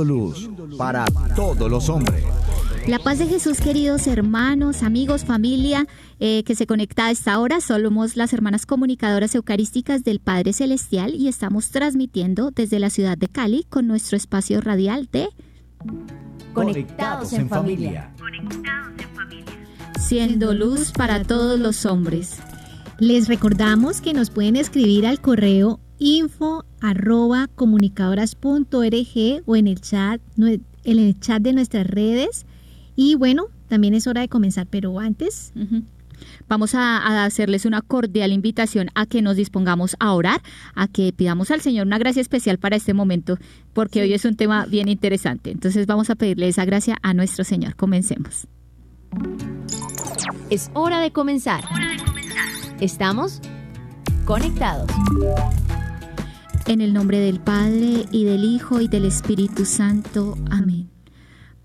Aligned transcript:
Siendo 0.00 0.66
luz 0.66 0.78
para 0.78 1.04
todos 1.36 1.70
los 1.70 1.88
hombres. 1.88 2.24
La 2.86 2.98
paz 2.98 3.18
de 3.18 3.26
Jesús, 3.26 3.60
queridos 3.60 4.06
hermanos, 4.06 4.82
amigos, 4.82 5.24
familia 5.24 5.86
eh, 6.18 6.42
que 6.44 6.54
se 6.54 6.66
conecta 6.66 7.06
a 7.06 7.10
esta 7.10 7.38
hora. 7.38 7.60
Somos 7.60 8.16
las 8.16 8.32
hermanas 8.32 8.64
comunicadoras 8.64 9.34
eucarísticas 9.34 10.02
del 10.02 10.18
Padre 10.20 10.54
Celestial 10.54 11.14
y 11.14 11.28
estamos 11.28 11.70
transmitiendo 11.70 12.50
desde 12.50 12.78
la 12.78 12.88
ciudad 12.88 13.18
de 13.18 13.28
Cali 13.28 13.66
con 13.68 13.86
nuestro 13.86 14.16
espacio 14.16 14.60
radial 14.60 15.08
de 15.12 15.28
Conectados 16.54 17.32
en 17.34 17.48
familia. 17.48 18.12
Siendo 19.98 20.54
Luz 20.54 20.92
para 20.92 21.22
todos 21.24 21.60
los 21.60 21.84
hombres. 21.84 22.38
Les 22.98 23.28
recordamos 23.28 24.00
que 24.00 24.14
nos 24.14 24.30
pueden 24.30 24.56
escribir 24.56 25.06
al 25.06 25.20
correo 25.20 25.80
info 26.00 26.64
arroba 26.80 27.46
comunicadoras.org 27.54 29.42
o 29.46 29.56
en 29.56 29.68
el 29.68 29.80
chat, 29.80 30.20
en 30.36 30.64
el 30.84 31.20
chat 31.20 31.40
de 31.40 31.52
nuestras 31.52 31.86
redes. 31.86 32.46
Y 32.96 33.14
bueno, 33.14 33.46
también 33.68 33.94
es 33.94 34.08
hora 34.08 34.22
de 34.22 34.28
comenzar, 34.28 34.66
pero 34.66 34.98
antes. 34.98 35.52
Vamos 36.48 36.74
a, 36.74 36.98
a 36.98 37.24
hacerles 37.24 37.64
una 37.64 37.80
cordial 37.80 38.32
invitación 38.32 38.90
a 38.94 39.06
que 39.06 39.22
nos 39.22 39.36
dispongamos 39.36 39.96
a 40.00 40.12
orar, 40.12 40.42
a 40.74 40.88
que 40.88 41.12
pidamos 41.12 41.50
al 41.50 41.60
Señor 41.60 41.86
una 41.86 41.98
gracia 41.98 42.20
especial 42.20 42.58
para 42.58 42.76
este 42.76 42.92
momento, 42.92 43.38
porque 43.72 44.02
hoy 44.02 44.12
es 44.12 44.24
un 44.24 44.36
tema 44.36 44.66
bien 44.66 44.88
interesante. 44.88 45.50
Entonces 45.50 45.86
vamos 45.86 46.10
a 46.10 46.16
pedirle 46.16 46.48
esa 46.48 46.64
gracia 46.64 46.98
a 47.02 47.14
nuestro 47.14 47.44
Señor. 47.44 47.76
Comencemos. 47.76 48.46
Es 50.50 50.70
hora 50.74 51.00
de 51.00 51.10
comenzar. 51.10 51.64
Estamos 52.80 53.40
conectados. 54.24 54.90
En 56.66 56.80
el 56.80 56.92
nombre 56.92 57.18
del 57.18 57.40
Padre 57.40 58.06
y 58.12 58.24
del 58.24 58.44
Hijo 58.44 58.80
y 58.80 58.88
del 58.88 59.04
Espíritu 59.04 59.64
Santo. 59.64 60.36
Amén. 60.50 60.88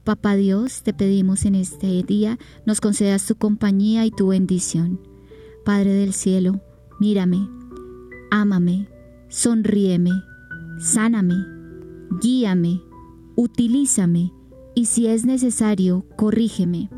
Papá 0.03 0.35
Dios, 0.35 0.83
te 0.83 0.93
pedimos 0.93 1.45
en 1.45 1.55
este 1.55 2.03
día 2.03 2.37
nos 2.65 2.79
concedas 2.79 3.25
tu 3.25 3.35
compañía 3.35 4.05
y 4.05 4.11
tu 4.11 4.27
bendición. 4.27 4.99
Padre 5.63 5.93
del 5.93 6.13
cielo, 6.13 6.61
mírame, 6.99 7.49
ámame, 8.31 8.87
sonríeme, 9.29 10.11
sáname, 10.79 11.35
guíame, 12.21 12.81
utilízame 13.35 14.31
y 14.75 14.85
si 14.85 15.07
es 15.07 15.25
necesario, 15.25 16.05
corrígeme. 16.15 16.89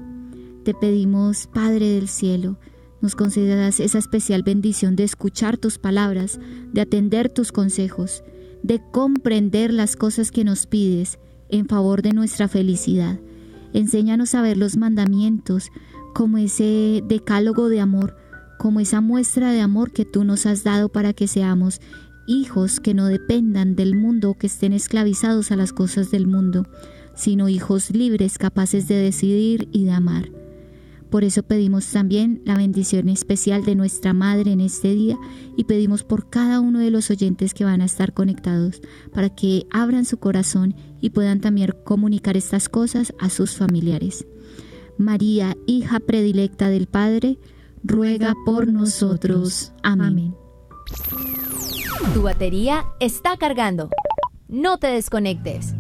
Te 0.64 0.74
pedimos, 0.74 1.48
Padre 1.48 1.90
del 1.90 2.10
cielo, 2.10 2.58
nos 3.02 3.16
concedas 3.16 3.80
esa 3.80 3.98
especial 3.98 4.44
bendición 4.44 4.96
de 4.96 5.04
escuchar 5.04 5.58
tus 5.58 5.78
palabras, 5.78 6.40
de 6.74 6.82
atender 6.82 7.30
tus 7.30 7.52
consejos, 7.52 8.24
de 8.64 8.82
comprender 8.92 9.74
las 9.74 9.96
cosas 9.96 10.32
que 10.32 10.44
nos 10.44 10.66
pides 10.66 11.20
en 11.50 11.68
favor 11.68 12.02
de 12.02 12.14
nuestra 12.14 12.48
felicidad. 12.48 13.20
Enséñanos 13.74 14.36
a 14.36 14.42
ver 14.42 14.58
los 14.58 14.78
mandamientos 14.78 15.70
como 16.14 16.38
ese 16.38 17.04
decálogo 17.08 17.70
de 17.70 17.80
amor, 17.80 18.16
como 18.58 18.80
esa 18.80 19.02
muestra 19.02 19.52
de 19.52 19.62
amor 19.62 19.92
que 19.92 20.06
tú 20.06 20.24
nos 20.24 20.46
has 20.46 20.64
dado 20.64 20.90
para 20.90 21.14
que 21.14 21.28
seamos 21.28 21.80
hijos 22.28 22.80
que 22.80 22.94
no 22.94 23.06
dependan 23.06 23.76
del 23.76 23.96
mundo 23.96 24.36
que 24.38 24.48
estén 24.48 24.74
esclavizados 24.74 25.52
a 25.52 25.56
las 25.56 25.74
cosas 25.74 26.12
del 26.12 26.28
mundo, 26.28 26.68
sino 27.16 27.50
hijos 27.50 27.92
libres 27.92 28.38
capaces 28.38 28.88
de 28.88 28.96
decidir 28.96 29.70
y 29.72 29.86
de 29.86 29.92
amar. 29.92 30.30
Por 31.10 31.24
eso 31.24 31.44
pedimos 31.44 31.90
también 31.92 32.42
la 32.46 32.56
bendición 32.58 33.08
especial 33.08 33.64
de 33.64 33.76
nuestra 33.76 34.14
Madre 34.14 34.52
en 34.52 34.62
este 34.62 34.94
día 34.94 35.18
y 35.56 35.64
pedimos 35.64 36.04
por 36.04 36.30
cada 36.30 36.60
uno 36.60 36.80
de 36.80 36.92
los 36.92 37.10
oyentes 37.10 37.54
que 37.54 37.64
van 37.64 37.82
a 37.82 37.86
estar 37.86 38.14
conectados 38.14 38.82
para 39.14 39.30
que 39.30 39.66
abran 39.72 40.06
su 40.06 40.18
corazón 40.18 40.76
y 41.00 41.12
puedan 41.12 41.40
también 41.40 41.74
comunicar 41.86 42.36
estas 42.36 42.68
cosas 42.68 43.14
a 43.20 43.30
sus 43.30 43.56
familiares. 43.56 44.26
María, 44.98 45.56
hija 45.66 46.00
predilecta 46.00 46.70
del 46.70 46.88
Padre, 46.88 47.38
ruega 47.84 48.34
por 48.46 48.68
nosotros. 48.68 49.72
Amén. 49.84 50.36
Tu 52.14 52.22
batería 52.22 52.86
está 53.00 53.38
cargando. 53.38 53.90
No 54.48 54.78
te 54.78 54.88
desconectes. 54.88 55.74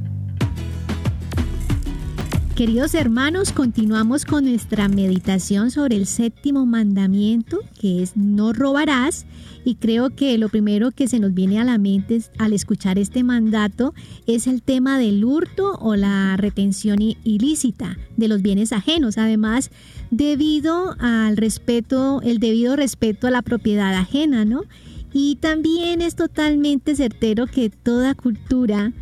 Queridos 2.58 2.96
hermanos, 2.96 3.52
continuamos 3.52 4.26
con 4.26 4.46
nuestra 4.46 4.90
meditación 4.90 5.70
sobre 5.70 5.96
el 5.96 6.08
séptimo 6.08 6.66
mandamiento, 6.66 7.60
que 7.80 8.02
es 8.02 8.18
no 8.18 8.52
robarás. 8.52 9.28
Y 9.64 9.76
creo 9.76 10.10
que 10.10 10.36
lo 10.40 10.50
primero 10.50 10.90
que 10.90 11.08
se 11.08 11.20
nos 11.20 11.36
viene 11.36 11.60
a 11.60 11.64
la 11.64 11.78
mente 11.78 12.20
al 12.40 12.54
escuchar 12.54 12.98
este 12.98 13.22
mandato 13.24 13.94
es 14.26 14.48
el 14.48 14.64
tema 14.64 14.98
del 14.98 15.24
hurto 15.24 15.78
o 15.80 15.96
la 15.96 16.36
retención 16.36 16.98
ilícita 17.00 17.96
de 18.16 18.28
los 18.28 18.42
bienes 18.42 18.74
ajenos. 18.74 19.20
Además, 19.20 19.70
debido 20.10 20.96
al 20.98 21.38
respeto, 21.38 22.24
el 22.24 22.40
debido 22.40 22.76
respeto 22.76 23.28
a 23.28 23.32
la 23.32 23.44
propiedad 23.44 23.94
ajena, 23.94 24.46
¿no? 24.46 24.64
Y 25.14 25.36
también 25.36 26.02
es 26.02 26.16
totalmente 26.16 26.96
certero 26.96 27.46
que 27.46 27.70
toda 27.70 28.16
cultura 28.16 28.94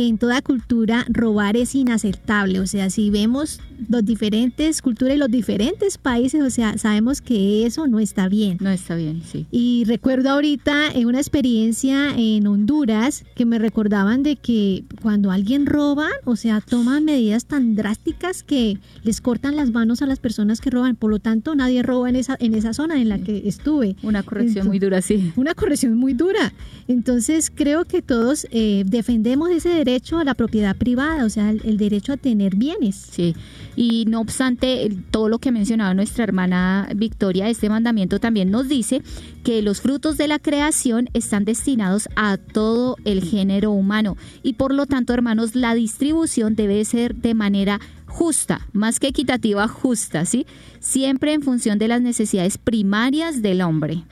que 0.00 0.08
en 0.08 0.16
toda 0.16 0.40
cultura 0.40 1.04
robar 1.10 1.58
es 1.58 1.74
inaceptable. 1.74 2.60
O 2.60 2.66
sea, 2.66 2.88
si 2.88 3.10
vemos 3.10 3.60
las 3.88 4.04
diferentes 4.04 4.82
culturas 4.82 5.16
y 5.16 5.18
los 5.18 5.30
diferentes 5.30 5.98
países, 5.98 6.42
o 6.42 6.50
sea, 6.50 6.78
sabemos 6.78 7.20
que 7.20 7.66
eso 7.66 7.86
no 7.86 8.00
está 8.00 8.28
bien. 8.28 8.58
No 8.60 8.70
está 8.70 8.96
bien, 8.96 9.22
sí. 9.24 9.46
Y 9.50 9.84
recuerdo 9.86 10.30
ahorita 10.30 10.90
en 10.92 11.06
una 11.06 11.18
experiencia 11.18 12.14
en 12.16 12.46
Honduras 12.46 13.24
que 13.34 13.44
me 13.44 13.58
recordaban 13.58 14.22
de 14.22 14.36
que 14.36 14.84
cuando 15.02 15.30
alguien 15.30 15.66
roba, 15.66 16.08
o 16.24 16.36
sea, 16.36 16.60
toman 16.60 17.04
medidas 17.04 17.46
tan 17.46 17.74
drásticas 17.74 18.42
que 18.42 18.78
les 19.02 19.20
cortan 19.20 19.56
las 19.56 19.70
manos 19.70 20.02
a 20.02 20.06
las 20.06 20.18
personas 20.18 20.60
que 20.60 20.70
roban. 20.70 20.96
Por 20.96 21.10
lo 21.10 21.18
tanto, 21.18 21.54
nadie 21.54 21.82
roba 21.82 22.08
en 22.08 22.16
esa, 22.16 22.36
en 22.40 22.54
esa 22.54 22.72
zona 22.74 23.00
en 23.00 23.08
la 23.08 23.18
que 23.18 23.48
estuve. 23.48 23.96
Una 24.02 24.22
corrección 24.22 24.66
muy 24.66 24.78
dura, 24.78 25.02
sí. 25.02 25.32
Una 25.36 25.54
corrección 25.54 25.94
muy 25.96 26.14
dura. 26.14 26.52
Entonces 26.88 27.50
creo 27.54 27.84
que 27.84 28.02
todos 28.02 28.46
eh, 28.50 28.84
defendemos 28.86 29.50
ese 29.50 29.68
derecho 29.68 30.18
a 30.18 30.24
la 30.24 30.34
propiedad 30.34 30.76
privada, 30.76 31.24
o 31.24 31.30
sea, 31.30 31.50
el, 31.50 31.60
el 31.64 31.76
derecho 31.76 32.12
a 32.12 32.16
tener 32.16 32.56
bienes. 32.56 32.96
Sí, 33.10 33.34
y 33.80 34.04
no 34.04 34.20
obstante 34.20 34.94
todo 35.10 35.30
lo 35.30 35.38
que 35.38 35.52
mencionaba 35.52 35.94
nuestra 35.94 36.22
hermana 36.24 36.86
Victoria, 36.94 37.48
este 37.48 37.70
mandamiento 37.70 38.20
también 38.20 38.50
nos 38.50 38.68
dice 38.68 39.00
que 39.42 39.62
los 39.62 39.80
frutos 39.80 40.18
de 40.18 40.28
la 40.28 40.38
creación 40.38 41.08
están 41.14 41.46
destinados 41.46 42.06
a 42.14 42.36
todo 42.36 42.98
el 43.06 43.22
género 43.24 43.70
humano 43.70 44.18
y 44.42 44.52
por 44.52 44.74
lo 44.74 44.84
tanto, 44.84 45.14
hermanos, 45.14 45.54
la 45.54 45.74
distribución 45.74 46.56
debe 46.56 46.84
ser 46.84 47.14
de 47.14 47.32
manera 47.32 47.80
justa, 48.04 48.68
más 48.74 49.00
que 49.00 49.08
equitativa, 49.08 49.66
justa, 49.66 50.26
¿sí? 50.26 50.44
Siempre 50.80 51.32
en 51.32 51.40
función 51.40 51.78
de 51.78 51.88
las 51.88 52.02
necesidades 52.02 52.58
primarias 52.58 53.40
del 53.40 53.62
hombre. 53.62 54.04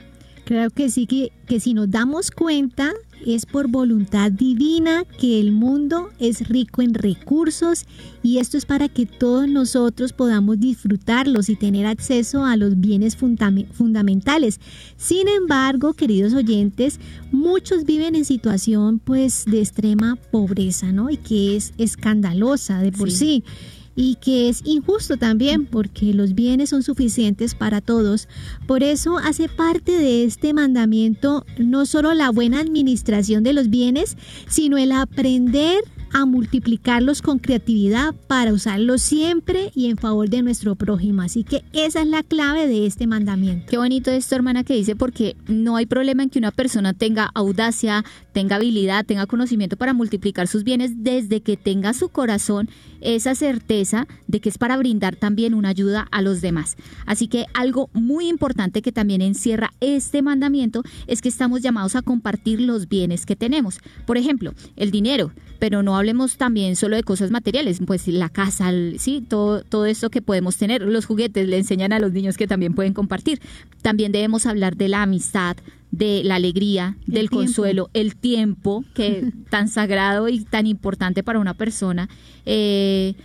Creo 0.45 0.71
que 0.71 0.89
sí, 0.89 1.05
que, 1.05 1.31
que 1.45 1.59
si 1.59 1.75
nos 1.75 1.91
damos 1.91 2.31
cuenta, 2.31 2.91
es 3.25 3.45
por 3.45 3.67
voluntad 3.67 4.31
divina 4.31 5.03
que 5.19 5.39
el 5.39 5.51
mundo 5.51 6.09
es 6.19 6.47
rico 6.47 6.81
en 6.81 6.93
recursos 6.93 7.85
y 8.23 8.37
esto 8.39 8.57
es 8.57 8.65
para 8.65 8.89
que 8.89 9.05
todos 9.05 9.47
nosotros 9.47 10.13
podamos 10.13 10.59
disfrutarlos 10.59 11.49
y 11.49 11.55
tener 11.55 11.85
acceso 11.85 12.45
a 12.45 12.57
los 12.57 12.79
bienes 12.79 13.17
fundame- 13.17 13.67
fundamentales. 13.71 14.59
Sin 14.97 15.27
embargo, 15.27 15.93
queridos 15.93 16.33
oyentes, 16.33 16.99
muchos 17.31 17.85
viven 17.85 18.15
en 18.15 18.25
situación 18.25 18.99
pues 18.99 19.45
de 19.45 19.59
extrema 19.59 20.17
pobreza, 20.31 20.91
¿no? 20.91 21.09
Y 21.09 21.17
que 21.17 21.55
es 21.55 21.73
escandalosa 21.77 22.81
de 22.81 22.91
por 22.91 23.09
Sí. 23.11 23.17
sí 23.17 23.43
y 23.99 24.15
que 24.15 24.47
es 24.47 24.61
injusto 24.63 25.17
también 25.17 25.65
porque 25.65 26.13
los 26.13 26.33
bienes 26.33 26.69
son 26.69 26.83
suficientes 26.83 27.53
para 27.53 27.81
todos. 27.81 28.29
Por 28.65 28.81
eso 28.81 29.17
hace 29.17 29.49
parte 29.49 29.91
de 29.91 30.23
este 30.23 30.53
mandamiento 30.53 31.45
no 31.57 31.85
solo 31.85 32.13
la 32.13 32.29
buena 32.29 32.61
administración 32.61 33.43
de 33.43 33.51
los 33.51 33.69
bienes, 33.69 34.15
sino 34.47 34.77
el 34.77 34.93
aprender 34.93 35.83
a 36.13 36.25
multiplicarlos 36.25 37.21
con 37.21 37.39
creatividad 37.39 38.15
para 38.27 38.53
usarlos 38.53 39.01
siempre 39.01 39.71
y 39.75 39.89
en 39.89 39.97
favor 39.97 40.29
de 40.29 40.41
nuestro 40.41 40.75
prójimo. 40.75 41.21
Así 41.21 41.43
que 41.43 41.63
esa 41.73 42.01
es 42.01 42.07
la 42.07 42.23
clave 42.23 42.67
de 42.67 42.85
este 42.85 43.07
mandamiento. 43.07 43.65
Qué 43.69 43.77
bonito 43.77 44.11
esto, 44.11 44.35
hermana, 44.35 44.63
que 44.63 44.75
dice, 44.75 44.95
porque 44.95 45.35
no 45.47 45.75
hay 45.75 45.85
problema 45.85 46.23
en 46.23 46.29
que 46.29 46.39
una 46.39 46.51
persona 46.51 46.93
tenga 46.93 47.29
audacia, 47.33 48.03
tenga 48.39 48.55
habilidad, 48.55 49.05
tenga 49.05 49.25
conocimiento 49.25 49.75
para 49.75 49.93
multiplicar 49.93 50.47
sus 50.47 50.63
bienes 50.63 51.03
desde 51.03 51.41
que 51.41 51.57
tenga 51.57 51.93
su 51.93 52.07
corazón 52.07 52.69
esa 53.01 53.35
certeza 53.35 54.07
de 54.27 54.39
que 54.39 54.47
es 54.47 54.57
para 54.57 54.77
brindar 54.77 55.17
también 55.17 55.53
una 55.53 55.67
ayuda 55.67 56.07
a 56.09 56.21
los 56.21 56.39
demás. 56.39 56.77
Así 57.05 57.27
que 57.27 57.47
algo 57.53 57.89
muy 57.91 58.29
importante 58.29 58.81
que 58.81 58.93
también 58.93 59.21
encierra 59.21 59.73
este 59.81 60.21
mandamiento 60.21 60.83
es 61.05 61.21
que 61.21 61.27
estamos 61.27 61.61
llamados 61.61 61.97
a 61.97 62.01
compartir 62.01 62.61
los 62.61 62.87
bienes 62.87 63.25
que 63.25 63.35
tenemos. 63.35 63.79
Por 64.05 64.17
ejemplo, 64.17 64.53
el 64.77 64.89
dinero, 64.89 65.33
pero 65.59 65.83
no 65.83 65.97
hablemos 65.97 66.37
también 66.37 66.77
solo 66.77 66.95
de 66.95 67.03
cosas 67.03 67.31
materiales, 67.31 67.81
pues 67.85 68.07
la 68.07 68.29
casa, 68.29 68.71
sí, 68.99 69.21
todo, 69.27 69.63
todo 69.63 69.85
esto 69.85 70.09
que 70.09 70.21
podemos 70.21 70.55
tener, 70.55 70.81
los 70.81 71.05
juguetes 71.05 71.45
le 71.45 71.57
enseñan 71.57 71.91
a 71.91 71.99
los 71.99 72.13
niños 72.13 72.37
que 72.37 72.47
también 72.47 72.73
pueden 72.73 72.93
compartir. 72.93 73.41
También 73.81 74.13
debemos 74.13 74.45
hablar 74.45 74.77
de 74.77 74.87
la 74.87 75.01
amistad, 75.01 75.57
de 75.91 76.21
la 76.23 76.35
alegría, 76.35 76.97
del 77.07 77.29
consuelo, 77.29 77.89
el 77.93 78.15
tiempo, 78.15 78.83
que 78.93 79.31
tan 79.49 79.67
sagrado 79.67 80.29
y 80.29 80.43
tan 80.43 80.67
importante 80.67 81.23
para 81.23 81.39
una 81.39 81.53
persona. 81.53 82.09
Eh, 82.45 83.15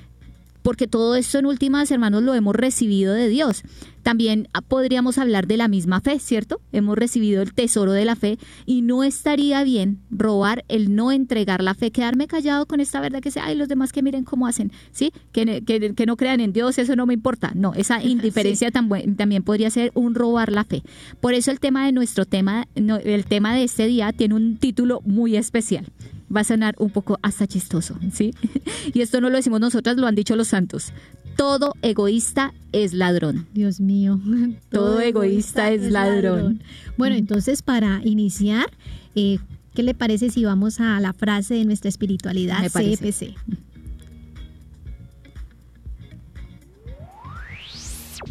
porque 0.62 0.86
todo 0.86 1.14
esto 1.14 1.38
en 1.38 1.46
últimas, 1.46 1.90
hermanos, 1.90 2.22
lo 2.22 2.34
hemos 2.34 2.56
recibido 2.56 3.12
de 3.12 3.28
Dios. 3.28 3.62
También 4.04 4.48
podríamos 4.68 5.16
hablar 5.16 5.46
de 5.46 5.56
la 5.56 5.66
misma 5.66 6.02
fe, 6.02 6.18
¿cierto? 6.18 6.60
Hemos 6.72 6.96
recibido 6.96 7.40
el 7.40 7.54
tesoro 7.54 7.92
de 7.92 8.04
la 8.04 8.16
fe 8.16 8.38
y 8.66 8.82
no 8.82 9.02
estaría 9.02 9.64
bien 9.64 9.98
robar 10.10 10.64
el 10.68 10.94
no 10.94 11.10
entregar 11.10 11.62
la 11.62 11.74
fe, 11.74 11.90
quedarme 11.90 12.26
callado 12.26 12.66
con 12.66 12.80
esta 12.80 13.00
verdad 13.00 13.20
que 13.20 13.30
sea, 13.30 13.46
ay, 13.46 13.56
los 13.56 13.66
demás 13.66 13.92
que 13.92 14.02
miren 14.02 14.24
cómo 14.24 14.46
hacen, 14.46 14.72
¿sí? 14.92 15.10
Que, 15.32 15.64
que, 15.64 16.06
no 16.06 16.16
crean 16.18 16.40
en 16.40 16.52
Dios, 16.52 16.78
eso 16.78 16.94
no 16.96 17.06
me 17.06 17.14
importa. 17.14 17.52
No, 17.54 17.72
esa 17.72 18.02
indiferencia 18.04 18.70
también 18.70 19.42
podría 19.42 19.70
ser 19.70 19.90
un 19.94 20.14
robar 20.14 20.52
la 20.52 20.64
fe. 20.64 20.82
Por 21.20 21.32
eso 21.32 21.50
el 21.50 21.58
tema 21.58 21.86
de 21.86 21.92
nuestro 21.92 22.26
tema, 22.26 22.68
el 22.74 23.24
tema 23.24 23.54
de 23.54 23.64
este 23.64 23.86
día 23.86 24.12
tiene 24.12 24.34
un 24.34 24.58
título 24.58 25.00
muy 25.06 25.36
especial 25.36 25.86
va 26.34 26.40
a 26.40 26.44
sonar 26.44 26.74
un 26.78 26.90
poco 26.90 27.18
hasta 27.22 27.46
chistoso, 27.46 27.96
¿sí? 28.12 28.34
Y 28.94 29.00
esto 29.00 29.20
no 29.20 29.30
lo 29.30 29.36
decimos 29.36 29.60
nosotras, 29.60 29.96
lo 29.96 30.06
han 30.06 30.14
dicho 30.14 30.36
los 30.36 30.48
santos. 30.48 30.92
Todo 31.36 31.74
egoísta 31.82 32.52
es 32.72 32.92
ladrón. 32.92 33.46
Dios 33.52 33.80
mío. 33.80 33.93
Todo, 34.70 35.00
egoísta, 35.00 35.70
es, 35.70 35.90
ladrón. 35.90 36.62
Bueno, 36.96 37.16
entonces 37.16 37.62
para 37.62 38.00
iniciar, 38.04 38.66
eh, 39.14 39.38
¿qué 39.74 39.82
le 39.82 39.94
parece 39.94 40.30
si 40.30 40.44
vamos 40.44 40.80
a 40.80 40.98
la 41.00 41.12
frase 41.12 41.54
de 41.54 41.64
nuestra 41.64 41.88
espiritualidad 41.88 42.70
CPC? 42.70 43.34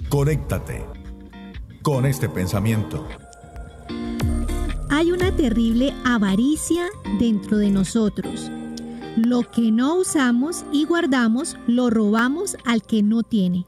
Conéctate 0.09 0.83
con 1.81 2.05
este 2.05 2.29
pensamiento 2.29 3.07
hay 4.95 5.11
una 5.11 5.35
terrible 5.35 5.91
avaricia 6.05 6.85
dentro 7.19 7.57
de 7.57 7.71
nosotros. 7.71 8.51
Lo 9.17 9.41
que 9.41 9.71
no 9.71 9.95
usamos 9.95 10.65
y 10.71 10.85
guardamos 10.85 11.57
lo 11.65 11.89
robamos 11.89 12.55
al 12.63 12.83
que 12.83 13.01
no 13.01 13.23
tiene. 13.23 13.65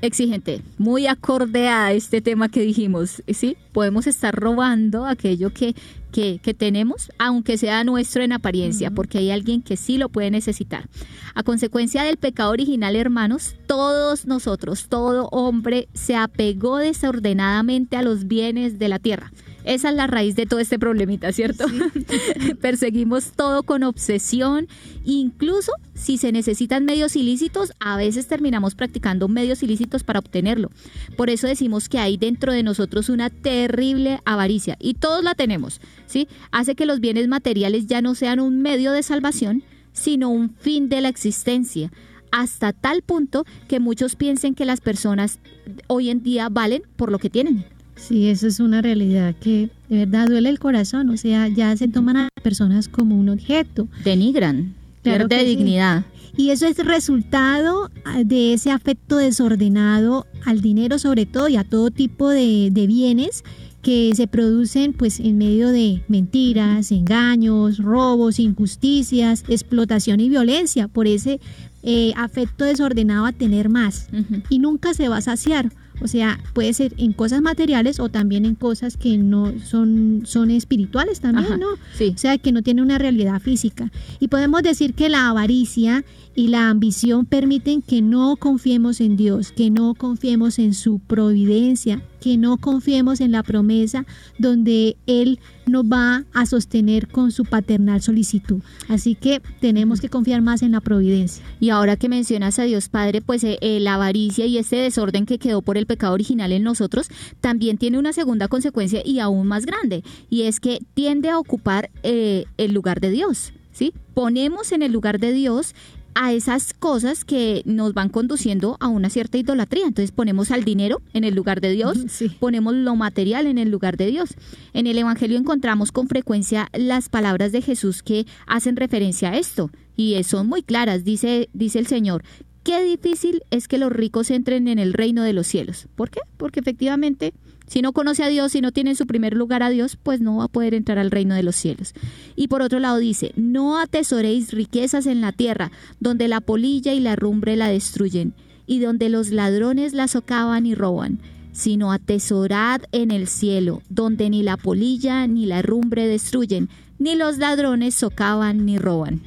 Exigente, 0.00 0.60
muy 0.76 1.06
acorde 1.06 1.68
a 1.68 1.92
este 1.92 2.20
tema 2.20 2.48
que 2.48 2.60
dijimos, 2.60 3.22
¿sí? 3.32 3.56
Podemos 3.72 4.06
estar 4.06 4.34
robando 4.34 5.06
aquello 5.06 5.52
que, 5.52 5.74
que, 6.12 6.54
tenemos, 6.54 7.10
aunque 7.18 7.56
sea 7.58 7.82
nuestro 7.84 8.22
en 8.22 8.32
apariencia, 8.32 8.90
porque 8.90 9.18
hay 9.18 9.30
alguien 9.30 9.62
que 9.62 9.76
sí 9.76 9.96
lo 9.96 10.08
puede 10.08 10.30
necesitar. 10.30 10.88
A 11.34 11.42
consecuencia 11.42 12.04
del 12.04 12.18
pecado 12.18 12.50
original, 12.50 12.96
hermanos, 12.96 13.56
todos 13.66 14.26
nosotros, 14.26 14.88
todo 14.88 15.28
hombre, 15.32 15.88
se 15.94 16.16
apegó 16.16 16.76
desordenadamente 16.76 17.96
a 17.96 18.02
los 18.02 18.28
bienes 18.28 18.78
de 18.78 18.88
la 18.88 18.98
tierra 18.98 19.32
esa 19.64 19.88
es 19.88 19.94
la 19.94 20.06
raíz 20.06 20.36
de 20.36 20.46
todo 20.46 20.60
este 20.60 20.78
problemita, 20.78 21.32
¿cierto? 21.32 21.66
Perseguimos 22.60 23.32
todo 23.32 23.62
con 23.62 23.82
obsesión, 23.82 24.68
incluso 25.04 25.72
si 25.94 26.18
se 26.18 26.32
necesitan 26.32 26.84
medios 26.84 27.16
ilícitos, 27.16 27.72
a 27.80 27.96
veces 27.96 28.26
terminamos 28.26 28.74
practicando 28.74 29.26
medios 29.28 29.62
ilícitos 29.62 30.04
para 30.04 30.18
obtenerlo. 30.18 30.70
Por 31.16 31.30
eso 31.30 31.46
decimos 31.46 31.88
que 31.88 31.98
hay 31.98 32.16
dentro 32.16 32.52
de 32.52 32.62
nosotros 32.62 33.08
una 33.08 33.30
terrible 33.30 34.20
avaricia 34.24 34.76
y 34.80 34.94
todos 34.94 35.24
la 35.24 35.34
tenemos, 35.34 35.80
¿sí? 36.06 36.28
Hace 36.52 36.74
que 36.74 36.86
los 36.86 37.00
bienes 37.00 37.28
materiales 37.28 37.86
ya 37.86 38.02
no 38.02 38.14
sean 38.14 38.40
un 38.40 38.60
medio 38.60 38.92
de 38.92 39.02
salvación, 39.02 39.62
sino 39.92 40.28
un 40.28 40.54
fin 40.56 40.88
de 40.88 41.00
la 41.00 41.08
existencia 41.08 41.90
hasta 42.34 42.72
tal 42.72 43.02
punto 43.02 43.44
que 43.68 43.78
muchos 43.78 44.16
piensen 44.16 44.56
que 44.56 44.64
las 44.64 44.80
personas 44.80 45.38
hoy 45.86 46.10
en 46.10 46.22
día 46.24 46.48
valen 46.48 46.82
por 46.96 47.12
lo 47.12 47.20
que 47.20 47.30
tienen. 47.30 47.64
Sí, 47.96 48.28
eso 48.28 48.46
es 48.46 48.60
una 48.60 48.82
realidad 48.82 49.34
que 49.40 49.70
de 49.88 49.98
verdad 49.98 50.28
duele 50.28 50.48
el 50.48 50.58
corazón, 50.58 51.10
o 51.10 51.16
sea, 51.16 51.48
ya 51.48 51.76
se 51.76 51.88
toman 51.88 52.16
a 52.16 52.28
personas 52.42 52.88
como 52.88 53.18
un 53.18 53.28
objeto. 53.28 53.88
Denigran, 54.04 54.74
pierde 55.02 55.44
dignidad. 55.44 56.04
Y 56.36 56.50
eso 56.50 56.66
es 56.66 56.78
resultado 56.78 57.90
ah, 58.04 58.24
de 58.24 58.54
ese 58.54 58.70
afecto 58.70 59.16
desordenado 59.16 60.26
al 60.44 60.60
dinero 60.60 60.98
sobre 60.98 61.26
todo 61.26 61.48
y 61.48 61.56
a 61.56 61.64
todo 61.64 61.90
tipo 61.90 62.28
de, 62.28 62.70
bienes 62.88 63.44
que 63.82 64.12
se 64.16 64.26
producen 64.26 64.94
pues 64.94 65.20
en 65.20 65.38
medio 65.38 65.68
de 65.68 66.02
mentiras, 66.08 66.90
engaños, 66.90 67.78
robos, 67.78 68.40
injusticias, 68.40 69.44
explotación 69.48 70.20
y 70.20 70.28
violencia 70.28 70.88
por 70.88 71.06
ese 71.06 71.38
eh, 71.82 72.12
afecto 72.16 72.64
desordenado 72.64 73.26
a 73.26 73.32
tener 73.32 73.68
más 73.68 74.08
y 74.48 74.58
nunca 74.58 74.94
se 74.94 75.08
va 75.08 75.18
a 75.18 75.20
saciar 75.20 75.70
o 76.00 76.08
sea, 76.08 76.40
puede 76.52 76.72
ser 76.72 76.94
en 76.96 77.12
cosas 77.12 77.40
materiales 77.40 78.00
o 78.00 78.08
también 78.08 78.44
en 78.44 78.54
cosas 78.54 78.96
que 78.96 79.16
no 79.16 79.52
son, 79.64 80.22
son 80.24 80.50
espirituales 80.50 81.20
también, 81.20 81.60
¿no? 81.60 81.68
Sí. 81.94 82.12
O 82.14 82.18
sea, 82.18 82.38
que 82.38 82.52
no 82.52 82.62
tiene 82.62 82.82
una 82.82 82.98
realidad 82.98 83.40
física. 83.40 83.90
Y 84.20 84.28
podemos 84.28 84.62
decir 84.62 84.94
que 84.94 85.08
la 85.08 85.28
avaricia 85.28 86.04
y 86.34 86.48
la 86.48 86.68
ambición 86.68 87.26
permiten 87.26 87.82
que 87.82 88.02
no 88.02 88.36
confiemos 88.36 89.00
en 89.00 89.16
Dios, 89.16 89.52
que 89.52 89.70
no 89.70 89.94
confiemos 89.94 90.58
en 90.58 90.74
su 90.74 90.98
providencia, 90.98 92.02
que 92.20 92.36
no 92.36 92.56
confiemos 92.56 93.20
en 93.20 93.32
la 93.32 93.42
promesa 93.42 94.06
donde 94.38 94.96
Él 95.06 95.38
nos 95.66 95.84
va 95.84 96.24
a 96.32 96.46
sostener 96.46 97.08
con 97.08 97.30
su 97.32 97.44
paternal 97.44 98.02
solicitud. 98.02 98.62
Así 98.88 99.14
que 99.14 99.42
tenemos 99.60 100.00
que 100.00 100.08
confiar 100.08 100.42
más 100.42 100.62
en 100.62 100.72
la 100.72 100.80
providencia. 100.80 101.44
Y 101.60 101.70
ahora 101.70 101.96
que 101.96 102.08
mencionas 102.08 102.58
a 102.58 102.64
Dios 102.64 102.88
Padre, 102.88 103.20
pues 103.20 103.44
eh, 103.44 103.58
eh, 103.60 103.78
la 103.80 103.94
avaricia 103.94 104.46
y 104.46 104.58
este 104.58 104.76
desorden 104.76 105.26
que 105.26 105.38
quedó 105.38 105.62
por 105.62 105.76
el 105.76 105.86
pecado 105.86 106.14
original 106.14 106.52
en 106.52 106.62
nosotros 106.62 107.08
también 107.40 107.78
tiene 107.78 107.98
una 107.98 108.12
segunda 108.12 108.48
consecuencia 108.48 109.02
y 109.04 109.18
aún 109.18 109.46
más 109.46 109.66
grande, 109.66 110.02
y 110.30 110.42
es 110.42 110.60
que 110.60 110.80
tiende 110.94 111.28
a 111.28 111.38
ocupar 111.38 111.90
eh, 112.02 112.46
el 112.56 112.72
lugar 112.72 113.00
de 113.00 113.10
Dios. 113.10 113.52
¿Sí? 113.72 113.92
Ponemos 114.14 114.70
en 114.70 114.82
el 114.82 114.92
lugar 114.92 115.18
de 115.18 115.32
Dios 115.32 115.74
a 116.14 116.32
esas 116.32 116.74
cosas 116.74 117.24
que 117.24 117.62
nos 117.64 117.94
van 117.94 118.08
conduciendo 118.08 118.76
a 118.80 118.88
una 118.88 119.10
cierta 119.10 119.38
idolatría. 119.38 119.86
Entonces 119.86 120.12
ponemos 120.12 120.50
al 120.50 120.64
dinero 120.64 121.02
en 121.12 121.24
el 121.24 121.34
lugar 121.34 121.60
de 121.60 121.72
Dios, 121.72 121.98
ponemos 122.40 122.74
lo 122.74 122.96
material 122.96 123.46
en 123.46 123.58
el 123.58 123.70
lugar 123.70 123.96
de 123.96 124.06
Dios. 124.06 124.34
En 124.72 124.86
el 124.86 124.98
Evangelio 124.98 125.38
encontramos 125.38 125.92
con 125.92 126.08
frecuencia 126.08 126.68
las 126.72 127.08
palabras 127.08 127.52
de 127.52 127.62
Jesús 127.62 128.02
que 128.02 128.26
hacen 128.46 128.76
referencia 128.76 129.30
a 129.30 129.36
esto 129.36 129.70
y 129.96 130.22
son 130.24 130.46
muy 130.46 130.62
claras. 130.62 131.04
Dice, 131.04 131.48
dice 131.52 131.78
el 131.78 131.86
Señor, 131.86 132.22
qué 132.62 132.82
difícil 132.82 133.42
es 133.50 133.68
que 133.68 133.78
los 133.78 133.92
ricos 133.92 134.30
entren 134.30 134.68
en 134.68 134.78
el 134.78 134.92
reino 134.92 135.22
de 135.22 135.32
los 135.32 135.46
cielos. 135.46 135.86
¿Por 135.94 136.10
qué? 136.10 136.20
Porque 136.36 136.60
efectivamente 136.60 137.32
si 137.66 137.82
no 137.82 137.92
conoce 137.92 138.22
a 138.22 138.28
Dios, 138.28 138.52
si 138.52 138.60
no 138.60 138.72
tiene 138.72 138.90
en 138.90 138.96
su 138.96 139.06
primer 139.06 139.34
lugar 139.34 139.62
a 139.62 139.70
Dios, 139.70 139.96
pues 140.02 140.20
no 140.20 140.36
va 140.36 140.44
a 140.44 140.48
poder 140.48 140.74
entrar 140.74 140.98
al 140.98 141.10
reino 141.10 141.34
de 141.34 141.42
los 141.42 141.56
cielos. 141.56 141.94
Y 142.36 142.48
por 142.48 142.62
otro 142.62 142.78
lado 142.78 142.98
dice, 142.98 143.32
no 143.36 143.78
atesoréis 143.78 144.52
riquezas 144.52 145.06
en 145.06 145.20
la 145.20 145.32
tierra, 145.32 145.70
donde 146.00 146.28
la 146.28 146.40
polilla 146.40 146.92
y 146.92 147.00
la 147.00 147.16
rumbre 147.16 147.56
la 147.56 147.68
destruyen, 147.68 148.34
y 148.66 148.80
donde 148.80 149.08
los 149.08 149.30
ladrones 149.30 149.92
la 149.92 150.08
socavan 150.08 150.66
y 150.66 150.74
roban, 150.74 151.20
sino 151.52 151.92
atesorad 151.92 152.82
en 152.92 153.10
el 153.10 153.28
cielo, 153.28 153.82
donde 153.88 154.28
ni 154.28 154.42
la 154.42 154.56
polilla 154.56 155.26
ni 155.26 155.46
la 155.46 155.62
rumbre 155.62 156.06
destruyen, 156.06 156.68
ni 156.98 157.14
los 157.14 157.38
ladrones 157.38 157.94
socavan 157.94 158.66
ni 158.66 158.78
roban. 158.78 159.20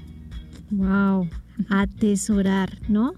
Wow, 0.72 1.30
atesorar, 1.70 2.78
¿no? 2.88 3.14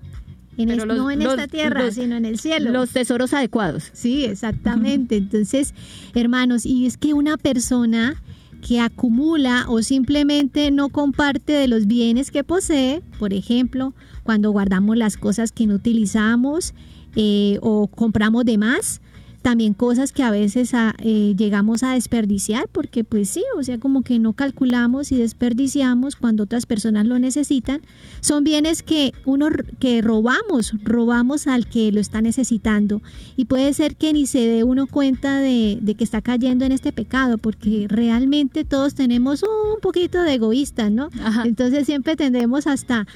No 0.65 1.11
en 1.11 1.21
esta 1.21 1.47
tierra, 1.47 1.91
sino 1.91 2.15
en 2.15 2.25
el 2.25 2.39
cielo. 2.39 2.71
Los 2.71 2.91
tesoros 2.91 3.33
adecuados. 3.33 3.89
Sí, 3.93 4.25
exactamente. 4.25 5.17
Entonces, 5.17 5.73
hermanos, 6.15 6.65
y 6.65 6.85
es 6.85 6.97
que 6.97 7.13
una 7.13 7.37
persona 7.37 8.21
que 8.67 8.79
acumula 8.79 9.65
o 9.69 9.81
simplemente 9.81 10.71
no 10.71 10.89
comparte 10.89 11.53
de 11.53 11.67
los 11.67 11.87
bienes 11.87 12.29
que 12.31 12.43
posee, 12.43 13.01
por 13.17 13.33
ejemplo, 13.33 13.93
cuando 14.23 14.51
guardamos 14.51 14.97
las 14.97 15.17
cosas 15.17 15.51
que 15.51 15.65
no 15.65 15.75
utilizamos 15.75 16.73
eh, 17.15 17.57
o 17.61 17.87
compramos 17.87 18.45
de 18.45 18.57
más, 18.57 19.01
también 19.41 19.73
cosas 19.73 20.11
que 20.11 20.23
a 20.23 20.31
veces 20.31 20.71
eh, 20.73 21.33
llegamos 21.37 21.83
a 21.83 21.93
desperdiciar, 21.93 22.67
porque 22.71 23.03
pues 23.03 23.29
sí, 23.29 23.43
o 23.57 23.63
sea, 23.63 23.79
como 23.79 24.03
que 24.03 24.19
no 24.19 24.33
calculamos 24.33 25.11
y 25.11 25.17
desperdiciamos 25.17 26.15
cuando 26.15 26.43
otras 26.43 26.65
personas 26.65 27.05
lo 27.05 27.19
necesitan. 27.19 27.81
Son 28.21 28.43
bienes 28.43 28.83
que 28.83 29.13
uno 29.25 29.49
que 29.79 30.01
robamos, 30.01 30.73
robamos 30.83 31.47
al 31.47 31.67
que 31.67 31.91
lo 31.91 31.99
está 31.99 32.21
necesitando. 32.21 33.01
Y 33.35 33.45
puede 33.45 33.73
ser 33.73 33.95
que 33.95 34.13
ni 34.13 34.25
se 34.25 34.39
dé 34.39 34.63
uno 34.63 34.87
cuenta 34.87 35.39
de, 35.39 35.79
que 35.97 36.03
está 36.03 36.21
cayendo 36.21 36.65
en 36.65 36.71
este 36.71 36.91
pecado, 36.91 37.37
porque 37.37 37.87
realmente 37.89 38.65
todos 38.65 38.95
tenemos 38.95 39.43
un 39.43 39.79
poquito 39.81 40.21
de 40.21 40.35
egoísta, 40.35 40.89
¿no? 40.89 41.09
Entonces 41.45 41.85
siempre 41.85 42.15
tendemos 42.15 42.67
hasta 42.67 43.07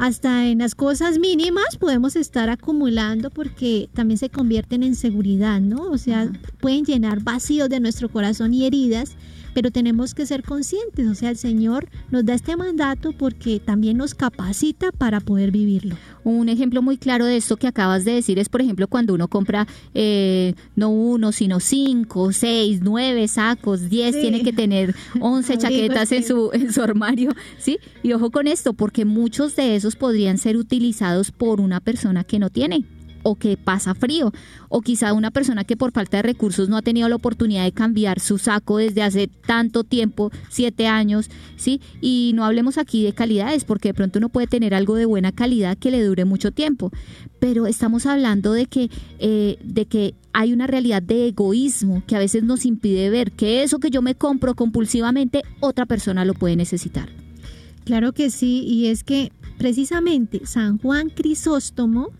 hasta 0.00 0.46
en 0.46 0.60
las 0.60 0.74
cosas 0.74 1.18
mínimas 1.18 1.76
podemos 1.78 2.16
estar 2.16 2.48
acumulando 2.48 3.28
porque 3.28 3.90
también 3.92 4.16
se 4.16 4.30
convierten 4.30 4.82
en 4.82 4.94
seguridad, 4.94 5.60
¿no? 5.60 5.90
O 5.90 5.98
sea, 5.98 6.32
pueden 6.58 6.86
llenar 6.86 7.22
vacíos 7.22 7.68
de 7.68 7.80
nuestro 7.80 8.08
corazón 8.08 8.54
y 8.54 8.64
heridas 8.64 9.14
pero 9.54 9.70
tenemos 9.70 10.14
que 10.14 10.26
ser 10.26 10.42
conscientes, 10.42 11.08
o 11.08 11.14
sea, 11.14 11.30
el 11.30 11.36
Señor 11.36 11.88
nos 12.10 12.24
da 12.24 12.34
este 12.34 12.56
mandato 12.56 13.12
porque 13.12 13.60
también 13.60 13.96
nos 13.96 14.14
capacita 14.14 14.92
para 14.92 15.20
poder 15.20 15.50
vivirlo. 15.50 15.96
Un 16.24 16.48
ejemplo 16.48 16.82
muy 16.82 16.98
claro 16.98 17.24
de 17.24 17.36
esto 17.36 17.56
que 17.56 17.66
acabas 17.66 18.04
de 18.04 18.12
decir 18.12 18.38
es, 18.38 18.48
por 18.48 18.60
ejemplo, 18.60 18.88
cuando 18.88 19.14
uno 19.14 19.28
compra 19.28 19.66
eh, 19.94 20.54
no 20.76 20.90
uno, 20.90 21.32
sino 21.32 21.60
cinco, 21.60 22.32
seis, 22.32 22.80
nueve 22.82 23.26
sacos, 23.28 23.88
diez, 23.88 24.20
tiene 24.20 24.42
que 24.42 24.52
tener 24.52 24.94
once 25.20 25.56
chaquetas 25.56 26.12
en 26.12 26.24
su, 26.24 26.50
en 26.52 26.72
su 26.72 26.82
armario, 26.82 27.32
¿sí? 27.58 27.78
Y 28.02 28.12
ojo 28.12 28.30
con 28.30 28.46
esto, 28.46 28.72
porque 28.72 29.04
muchos 29.04 29.56
de 29.56 29.76
esos 29.76 29.96
podrían 29.96 30.38
ser 30.38 30.56
utilizados 30.56 31.30
por 31.30 31.60
una 31.60 31.80
persona 31.80 32.24
que 32.24 32.38
no 32.38 32.50
tiene 32.50 32.84
o 33.22 33.36
que 33.36 33.56
pasa 33.56 33.94
frío, 33.94 34.32
o 34.68 34.80
quizá 34.80 35.12
una 35.12 35.30
persona 35.30 35.64
que 35.64 35.76
por 35.76 35.92
falta 35.92 36.18
de 36.18 36.22
recursos 36.22 36.68
no 36.68 36.76
ha 36.76 36.82
tenido 36.82 37.08
la 37.08 37.16
oportunidad 37.16 37.64
de 37.64 37.72
cambiar 37.72 38.20
su 38.20 38.38
saco 38.38 38.78
desde 38.78 39.02
hace 39.02 39.28
tanto 39.28 39.84
tiempo, 39.84 40.30
siete 40.48 40.86
años, 40.86 41.30
¿sí? 41.56 41.80
Y 42.00 42.32
no 42.34 42.44
hablemos 42.44 42.78
aquí 42.78 43.04
de 43.04 43.12
calidades, 43.12 43.64
porque 43.64 43.88
de 43.88 43.94
pronto 43.94 44.18
uno 44.18 44.28
puede 44.28 44.46
tener 44.46 44.74
algo 44.74 44.94
de 44.94 45.06
buena 45.06 45.32
calidad 45.32 45.76
que 45.76 45.90
le 45.90 46.02
dure 46.02 46.24
mucho 46.24 46.52
tiempo, 46.52 46.90
pero 47.38 47.66
estamos 47.66 48.06
hablando 48.06 48.52
de 48.52 48.66
que, 48.66 48.90
eh, 49.18 49.58
de 49.62 49.86
que 49.86 50.14
hay 50.32 50.52
una 50.52 50.66
realidad 50.66 51.02
de 51.02 51.28
egoísmo 51.28 52.02
que 52.06 52.16
a 52.16 52.20
veces 52.20 52.42
nos 52.44 52.64
impide 52.64 53.10
ver 53.10 53.32
que 53.32 53.62
eso 53.62 53.78
que 53.78 53.90
yo 53.90 54.02
me 54.02 54.14
compro 54.14 54.54
compulsivamente, 54.54 55.42
otra 55.60 55.86
persona 55.86 56.24
lo 56.24 56.34
puede 56.34 56.56
necesitar. 56.56 57.08
Claro 57.84 58.12
que 58.12 58.30
sí, 58.30 58.62
y 58.66 58.86
es 58.86 59.02
que 59.02 59.32
precisamente 59.58 60.46
San 60.46 60.78
Juan 60.78 61.08
Crisóstomo, 61.08 62.10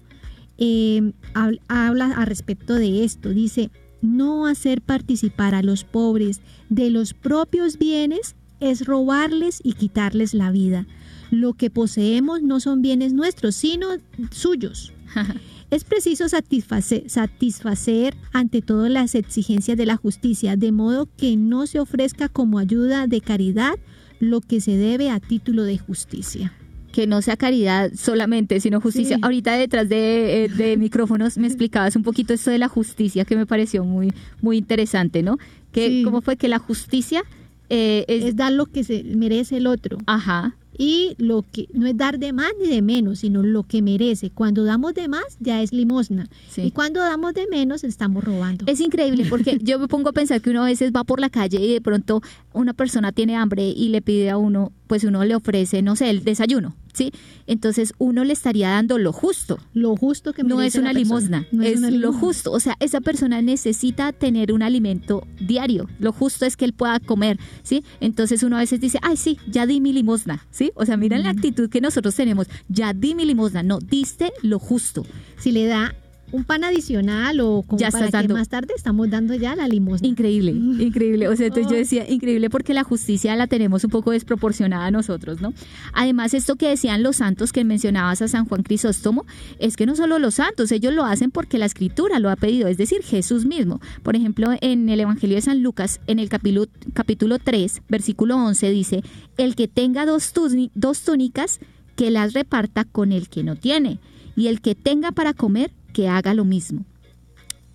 eh, 0.61 1.13
habla 1.35 2.07
a 2.07 2.25
respecto 2.27 2.75
de 2.75 3.03
esto. 3.03 3.31
Dice, 3.31 3.71
no 4.03 4.47
hacer 4.47 4.83
participar 4.83 5.55
a 5.55 5.63
los 5.63 5.85
pobres 5.85 6.41
de 6.69 6.91
los 6.91 7.15
propios 7.15 7.79
bienes 7.79 8.37
es 8.61 8.85
robarles 8.85 9.61
y 9.65 9.73
quitarles 9.73 10.35
la 10.35 10.51
vida. 10.51 10.87
Lo 11.31 11.55
que 11.55 11.71
poseemos 11.71 12.43
no 12.43 12.61
son 12.61 12.83
bienes 12.83 13.13
nuestros, 13.13 13.55
sino 13.55 13.89
suyos. 14.31 14.93
es 15.71 15.85
preciso 15.85 16.29
satisfacer, 16.29 17.09
satisfacer 17.09 18.15
ante 18.33 18.61
todo 18.61 18.89
las 18.89 19.15
exigencias 19.15 19.79
de 19.79 19.87
la 19.87 19.97
justicia, 19.97 20.57
de 20.57 20.73
modo 20.73 21.09
que 21.17 21.37
no 21.37 21.67
se 21.67 21.81
ofrezca 21.81 22.29
como 22.29 22.59
ayuda 22.59 23.07
de 23.07 23.21
caridad 23.23 23.79
lo 24.19 24.43
que 24.43 24.61
se 24.61 24.77
debe 24.77 25.09
a 25.09 25.21
título 25.21 25.63
de 25.63 25.79
justicia 25.79 26.53
que 26.93 27.07
no 27.07 27.23
sea 27.23 27.37
caridad 27.37 27.91
solamente, 27.95 28.61
sino 28.61 28.81
justicia. 28.81 29.19
Ahorita 29.23 29.55
detrás 29.55 29.89
de, 29.89 30.45
eh, 30.45 30.77
micrófonos 30.79 31.39
me 31.39 31.47
explicabas 31.47 31.97
un 31.97 32.03
poquito 32.03 32.35
esto 32.35 32.51
de 32.51 32.59
la 32.59 32.69
justicia 32.69 33.25
que 33.25 33.37
me 33.37 33.47
pareció 33.47 33.85
muy, 33.85 34.13
muy 34.41 34.59
interesante, 34.59 35.23
¿no? 35.23 35.39
Que, 35.73 36.03
¿Cómo 36.05 36.21
fue 36.21 36.37
que 36.37 36.49
la 36.49 36.59
justicia 36.59 37.23
eh, 37.69 38.05
es... 38.09 38.25
es... 38.25 38.37
dar 38.37 38.53
lo 38.53 38.67
que 38.67 38.85
se 38.85 39.05
merece 39.05 39.59
el 39.59 39.67
otro? 39.67 39.99
Ajá 40.07 40.57
y 40.81 41.15
lo 41.19 41.43
que 41.43 41.69
no 41.75 41.87
es 41.87 41.95
dar 41.95 42.19
de 42.19 42.33
más 42.33 42.53
ni 42.59 42.67
de 42.67 42.81
menos, 42.81 43.19
sino 43.19 43.43
lo 43.43 43.65
que 43.65 43.83
merece. 43.83 44.31
Cuando 44.31 44.65
damos 44.65 44.95
de 44.95 45.09
más 45.09 45.37
ya 45.39 45.61
es 45.61 45.75
limosna 45.75 46.27
y 46.57 46.71
cuando 46.71 47.01
damos 47.01 47.35
de 47.35 47.47
menos 47.49 47.85
estamos 47.85 48.25
robando. 48.25 48.65
Es 48.67 48.81
increíble 48.81 49.27
porque 49.29 49.59
yo 49.61 49.79
me 49.79 49.89
pongo 49.89 50.09
a 50.09 50.13
pensar 50.13 50.41
que 50.41 50.49
uno 50.49 50.63
a 50.63 50.67
veces 50.67 50.91
va 50.91 51.05
por 51.05 51.21
la 51.21 51.29
calle 51.29 51.61
y 51.61 51.75
de 51.75 51.83
pronto 51.83 52.23
una 52.55 52.73
persona 52.73 53.13
tiene 53.13 53.37
hambre 53.37 53.69
y 53.69 53.91
le 53.91 54.01
pide 54.01 54.31
a 54.31 54.39
uno, 54.39 54.73
pues 54.91 55.05
uno 55.05 55.25
le 55.25 55.37
ofrece, 55.37 55.83
no 55.83 55.95
sé, 55.95 56.11
el 56.11 56.25
desayuno, 56.25 56.75
¿sí? 56.93 57.13
Entonces 57.47 57.95
uno 57.99 58.25
le 58.25 58.33
estaría 58.33 58.71
dando 58.71 58.99
lo 58.99 59.13
justo. 59.13 59.61
Lo 59.73 59.95
justo 59.95 60.33
que 60.33 60.43
No 60.43 60.61
es 60.61 60.75
una 60.75 60.93
limosna, 60.93 61.47
es, 61.63 61.81
lo 61.81 62.13
justo. 62.13 62.51
O 62.51 62.59
sea, 62.59 62.77
esa 62.81 63.01
persona 63.01 63.41
necesita 63.41 64.13
tener 64.13 64.53
un 64.53 64.65
alimento 64.65 65.29
diario. 65.39 65.89
Lo 66.01 66.13
justo 66.13 66.45
es 66.45 66.57
que 66.57 66.65
él 66.65 66.73
pueda 66.73 66.99
comer, 66.99 67.39
¿sí? 67.63 67.85
Entonces 68.01 68.43
uno 68.43 68.57
a 68.57 68.59
veces 68.59 68.81
dice, 68.81 68.99
ay, 69.03 69.17
sí, 69.17 69.39
ya 69.47 69.65
di 69.65 69.81
mi 69.81 69.93
limosna, 69.93 70.45
¿sí? 70.51 70.73
O 70.75 70.85
sea, 70.85 70.97
miren 70.97 71.23
la 71.23 71.31
actitud 71.31 71.71
que 71.71 71.81
nosotros 71.81 72.17
tenemos. 72.17 72.49
Ya 72.69 72.93
di 72.93 73.15
mi 73.15 73.25
limosna. 73.27 73.63
No, 73.63 73.79
diste 73.79 74.33
lo 74.43 74.59
justo. 74.59 75.07
Si 75.39 75.53
le 75.53 75.67
da 75.67 75.95
un 76.33 76.45
pan 76.45 76.65
adicional 76.65 77.41
o 77.41 77.63
como 77.63 77.79
ya 77.79 77.91
para 77.91 78.11
que 78.11 78.29
más 78.29 78.49
tarde 78.49 78.75
estamos 78.77 79.11
dando 79.11 79.35
ya 79.35 79.57
la 79.57 79.69
limosna. 79.69 80.07
Increíble, 80.07 80.53
increíble. 80.85 81.29
O 81.29 81.37
sea, 81.37 81.47
entonces 81.47 81.71
yo 81.71 81.77
decía, 81.77 82.09
increíble 82.09 82.51
porque 82.51 82.75
la 82.75 82.85
justicia 82.85 83.35
la 83.37 83.47
tenemos 83.47 83.85
un 83.85 83.91
poco 83.91 84.11
desproporcionada 84.13 84.87
a 84.87 84.91
nosotros, 84.91 85.41
¿no? 85.41 85.53
Además, 85.93 86.35
esto 86.35 86.57
que 86.57 86.69
decían 86.69 87.03
los 87.03 87.17
santos 87.17 87.53
que 87.53 87.65
mencionabas 87.65 88.23
a 88.23 88.29
San 88.29 88.45
Juan 88.47 88.63
Crisóstomo, 88.63 89.25
es 89.59 89.77
que 89.77 89.87
no 89.87 89.97
solo 89.97 90.19
los 90.19 90.37
santos, 90.37 90.73
ellos 90.73 90.93
lo 90.93 91.05
hacen 91.05 91.31
porque 91.31 91.59
la 91.59 91.67
escritura 91.67 92.19
lo 92.19 92.31
ha 92.31 92.37
pedido, 92.37 92.69
es 92.69 92.77
decir, 92.77 93.03
Jesús 93.03 93.47
mismo. 93.47 93.81
Por 94.03 94.17
ejemplo, 94.17 94.51
en 94.61 94.89
el 94.89 95.01
Evangelio 95.01 95.37
de 95.37 95.43
San 95.43 95.63
Lucas, 95.63 96.01
en 96.07 96.19
el 96.19 96.29
capítulo, 96.29 96.67
capítulo 96.93 97.39
3, 97.39 97.83
versículo 97.89 98.37
11, 98.37 98.71
dice, 98.71 99.03
el 99.37 99.57
que 99.57 99.69
tenga 99.69 100.07
dos, 100.07 100.33
dos 100.75 101.03
túnicas, 101.03 101.61
que 101.97 102.11
las 102.11 102.33
reparta 102.33 102.85
con 102.85 103.13
el 103.13 103.29
que 103.29 103.43
no 103.43 103.57
tiene, 103.57 103.99
y 104.37 104.47
el 104.47 104.61
que 104.61 104.75
tenga 104.75 105.13
para 105.13 105.35
comer, 105.35 105.73
haga 106.09 106.35
lo 106.35 106.45
mismo. 106.45 106.85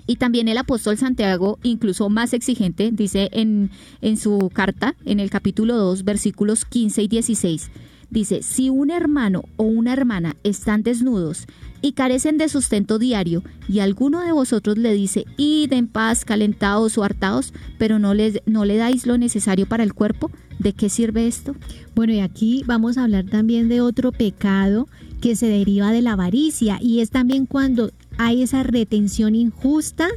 Y 0.08 0.18
también 0.18 0.48
el 0.48 0.58
apóstol 0.58 0.98
Santiago, 0.98 1.58
incluso 1.64 2.10
más 2.10 2.34
exigente, 2.34 2.92
dice 2.92 3.30
en, 3.32 3.72
en 4.02 4.18
su 4.18 4.52
carta, 4.54 4.96
en 5.06 5.20
el 5.20 5.30
capítulo 5.30 5.76
2, 5.78 6.04
versículos 6.04 6.66
15 6.66 7.02
y 7.02 7.08
16, 7.08 7.72
dice, 8.12 8.44
si 8.44 8.70
un 8.70 8.92
hermano 8.92 9.44
o 9.58 9.64
una 9.64 9.94
hermana 9.94 10.36
están 10.44 10.84
desnudos 10.84 11.48
y 11.82 11.94
carecen 11.94 12.38
de 12.38 12.50
sustento 12.50 13.00
diario, 13.00 13.44
y 13.68 13.80
alguno 13.80 14.22
de 14.22 14.32
vosotros 14.32 14.78
le 14.78 14.94
dice, 14.94 15.26
id 15.38 15.74
en 15.74 15.88
paz, 15.88 16.24
calentados 16.24 16.98
o 16.98 17.04
hartados, 17.04 17.54
pero 17.78 18.00
no, 18.00 18.14
les, 18.14 18.42
no 18.46 18.66
le 18.66 18.78
dais 18.78 19.06
lo 19.06 19.18
necesario 19.18 19.68
para 19.68 19.84
el 19.84 19.94
cuerpo, 19.94 20.32
¿de 20.60 20.74
qué 20.74 20.90
sirve 20.90 21.28
esto? 21.28 21.56
Bueno, 21.96 22.14
y 22.14 22.20
aquí 22.20 22.64
vamos 22.66 22.98
a 22.98 23.04
hablar 23.04 23.26
también 23.26 23.70
de 23.70 23.82
otro 23.82 24.12
pecado 24.12 24.88
que 25.22 25.36
se 25.36 25.48
deriva 25.48 25.92
de 25.92 26.02
la 26.02 26.14
avaricia, 26.14 26.80
y 26.82 27.02
es 27.02 27.10
también 27.10 27.46
cuando 27.46 27.92
hay 28.18 28.44
esa 28.44 28.64
retención 28.64 29.36
injusta 29.36 30.08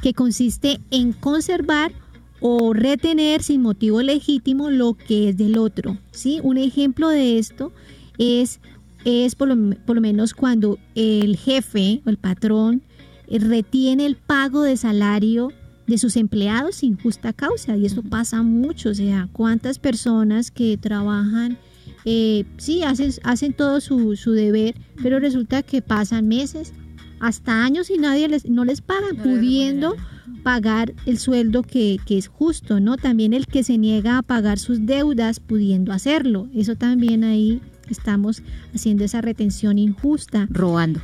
que 0.00 0.14
consiste 0.14 0.80
en 0.90 1.12
conservar 1.12 1.92
o 2.40 2.72
retener 2.74 3.42
sin 3.42 3.62
motivo 3.62 4.02
legítimo 4.02 4.68
lo 4.70 4.94
que 4.94 5.30
es 5.30 5.36
del 5.36 5.58
otro. 5.58 5.98
¿sí? 6.10 6.40
Un 6.42 6.58
ejemplo 6.58 7.08
de 7.08 7.38
esto 7.38 7.72
es, 8.18 8.60
es 9.04 9.34
por, 9.36 9.48
lo, 9.48 9.76
por 9.86 9.96
lo 9.96 10.02
menos 10.02 10.34
cuando 10.34 10.78
el 10.94 11.36
jefe 11.36 12.02
o 12.04 12.10
el 12.10 12.16
patrón 12.18 12.82
retiene 13.28 14.06
el 14.06 14.16
pago 14.16 14.62
de 14.62 14.76
salario 14.76 15.52
de 15.86 15.98
sus 15.98 16.16
empleados 16.16 16.76
sin 16.76 16.98
justa 16.98 17.32
causa 17.32 17.76
y 17.76 17.86
eso 17.86 18.02
pasa 18.02 18.42
mucho, 18.42 18.90
o 18.90 18.94
sea, 18.94 19.28
cuántas 19.32 19.78
personas 19.78 20.50
que 20.50 20.76
trabajan, 20.76 21.58
eh, 22.04 22.44
sí, 22.56 22.82
hacen, 22.82 23.12
hacen 23.24 23.52
todo 23.52 23.80
su, 23.80 24.16
su 24.16 24.32
deber, 24.32 24.74
pero 25.02 25.18
resulta 25.18 25.62
que 25.62 25.82
pasan 25.82 26.28
meses, 26.28 26.72
hasta 27.22 27.64
años 27.64 27.88
y 27.88 27.98
nadie 27.98 28.28
les, 28.28 28.48
no 28.50 28.64
les 28.64 28.80
paga, 28.80 29.06
pudiendo 29.22 29.94
pagar 30.42 30.92
el 31.06 31.18
sueldo 31.18 31.62
que, 31.62 31.98
que, 32.04 32.18
es 32.18 32.26
justo, 32.26 32.80
¿no? 32.80 32.96
También 32.96 33.32
el 33.32 33.46
que 33.46 33.62
se 33.62 33.78
niega 33.78 34.18
a 34.18 34.22
pagar 34.22 34.58
sus 34.58 34.86
deudas 34.86 35.38
pudiendo 35.38 35.92
hacerlo. 35.92 36.48
Eso 36.52 36.74
también 36.74 37.22
ahí 37.22 37.60
estamos 37.88 38.42
haciendo 38.74 39.04
esa 39.04 39.20
retención 39.20 39.78
injusta. 39.78 40.48
Robando. 40.50 41.00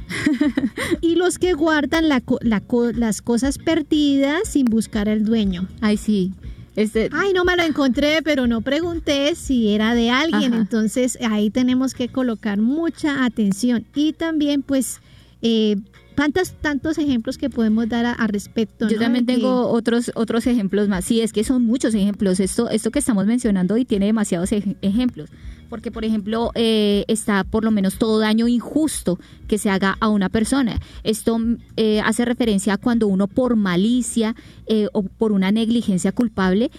y 1.00 1.14
los 1.14 1.38
que 1.38 1.52
guardan 1.52 2.08
la, 2.08 2.20
la, 2.40 2.62
las 2.94 3.22
cosas 3.22 3.58
perdidas 3.58 4.40
sin 4.48 4.64
buscar 4.64 5.08
al 5.08 5.24
dueño. 5.24 5.68
Ay, 5.80 5.98
sí. 5.98 6.32
Este... 6.74 7.10
Ay, 7.12 7.32
no 7.32 7.44
me 7.44 7.56
lo 7.56 7.62
encontré, 7.62 8.22
pero 8.24 8.48
no 8.48 8.60
pregunté 8.60 9.36
si 9.36 9.68
era 9.68 9.94
de 9.94 10.10
alguien. 10.10 10.52
Entonces 10.52 11.16
ahí 11.22 11.50
tenemos 11.50 11.94
que 11.94 12.08
colocar 12.08 12.58
mucha 12.58 13.24
atención. 13.24 13.86
Y 13.94 14.14
también 14.14 14.62
pues... 14.62 15.00
Eh, 15.42 15.76
tantos, 16.18 16.50
tantos 16.50 16.98
ejemplos 16.98 17.38
que 17.38 17.48
podemos 17.48 17.88
dar 17.88 18.04
a, 18.04 18.26
respecto. 18.26 18.88
Yo 18.88 18.98
también 18.98 19.24
tengo 19.24 19.68
otros, 19.68 20.10
otros 20.16 20.48
ejemplos 20.48 20.88
más. 20.88 21.04
Sí, 21.04 21.20
es 21.20 21.32
que 21.32 21.44
son 21.44 21.62
muchos 21.62 21.94
ejemplos. 21.94 22.40
Esto, 22.40 22.68
esto 22.70 22.90
que 22.90 22.98
estamos 22.98 23.24
mencionando 23.26 23.76
y 23.76 23.84
tiene 23.84 24.06
demasiados 24.06 24.50
ejemplos. 24.50 25.30
Porque 25.68 25.90
por 25.90 26.04
ejemplo 26.04 26.50
eh, 26.54 27.04
está 27.08 27.44
por 27.44 27.64
lo 27.64 27.70
menos 27.70 27.98
todo 27.98 28.18
daño 28.18 28.48
injusto 28.48 29.18
que 29.46 29.58
se 29.58 29.70
haga 29.70 29.96
a 30.00 30.08
una 30.08 30.28
persona. 30.28 30.80
Esto 31.04 31.38
eh, 31.76 32.00
hace 32.04 32.24
referencia 32.24 32.74
a 32.74 32.76
cuando 32.76 33.06
uno 33.06 33.28
por 33.28 33.56
malicia 33.56 34.34
eh, 34.66 34.88
o 34.92 35.02
por 35.02 35.32
una 35.32 35.50
negligencia 35.50 36.12
culpable 36.12 36.70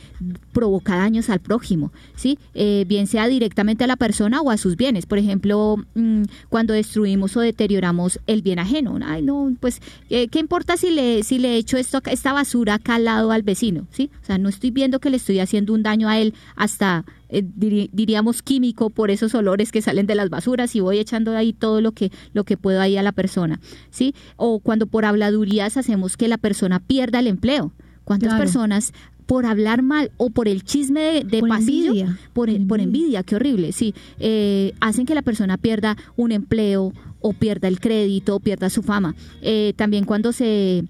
provoca 0.53 0.95
daños 0.95 1.29
al 1.29 1.39
prójimo, 1.39 1.91
¿sí? 2.15 2.37
bien 2.53 3.07
sea 3.07 3.27
directamente 3.27 3.83
a 3.83 3.87
la 3.87 3.95
persona 3.95 4.41
o 4.41 4.51
a 4.51 4.57
sus 4.57 4.75
bienes. 4.75 5.05
Por 5.05 5.17
ejemplo, 5.17 5.77
mm, 5.95 6.23
cuando 6.49 6.73
destruimos 6.73 7.35
o 7.37 7.41
deterioramos 7.41 8.19
el 8.27 8.41
bien 8.41 8.59
ajeno. 8.59 8.99
Ay, 9.03 9.21
no, 9.21 9.51
pues, 9.59 9.81
¿qué 10.09 10.39
importa 10.39 10.77
si 10.77 10.91
le, 10.91 11.23
si 11.23 11.39
le 11.39 11.55
echo 11.55 11.77
esto, 11.77 12.01
esta 12.05 12.33
basura 12.33 12.75
acá 12.75 12.95
al 12.95 13.05
lado 13.05 13.31
al 13.31 13.43
vecino? 13.43 13.87
¿sí? 13.91 14.09
O 14.21 14.25
sea, 14.25 14.37
no 14.37 14.49
estoy 14.49 14.71
viendo 14.71 14.99
que 14.99 15.09
le 15.09 15.17
estoy 15.17 15.39
haciendo 15.39 15.73
un 15.73 15.83
daño 15.83 16.09
a 16.09 16.19
él 16.19 16.33
hasta 16.55 17.05
eh, 17.29 17.43
diríamos 17.45 18.41
químico 18.41 18.89
por 18.89 19.11
esos 19.11 19.35
olores 19.35 19.71
que 19.71 19.81
salen 19.81 20.07
de 20.07 20.15
las 20.15 20.29
basuras 20.29 20.75
y 20.75 20.79
voy 20.79 20.97
echando 20.97 21.35
ahí 21.35 21.53
todo 21.53 21.79
lo 21.79 21.91
que 21.91 22.11
lo 22.33 22.43
que 22.43 22.57
puedo 22.57 22.81
ahí 22.81 22.97
a 22.97 23.03
la 23.03 23.11
persona, 23.11 23.59
¿sí? 23.91 24.15
O 24.35 24.59
cuando 24.59 24.87
por 24.87 25.05
habladurías 25.05 25.77
hacemos 25.77 26.17
que 26.17 26.27
la 26.27 26.37
persona 26.37 26.79
pierda 26.79 27.19
el 27.19 27.27
empleo. 27.27 27.71
¿Cuántas 28.03 28.39
personas 28.39 28.91
por 29.27 29.45
hablar 29.45 29.83
mal 29.83 30.11
o 30.17 30.31
por 30.31 30.47
el 30.47 30.63
chisme 30.63 31.23
de, 31.23 31.43
pasillo, 31.43 31.93
Por, 32.33 32.49
por, 32.67 32.79
envidia. 32.79 33.21
qué 33.21 33.35
horrible, 33.35 33.71
sí, 33.71 33.93
eh, 34.19 34.73
hacen 34.79 35.05
que 35.05 35.13
la 35.13 35.21
persona 35.21 35.57
pierda 35.57 35.95
un 36.15 36.31
empleo 36.31 36.91
o 37.21 37.33
pierda 37.33 37.67
el 37.67 37.79
crédito 37.79 38.37
o 38.37 38.39
pierda 38.39 38.71
su 38.71 38.81
fama. 38.81 39.13
Eh, 39.43 39.73
también 39.75 40.05
cuando 40.05 40.31
se... 40.31 40.85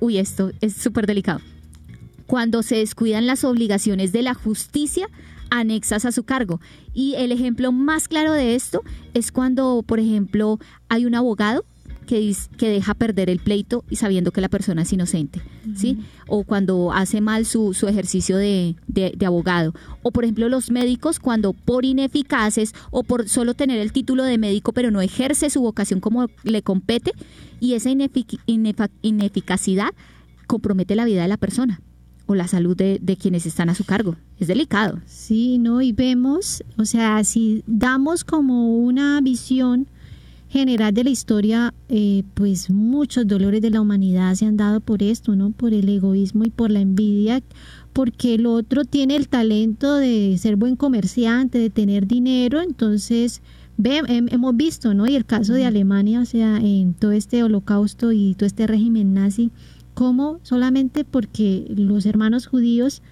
uy, 0.00 0.18
esto 0.18 0.50
es 0.60 0.74
súper 0.74 1.06
delicado 1.06 1.40
cuando 2.28 2.62
se 2.62 2.76
descuidan 2.76 3.26
las 3.26 3.42
obligaciones 3.42 4.12
de 4.12 4.22
la 4.22 4.34
justicia 4.34 5.08
anexas 5.50 6.04
a 6.04 6.12
su 6.12 6.24
cargo. 6.24 6.60
Y 6.92 7.14
el 7.14 7.32
ejemplo 7.32 7.72
más 7.72 8.08
claro 8.08 8.32
de 8.32 8.54
esto 8.54 8.82
es 9.14 9.32
cuando, 9.32 9.82
por 9.86 10.00
ejemplo, 10.00 10.58
hay 10.88 11.06
un 11.06 11.14
abogado 11.14 11.64
que, 12.08 12.34
que 12.56 12.70
deja 12.70 12.94
perder 12.94 13.28
el 13.28 13.38
pleito 13.38 13.84
y 13.90 13.96
sabiendo 13.96 14.32
que 14.32 14.40
la 14.40 14.48
persona 14.48 14.82
es 14.82 14.92
inocente, 14.92 15.42
¿sí? 15.76 15.98
O 16.26 16.42
cuando 16.42 16.90
hace 16.90 17.20
mal 17.20 17.44
su, 17.44 17.74
su 17.74 17.86
ejercicio 17.86 18.38
de, 18.38 18.76
de, 18.86 19.26
abogado. 19.26 19.74
O, 20.02 20.10
por 20.10 20.24
ejemplo, 20.24 20.48
los 20.48 20.70
médicos 20.70 21.20
cuando 21.20 21.52
por 21.52 21.84
ineficaces 21.84 22.74
o 22.90 23.02
por 23.02 23.28
solo 23.28 23.52
tener 23.52 23.78
el 23.78 23.92
título 23.92 24.24
de 24.24 24.38
médico 24.38 24.72
pero 24.72 24.90
no 24.90 25.02
ejerce 25.02 25.50
su 25.50 25.60
vocación 25.60 26.00
como 26.00 26.28
le 26.44 26.62
compete 26.62 27.12
y 27.60 27.74
esa 27.74 27.90
ineficacidad 27.90 29.90
compromete 30.46 30.96
la 30.96 31.04
vida 31.04 31.22
de 31.22 31.28
la 31.28 31.36
persona 31.36 31.82
o 32.28 32.34
la 32.34 32.46
salud 32.46 32.76
de, 32.76 33.16
quienes 33.20 33.46
están 33.46 33.70
a 33.70 33.74
su 33.74 33.84
cargo. 33.84 34.14
Es 34.38 34.48
delicado. 34.48 35.00
Sí, 35.06 35.56
¿no? 35.56 35.80
Y 35.80 35.92
vemos, 35.92 36.62
o 36.76 36.84
sea, 36.84 37.24
si 37.24 37.64
damos 37.66 38.22
como 38.22 38.76
una 38.76 39.18
visión 39.22 39.88
general 40.50 40.92
de 40.92 41.04
la 41.04 41.10
historia, 41.10 41.74
eh, 41.88 42.24
pues 42.34 42.68
muchos 42.68 43.26
dolores 43.26 43.62
de 43.62 43.70
la 43.70 43.80
humanidad 43.80 44.34
se 44.34 44.44
han 44.44 44.58
dado 44.58 44.80
por 44.80 45.02
esto, 45.02 45.36
¿no? 45.36 45.50
Por 45.52 45.72
el 45.72 45.88
egoísmo 45.88 46.44
y 46.44 46.50
por 46.50 46.70
la 46.70 46.80
envidia, 46.80 47.42
porque 47.94 48.34
el 48.34 48.44
otro 48.44 48.84
tiene 48.84 49.16
el 49.16 49.28
talento 49.28 49.96
de 49.96 50.36
ser 50.38 50.56
buen 50.56 50.76
comerciante, 50.76 51.58
de 51.58 51.70
tener 51.70 52.06
dinero, 52.06 52.60
entonces 52.60 53.40
ve, 53.78 54.02
hemos 54.06 54.54
visto, 54.54 54.92
¿no? 54.92 55.06
Y 55.06 55.16
el 55.16 55.24
caso 55.24 55.54
de 55.54 55.64
Alemania, 55.64 56.20
o 56.20 56.26
sea, 56.26 56.58
en 56.58 56.92
todo 56.92 57.12
este 57.12 57.42
holocausto 57.42 58.12
y 58.12 58.34
todo 58.34 58.46
este 58.46 58.66
régimen 58.66 59.14
nazi, 59.14 59.50
¿Cómo? 59.98 60.38
Solamente 60.44 61.04
porque 61.04 61.66
los 61.76 62.06
hermanos 62.06 62.46
judíos 62.46 63.02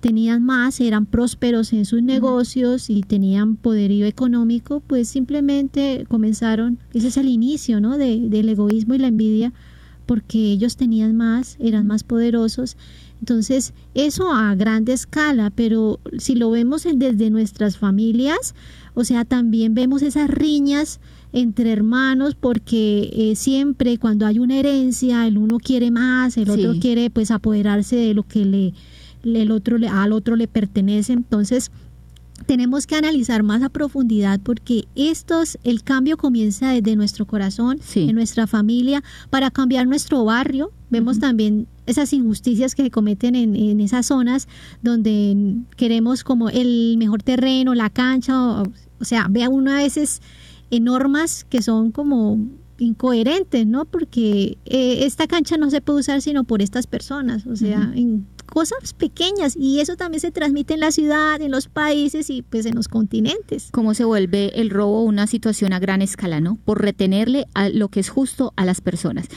tenían 0.00 0.44
más, 0.44 0.82
eran 0.82 1.06
prósperos 1.06 1.72
en 1.72 1.86
sus 1.86 2.02
negocios 2.02 2.90
y 2.90 3.00
tenían 3.00 3.56
poderío 3.56 4.04
económico, 4.04 4.80
pues 4.86 5.08
simplemente 5.08 6.04
comenzaron, 6.10 6.78
ese 6.92 7.08
es 7.08 7.16
el 7.16 7.28
inicio 7.28 7.80
¿no? 7.80 7.96
de, 7.96 8.28
del 8.28 8.50
egoísmo 8.50 8.92
y 8.92 8.98
la 8.98 9.06
envidia, 9.06 9.54
porque 10.04 10.52
ellos 10.52 10.76
tenían 10.76 11.16
más, 11.16 11.56
eran 11.58 11.86
más 11.86 12.04
poderosos. 12.04 12.76
Entonces, 13.20 13.72
eso 13.94 14.30
a 14.30 14.54
grande 14.56 14.92
escala, 14.92 15.48
pero 15.48 16.00
si 16.18 16.34
lo 16.34 16.50
vemos 16.50 16.86
desde 16.96 17.30
nuestras 17.30 17.78
familias, 17.78 18.54
o 18.92 19.04
sea, 19.04 19.24
también 19.24 19.74
vemos 19.74 20.02
esas 20.02 20.28
riñas 20.28 21.00
entre 21.36 21.70
hermanos 21.70 22.34
porque 22.34 23.10
eh, 23.12 23.36
siempre 23.36 23.98
cuando 23.98 24.24
hay 24.24 24.38
una 24.38 24.56
herencia 24.56 25.26
el 25.26 25.36
uno 25.36 25.58
quiere 25.58 25.90
más, 25.90 26.38
el 26.38 26.48
otro 26.48 26.74
quiere 26.80 27.10
pues 27.10 27.30
apoderarse 27.30 27.94
de 27.94 28.14
lo 28.14 28.22
que 28.22 28.46
le, 28.46 28.72
el 29.22 29.50
otro 29.50 29.76
le, 29.76 29.86
al 29.88 30.12
otro 30.12 30.34
le 30.34 30.48
pertenece. 30.48 31.12
Entonces, 31.12 31.70
tenemos 32.46 32.86
que 32.86 32.96
analizar 32.96 33.42
más 33.42 33.62
a 33.62 33.68
profundidad 33.68 34.40
porque 34.42 34.84
estos, 34.94 35.58
el 35.62 35.82
cambio 35.82 36.16
comienza 36.16 36.70
desde 36.70 36.96
nuestro 36.96 37.26
corazón, 37.26 37.80
en 37.94 38.14
nuestra 38.14 38.46
familia, 38.46 39.02
para 39.28 39.50
cambiar 39.50 39.86
nuestro 39.86 40.24
barrio. 40.24 40.72
Vemos 40.88 41.18
también 41.18 41.66
esas 41.84 42.14
injusticias 42.14 42.74
que 42.74 42.82
se 42.82 42.90
cometen 42.90 43.34
en, 43.34 43.56
en, 43.56 43.80
esas 43.80 44.06
zonas 44.06 44.48
donde 44.82 45.56
queremos 45.76 46.24
como 46.24 46.48
el 46.48 46.96
mejor 46.98 47.22
terreno, 47.22 47.74
la 47.74 47.90
cancha, 47.90 48.40
o, 48.40 48.62
o 49.00 49.04
sea, 49.04 49.26
vea 49.28 49.50
uno 49.50 49.72
a 49.72 49.76
veces 49.76 50.22
normas 50.70 51.44
que 51.44 51.62
son 51.62 51.92
como 51.92 52.38
incoherentes, 52.78 53.66
¿no? 53.66 53.84
Porque 53.84 54.58
eh, 54.66 55.06
esta 55.06 55.26
cancha 55.26 55.56
no 55.56 55.70
se 55.70 55.80
puede 55.80 56.00
usar 56.00 56.20
sino 56.20 56.44
por 56.44 56.62
estas 56.62 56.86
personas, 56.86 57.46
o 57.46 57.56
sea, 57.56 57.92
en 57.94 58.26
cosas 58.46 58.92
pequeñas 58.92 59.56
y 59.56 59.80
eso 59.80 59.96
también 59.96 60.20
se 60.20 60.30
transmite 60.30 60.74
en 60.74 60.80
la 60.80 60.92
ciudad, 60.92 61.40
en 61.40 61.50
los 61.50 61.68
países 61.68 62.30
y 62.30 62.42
pues 62.42 62.66
en 62.66 62.74
los 62.74 62.88
continentes. 62.88 63.68
¿Cómo 63.72 63.94
se 63.94 64.04
vuelve 64.04 64.60
el 64.60 64.70
robo 64.70 65.02
una 65.02 65.26
situación 65.26 65.72
a 65.72 65.78
gran 65.78 66.02
escala, 66.02 66.40
¿no? 66.40 66.58
Por 66.64 66.82
retenerle 66.82 67.46
a 67.54 67.68
lo 67.68 67.88
que 67.88 68.00
es 68.00 68.08
justo 68.08 68.52
a 68.56 68.64
las 68.64 68.80
personas 68.80 69.28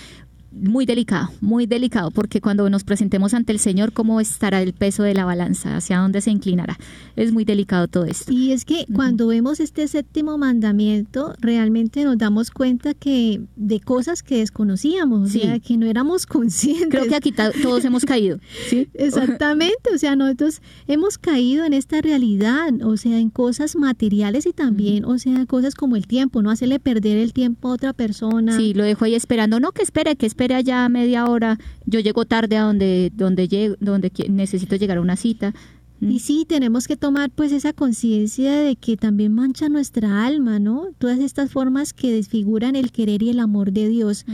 muy 0.51 0.85
delicado, 0.85 1.29
muy 1.41 1.65
delicado, 1.67 2.11
porque 2.11 2.41
cuando 2.41 2.69
nos 2.69 2.83
presentemos 2.83 3.33
ante 3.33 3.51
el 3.51 3.59
Señor, 3.59 3.93
¿cómo 3.93 4.19
estará 4.19 4.61
el 4.61 4.73
peso 4.73 5.03
de 5.03 5.13
la 5.13 5.25
balanza? 5.25 5.75
¿Hacia 5.75 5.99
dónde 5.99 6.21
se 6.21 6.31
inclinará? 6.31 6.77
Es 7.15 7.31
muy 7.31 7.45
delicado 7.45 7.87
todo 7.87 8.05
esto. 8.05 8.31
Y 8.31 8.51
es 8.51 8.65
que 8.65 8.85
cuando 8.93 9.27
vemos 9.27 9.59
este 9.59 9.87
séptimo 9.87 10.37
mandamiento, 10.37 11.33
realmente 11.39 12.03
nos 12.03 12.17
damos 12.17 12.51
cuenta 12.51 12.93
que 12.93 13.41
de 13.55 13.79
cosas 13.79 14.23
que 14.23 14.37
desconocíamos, 14.37 15.29
o 15.29 15.31
sea, 15.31 15.59
que 15.59 15.77
no 15.77 15.85
éramos 15.85 16.25
conscientes. 16.25 16.89
Creo 16.89 17.05
que 17.07 17.15
aquí 17.15 17.31
todos 17.31 17.85
hemos 17.85 18.05
caído. 18.05 18.39
¿sí? 18.69 18.89
Exactamente, 18.93 19.93
o 19.93 19.97
sea, 19.97 20.15
nosotros 20.15 20.61
hemos 20.87 21.17
caído 21.17 21.65
en 21.65 21.73
esta 21.73 22.01
realidad, 22.01 22.69
o 22.83 22.97
sea, 22.97 23.19
en 23.19 23.29
cosas 23.29 23.75
materiales 23.75 24.45
y 24.45 24.53
también, 24.53 25.05
o 25.05 25.17
sea, 25.19 25.45
cosas 25.45 25.75
como 25.75 25.95
el 25.95 26.07
tiempo, 26.07 26.41
no 26.41 26.49
hacerle 26.49 26.79
perder 26.79 27.17
el 27.17 27.33
tiempo 27.33 27.69
a 27.69 27.73
otra 27.73 27.93
persona. 27.93 28.57
Sí, 28.57 28.73
lo 28.73 28.83
dejo 28.83 29.05
ahí 29.05 29.15
esperando, 29.15 29.59
no, 29.59 29.71
que 29.71 29.83
espere, 29.83 30.15
que 30.15 30.25
espere 30.25 30.38
espere 30.39 30.55
allá 30.55 30.87
media 30.87 31.25
hora, 31.25 31.59
yo 31.85 31.99
llego 31.99 32.23
tarde 32.23 32.55
a 32.55 32.63
donde, 32.63 33.11
donde, 33.13 33.49
llego, 33.49 33.75
donde 33.81 34.09
necesito 34.29 34.77
llegar 34.77 34.97
a 34.97 35.01
una 35.01 35.17
cita. 35.17 35.53
Mm. 35.99 36.11
Y 36.11 36.19
sí, 36.19 36.45
tenemos 36.47 36.87
que 36.87 36.95
tomar 36.95 37.29
pues 37.29 37.51
esa 37.51 37.73
conciencia 37.73 38.61
de 38.61 38.77
que 38.77 38.95
también 38.95 39.33
mancha 39.33 39.67
nuestra 39.67 40.25
alma, 40.25 40.57
¿no? 40.57 40.91
Todas 40.97 41.19
estas 41.19 41.51
formas 41.51 41.91
que 41.91 42.13
desfiguran 42.13 42.77
el 42.77 42.93
querer 42.93 43.21
y 43.21 43.31
el 43.31 43.39
amor 43.41 43.73
de 43.73 43.89
Dios. 43.89 44.25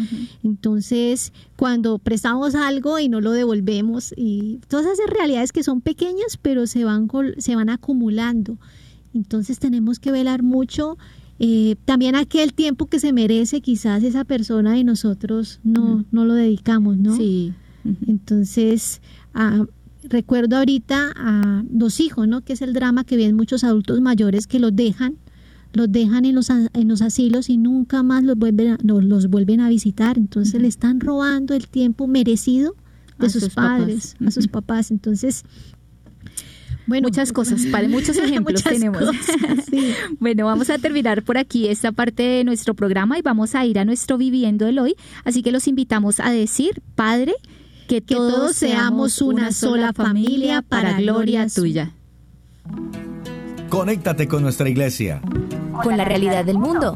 Entonces, 0.44 1.34
cuando 1.56 1.98
prestamos 1.98 2.54
algo 2.54 3.00
y 3.00 3.10
no 3.10 3.20
lo 3.20 3.32
devolvemos, 3.32 4.13
y 4.15 4.60
todas 4.68 4.86
esas 4.86 5.10
realidades 5.10 5.52
que 5.52 5.63
son 5.63 5.82
pequeñas, 5.82 6.38
pero 6.39 6.68
se 6.68 6.84
van, 6.86 7.10
se 7.39 7.56
van 7.56 7.70
acumulando. 7.70 8.60
Entonces 9.15 9.58
tenemos 9.58 9.98
que 9.98 10.12
velar 10.12 10.44
mucho 10.44 11.00
eh, 11.39 11.76
también 11.86 12.15
aquel 12.15 12.54
tiempo 12.54 12.86
que 12.86 13.00
se 13.00 13.12
merece 13.12 13.62
quizás 13.62 14.04
esa 14.04 14.24
persona 14.24 14.78
y 14.78 14.84
nosotros 14.84 15.60
no, 15.63 16.06
no 16.12 16.26
lo 16.26 16.34
dedicamos, 16.34 16.98
¿no? 16.98 17.15
Sí. 17.15 17.54
Entonces, 18.08 19.02
ah, 19.34 19.65
recuerdo 20.04 20.58
ahorita 20.58 21.12
a 21.15 21.63
dos 21.69 22.00
hijos, 22.00 22.28
¿no? 22.28 22.41
Que 22.41 22.54
es 22.54 22.62
el 22.62 22.74
drama 22.74 23.04
que 23.04 23.17
ven 23.17 23.36
muchos 23.36 23.63
adultos 23.63 24.02
mayores 24.02 24.48
que 24.48 24.60
los 24.60 24.76
dejan, 24.76 25.17
los 25.74 25.91
dejan 25.91 26.26
en 26.26 26.36
los, 26.36 26.50
en 26.50 26.88
los 26.88 27.02
asilos 27.02 27.50
y 27.50 27.58
nunca 27.58 28.02
más 28.02 28.24
los 28.24 28.38
vuelven 28.38 28.69
a, 28.69 28.78
los, 28.82 29.30
vuelven 29.30 29.60
a 29.60 29.69
visitar. 29.69 30.17
Entonces 30.17 30.62
le 30.62 30.67
están 30.67 31.02
robando 31.02 31.54
el 31.54 31.67
tiempo 31.67 32.08
merecido 32.08 32.76
de 33.19 33.30
sus, 33.30 33.50
padres, 33.50 34.15
a 34.26 34.32
sus 34.32 34.48
papás. 34.48 34.89
Entonces, 34.89 35.43
bueno, 36.88 37.08
muchas 37.08 37.32
cosas, 37.32 37.65
para 37.67 37.88
muchos 37.88 38.17
ejemplos 38.17 38.63
tenemos. 38.63 39.04
bueno, 40.19 40.45
vamos 40.45 40.69
a 40.69 40.78
terminar 40.78 41.24
por 41.24 41.38
aquí 41.38 41.67
esta 41.67 41.91
parte 41.91 42.24
de 42.24 42.43
nuestro 42.43 42.74
programa 42.74 43.17
y 43.17 43.21
vamos 43.21 43.56
a 43.56 43.65
ir 43.65 43.80
a 43.80 43.86
nuestro 43.86 44.17
Viviendo 44.17 44.67
el 44.67 44.80
Hoy. 44.80 44.95
Así 45.24 45.41
que 45.43 45.52
los 45.52 45.67
invitamos 45.67 46.19
a 46.19 46.30
decir, 46.30 46.82
Padre, 46.95 47.34
que, 47.88 48.02
todos, 48.02 48.56
seamos 48.56 49.21
una 49.21 49.52
sola 49.52 49.93
familia 49.93 50.62
para 50.62 50.93
gloria 50.93 51.48
tuya. 51.48 51.91
Conéctate 53.69 54.28
con 54.28 54.43
nuestra 54.43 54.69
iglesia. 54.69 55.21
Con 55.84 55.98
la 55.98 56.06
realidad 56.06 56.45
del 56.45 56.58
mundo. 56.58 56.95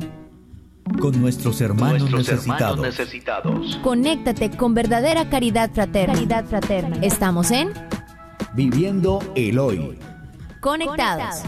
Con 0.99 1.21
nuestros 1.21 1.61
hermanos, 1.61 2.11
necesitados. 2.11 3.77
Conéctate 3.83 4.49
con 4.51 4.73
verdadera 4.73 5.29
caridad 5.29 5.71
fraterna. 5.71 6.13
Caridad 6.13 6.45
fraterna. 6.45 6.97
Estamos 7.01 7.51
en 7.51 7.69
Viviendo 8.59 9.19
el 9.35 9.57
hoy. 9.57 9.97
Conectados. 10.59 11.43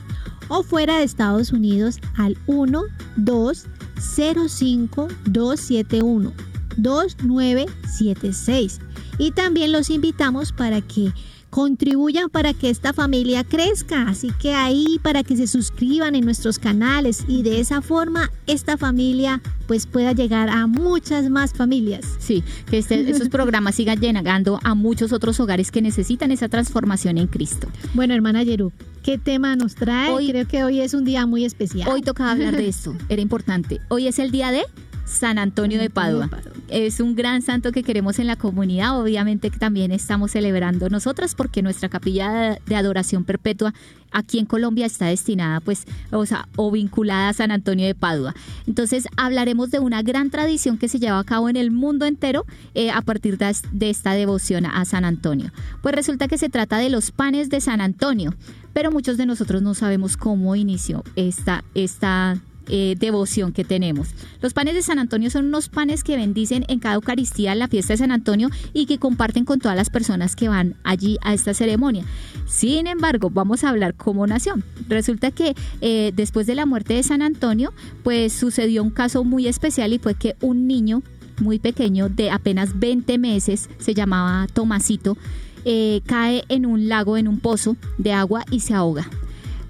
o 0.47 0.63
fuera 0.63 0.99
de 0.99 1.03
Estados 1.03 1.51
Unidos 1.51 1.99
al 2.15 2.37
1 2.47 2.81
205 3.17 5.09
271 5.25 6.31
2976. 6.77 8.79
Y 9.17 9.31
también 9.31 9.71
los 9.71 9.89
invitamos 9.89 10.51
para 10.51 10.81
que 10.81 11.11
contribuyan 11.49 12.29
para 12.29 12.53
que 12.53 12.69
esta 12.69 12.93
familia 12.93 13.43
crezca. 13.43 14.03
Así 14.03 14.31
que 14.39 14.53
ahí 14.53 14.99
para 15.01 15.23
que 15.23 15.35
se 15.37 15.47
suscriban 15.47 16.15
en 16.15 16.25
nuestros 16.25 16.59
canales 16.59 17.23
y 17.27 17.43
de 17.43 17.59
esa 17.59 17.81
forma 17.81 18.31
esta 18.47 18.77
familia 18.77 19.41
pues 19.65 19.85
pueda 19.85 20.13
llegar 20.13 20.49
a 20.49 20.67
muchas 20.67 21.29
más 21.29 21.53
familias. 21.53 22.05
Sí, 22.19 22.43
que 22.69 22.77
este, 22.77 23.09
esos 23.09 23.29
programas 23.29 23.75
sigan 23.75 23.99
llegando 23.99 24.59
a 24.63 24.75
muchos 24.75 25.11
otros 25.11 25.39
hogares 25.39 25.71
que 25.71 25.81
necesitan 25.81 26.31
esa 26.31 26.47
transformación 26.47 27.17
en 27.17 27.27
Cristo. 27.27 27.67
Bueno, 27.93 28.13
hermana 28.13 28.43
Yeru, 28.43 28.71
¿qué 29.03 29.17
tema 29.17 29.55
nos 29.55 29.75
trae? 29.75 30.11
Hoy, 30.11 30.29
Creo 30.29 30.47
que 30.47 30.63
hoy 30.63 30.79
es 30.79 30.93
un 30.93 31.03
día 31.03 31.25
muy 31.25 31.43
especial. 31.43 31.89
Hoy 31.89 32.01
tocaba 32.01 32.31
hablar 32.31 32.55
de 32.55 32.67
esto, 32.67 32.95
era 33.09 33.21
importante. 33.21 33.81
Hoy 33.89 34.07
es 34.07 34.19
el 34.19 34.31
día 34.31 34.51
de 34.51 34.63
San 35.07 35.39
Antonio 35.39 35.79
de 35.79 35.89
Padua. 35.89 36.29
Es 36.67 36.99
un 36.99 37.15
gran 37.15 37.41
santo 37.41 37.71
que 37.71 37.81
queremos 37.81 38.19
en 38.19 38.27
la 38.27 38.35
comunidad, 38.35 38.99
obviamente 38.99 39.49
que 39.49 39.57
también 39.57 39.91
estamos 39.91 40.31
celebrando 40.31 40.89
nosotras 40.89 41.33
porque 41.33 41.61
nuestra 41.61 41.87
capilla 41.87 42.59
de 42.65 42.75
adoración 42.75 43.23
perpetua 43.23 43.73
aquí 44.11 44.39
en 44.39 44.45
Colombia 44.45 44.85
está 44.85 45.07
destinada 45.07 45.59
pues 45.61 45.85
o, 46.11 46.25
sea, 46.25 46.47
o 46.55 46.71
vinculada 46.71 47.29
a 47.29 47.33
San 47.33 47.51
Antonio 47.51 47.87
de 47.87 47.95
Padua. 47.95 48.35
Entonces 48.67 49.07
hablaremos 49.15 49.71
de 49.71 49.79
una 49.79 50.01
gran 50.01 50.29
tradición 50.29 50.77
que 50.77 50.89
se 50.89 50.99
lleva 50.99 51.19
a 51.19 51.23
cabo 51.23 51.49
en 51.49 51.55
el 51.55 51.71
mundo 51.71 52.05
entero 52.05 52.45
eh, 52.73 52.91
a 52.91 53.01
partir 53.01 53.37
de, 53.37 53.55
de 53.71 53.89
esta 53.89 54.11
devoción 54.13 54.65
a 54.65 54.83
San 54.85 55.05
Antonio. 55.05 55.51
Pues 55.81 55.95
resulta 55.95 56.27
que 56.27 56.37
se 56.37 56.49
trata 56.49 56.77
de 56.77 56.89
los 56.89 57.11
panes 57.11 57.49
de 57.49 57.61
San 57.61 57.79
Antonio, 57.79 58.33
pero 58.73 58.91
muchos 58.91 59.17
de 59.17 59.25
nosotros 59.25 59.61
no 59.61 59.73
sabemos 59.73 60.17
cómo 60.17 60.55
inició 60.55 61.03
esta, 61.15 61.63
esta 61.73 62.41
eh, 62.69 62.95
devoción 62.99 63.51
que 63.51 63.63
tenemos. 63.63 64.09
Los 64.41 64.53
panes 64.53 64.73
de 64.73 64.81
San 64.81 64.99
Antonio 64.99 65.29
son 65.29 65.45
unos 65.45 65.69
panes 65.69 66.03
que 66.03 66.17
bendicen 66.17 66.65
en 66.67 66.79
cada 66.79 66.95
Eucaristía 66.95 67.53
en 67.53 67.59
la 67.59 67.67
fiesta 67.67 67.93
de 67.93 67.97
San 67.97 68.11
Antonio 68.11 68.49
y 68.73 68.85
que 68.85 68.97
comparten 68.97 69.45
con 69.45 69.59
todas 69.59 69.77
las 69.77 69.89
personas 69.89 70.35
que 70.35 70.49
van 70.49 70.75
allí 70.83 71.17
a 71.21 71.33
esta 71.33 71.53
ceremonia. 71.53 72.03
Sin 72.47 72.87
embargo, 72.87 73.29
vamos 73.29 73.63
a 73.63 73.69
hablar 73.69 73.95
cómo 73.95 74.27
nació. 74.27 74.55
Resulta 74.87 75.31
que 75.31 75.55
eh, 75.81 76.11
después 76.15 76.47
de 76.47 76.55
la 76.55 76.65
muerte 76.65 76.93
de 76.93 77.03
San 77.03 77.21
Antonio, 77.21 77.73
pues 78.03 78.33
sucedió 78.33 78.83
un 78.83 78.91
caso 78.91 79.23
muy 79.23 79.47
especial 79.47 79.93
y 79.93 79.99
fue 79.99 80.15
que 80.15 80.35
un 80.41 80.67
niño 80.67 81.03
muy 81.39 81.59
pequeño 81.59 82.09
de 82.09 82.31
apenas 82.31 82.79
20 82.79 83.17
meses, 83.17 83.69
se 83.77 83.93
llamaba 83.93 84.47
Tomasito, 84.53 85.17
eh, 85.65 86.01
cae 86.05 86.43
en 86.49 86.65
un 86.65 86.87
lago, 86.89 87.17
en 87.17 87.27
un 87.27 87.39
pozo 87.39 87.75
de 87.97 88.13
agua 88.13 88.43
y 88.51 88.61
se 88.61 88.73
ahoga. 88.73 89.09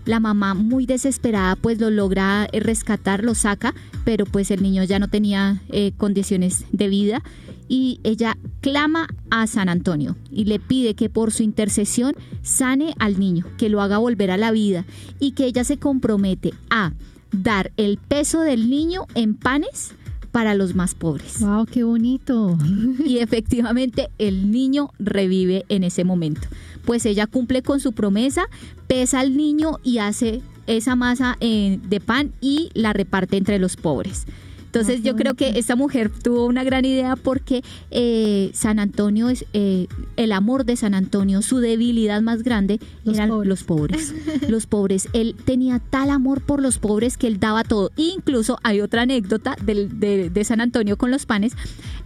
La 0.08 0.22
mamá 0.22 0.54
muy 0.54 0.86
desesperada 0.86 1.58
pues 1.58 1.80
lo 1.80 1.90
logra 1.90 2.48
eh, 2.54 2.62
rescatar, 2.62 3.26
lo 3.26 3.36
saca, 3.36 3.76
pero 4.06 4.26
pues 4.26 4.52
el 4.52 4.64
niño 4.64 4.86
ya 4.86 5.00
no 5.00 5.10
tenía 5.10 5.62
eh, 5.70 5.92
condiciones 5.98 6.64
de 6.72 6.88
vida. 6.88 7.22
Y 7.68 8.00
ella 8.06 8.38
clama 8.62 9.10
a 9.30 9.46
San 9.48 9.68
Antonio 9.68 10.16
y 10.32 10.46
le 10.46 10.60
pide 10.60 10.96
que 10.96 11.10
por 11.10 11.34
su 11.34 11.44
intercesión 11.44 12.16
sane 12.42 12.96
al 13.00 13.20
niño, 13.20 13.46
que 13.58 13.68
lo 13.68 13.82
haga 13.82 13.98
volver 13.98 14.32
a 14.32 14.38
la 14.38 14.52
vida 14.52 14.86
y 15.20 15.32
que 15.32 15.44
ella 15.44 15.66
se 15.66 15.78
compromete 15.78 16.54
a 16.70 16.94
dar 17.34 17.74
el 17.76 17.98
peso 17.98 18.40
del 18.40 18.70
niño 18.70 19.08
en 19.14 19.36
panes 19.36 19.94
para 20.32 20.54
los 20.54 20.76
más 20.76 20.96
pobres. 20.96 21.40
¡Wow, 21.40 21.66
qué 21.66 21.84
bonito! 21.84 22.58
Y 23.06 23.20
efectivamente 23.20 24.10
el 24.18 24.52
niño 24.52 24.92
revive 25.00 25.66
en 25.70 25.84
ese 25.84 26.04
momento. 26.04 26.48
Pues 26.86 27.06
ella 27.06 27.28
cumple 27.28 27.62
con 27.62 27.80
su 27.80 27.94
promesa, 27.94 28.48
pesa 28.88 29.20
al 29.20 29.36
niño 29.36 29.80
y 29.84 29.98
hace 29.98 30.42
esa 30.68 30.96
masa 30.96 31.38
eh, 31.40 31.80
de 31.88 32.00
pan 32.00 32.32
y 32.42 32.70
la 32.74 32.94
reparte 32.94 33.38
entre 33.38 33.60
los 33.60 33.76
pobres. 33.76 34.26
Entonces 34.68 35.02
yo 35.02 35.16
creo 35.16 35.34
que 35.34 35.58
esta 35.58 35.76
mujer 35.76 36.12
tuvo 36.12 36.46
una 36.46 36.64
gran 36.64 36.86
idea 36.86 37.16
porque 37.16 37.64
eh, 37.90 38.52
San 38.54 38.80
Antonio 38.80 39.30
es 39.30 39.46
eh, 39.54 39.88
el 40.18 40.34
amor 40.34 40.66
de 40.66 40.76
San 40.76 40.94
Antonio, 40.94 41.42
su 41.42 41.58
debilidad 41.60 42.22
más 42.22 42.44
grande 42.44 42.80
eran 43.06 43.30
los 43.48 43.64
pobres. 43.64 44.14
los 44.50 44.68
pobres. 44.68 45.08
Él 45.14 45.36
tenía 45.46 45.80
tal 45.80 46.10
amor 46.10 46.42
por 46.42 46.62
los 46.62 46.80
pobres 46.80 47.18
que 47.18 47.28
él 47.28 47.40
daba 47.40 47.64
todo. 47.64 47.92
Incluso 47.96 48.60
hay 48.62 48.82
otra 48.82 49.04
anécdota 49.04 49.56
de, 49.64 49.88
de, 50.30 50.44
San 50.44 50.62
Antonio 50.62 50.98
con 50.98 51.12
los 51.12 51.26
panes, 51.26 51.54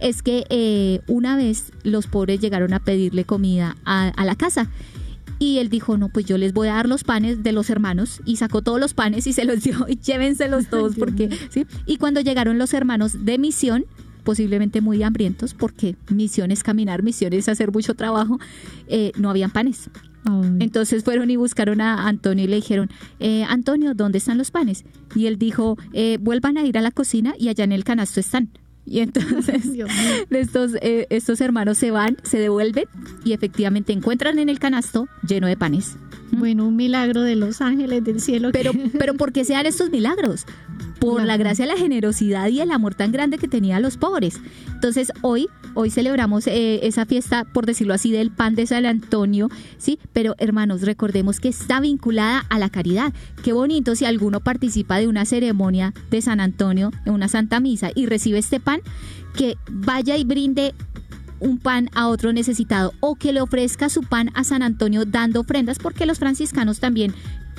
es 0.00 0.22
que 0.22 0.46
eh, 0.48 1.00
una 1.06 1.36
vez 1.36 1.72
los 1.82 2.06
pobres 2.06 2.40
llegaron 2.40 2.72
a 2.72 2.80
pedirle 2.80 3.24
comida 3.24 3.76
a, 3.84 4.08
a 4.08 4.24
la 4.24 4.36
casa 4.36 4.70
y 5.42 5.58
él 5.58 5.68
dijo, 5.68 5.98
no, 5.98 6.08
pues 6.08 6.24
yo 6.24 6.38
les 6.38 6.52
voy 6.52 6.68
a 6.68 6.74
dar 6.74 6.88
los 6.88 7.02
panes 7.02 7.42
de 7.42 7.50
los 7.50 7.68
hermanos 7.68 8.20
y 8.24 8.36
sacó 8.36 8.62
todos 8.62 8.78
los 8.78 8.94
panes 8.94 9.26
y 9.26 9.32
se 9.32 9.44
los 9.44 9.60
dio 9.64 9.86
y 9.88 9.96
llévenselos 9.96 10.68
todos 10.68 10.94
porque, 10.94 11.30
¿sí? 11.50 11.66
Y 11.84 11.96
cuando 11.96 12.20
llegaron 12.20 12.58
los 12.58 12.72
hermanos 12.74 13.24
de 13.24 13.38
misión, 13.38 13.84
posiblemente 14.22 14.80
muy 14.80 15.02
hambrientos 15.02 15.54
porque 15.54 15.96
misión 16.08 16.52
es 16.52 16.62
caminar, 16.62 17.02
misión 17.02 17.32
es 17.32 17.48
hacer 17.48 17.72
mucho 17.72 17.94
trabajo, 17.94 18.38
eh, 18.86 19.10
no 19.16 19.30
habían 19.30 19.50
panes. 19.50 19.90
Entonces 20.60 21.02
fueron 21.02 21.28
y 21.32 21.34
buscaron 21.34 21.80
a 21.80 22.06
Antonio 22.06 22.44
y 22.44 22.46
le 22.46 22.54
dijeron, 22.54 22.88
eh, 23.18 23.42
Antonio, 23.42 23.94
¿dónde 23.94 24.18
están 24.18 24.38
los 24.38 24.52
panes? 24.52 24.84
Y 25.16 25.26
él 25.26 25.36
dijo, 25.36 25.76
eh, 25.92 26.18
vuelvan 26.20 26.56
a 26.56 26.64
ir 26.64 26.78
a 26.78 26.80
la 26.80 26.92
cocina 26.92 27.34
y 27.36 27.48
allá 27.48 27.64
en 27.64 27.72
el 27.72 27.82
canasto 27.82 28.20
están. 28.20 28.48
Y 28.84 29.00
entonces 29.00 29.64
estos, 30.30 30.72
eh, 30.82 31.06
estos 31.10 31.40
hermanos 31.40 31.78
se 31.78 31.90
van, 31.90 32.16
se 32.22 32.38
devuelven 32.38 32.86
y 33.24 33.32
efectivamente 33.32 33.92
encuentran 33.92 34.38
en 34.38 34.48
el 34.48 34.58
canasto 34.58 35.08
lleno 35.26 35.46
de 35.46 35.56
panes. 35.56 35.96
Bueno, 36.32 36.66
un 36.66 36.76
milagro 36.76 37.22
de 37.22 37.36
los 37.36 37.60
ángeles 37.60 38.02
del 38.02 38.20
cielo. 38.20 38.50
Pero, 38.52 38.72
pero 38.98 39.14
¿por 39.14 39.32
qué 39.32 39.44
se 39.44 39.52
dan 39.52 39.66
estos 39.66 39.90
milagros? 39.90 40.46
Por 41.02 41.24
la 41.24 41.36
gracia, 41.36 41.66
la 41.66 41.76
generosidad 41.76 42.46
y 42.46 42.60
el 42.60 42.70
amor 42.70 42.94
tan 42.94 43.10
grande 43.10 43.36
que 43.36 43.48
tenía 43.48 43.78
a 43.78 43.80
los 43.80 43.96
pobres. 43.96 44.40
Entonces 44.72 45.12
hoy, 45.20 45.48
hoy 45.74 45.90
celebramos 45.90 46.46
eh, 46.46 46.86
esa 46.86 47.06
fiesta, 47.06 47.44
por 47.44 47.66
decirlo 47.66 47.92
así, 47.92 48.12
del 48.12 48.30
pan 48.30 48.54
de 48.54 48.68
San 48.68 48.86
Antonio, 48.86 49.48
¿sí? 49.78 49.98
Pero 50.12 50.36
hermanos, 50.38 50.82
recordemos 50.82 51.40
que 51.40 51.48
está 51.48 51.80
vinculada 51.80 52.46
a 52.48 52.60
la 52.60 52.70
caridad. 52.70 53.12
Qué 53.42 53.52
bonito 53.52 53.96
si 53.96 54.04
alguno 54.04 54.38
participa 54.38 54.98
de 54.98 55.08
una 55.08 55.24
ceremonia 55.24 55.92
de 56.08 56.22
San 56.22 56.38
Antonio, 56.38 56.92
en 57.04 57.14
una 57.14 57.26
santa 57.26 57.58
misa, 57.58 57.90
y 57.92 58.06
recibe 58.06 58.38
este 58.38 58.60
pan, 58.60 58.80
que 59.34 59.56
vaya 59.72 60.16
y 60.16 60.22
brinde 60.22 60.72
un 61.42 61.58
pan 61.58 61.90
a 61.94 62.08
otro 62.08 62.32
necesitado 62.32 62.94
o 63.00 63.16
que 63.16 63.32
le 63.32 63.40
ofrezca 63.40 63.88
su 63.88 64.02
pan 64.02 64.30
a 64.34 64.44
San 64.44 64.62
Antonio 64.62 65.04
dando 65.04 65.40
ofrendas, 65.40 65.78
porque 65.78 66.06
los 66.06 66.18
franciscanos 66.18 66.78
también 66.78 67.14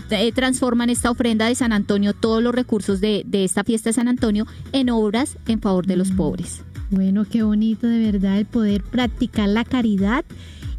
eh, 0.10 0.32
transforman 0.32 0.90
esta 0.90 1.12
ofrenda 1.12 1.48
de 1.48 1.56
San 1.56 1.74
Antonio, 1.74 2.14
todos 2.14 2.42
los 2.42 2.56
recursos 2.56 3.02
de, 3.02 3.24
de, 3.26 3.44
esta 3.44 3.64
fiesta 3.64 3.90
de 3.90 3.94
San 3.94 4.08
Antonio, 4.08 4.48
en 4.72 4.90
obras 4.90 5.38
en 5.48 5.60
favor 5.60 5.86
de 5.86 5.98
los 5.98 6.12
mm. 6.12 6.16
pobres. 6.16 6.64
Bueno, 6.90 7.26
qué 7.30 7.44
bonito 7.44 7.88
de 7.88 8.12
verdad 8.12 8.38
el 8.38 8.46
poder 8.46 8.84
practicar 8.84 9.50
la 9.50 9.66
caridad 9.66 10.24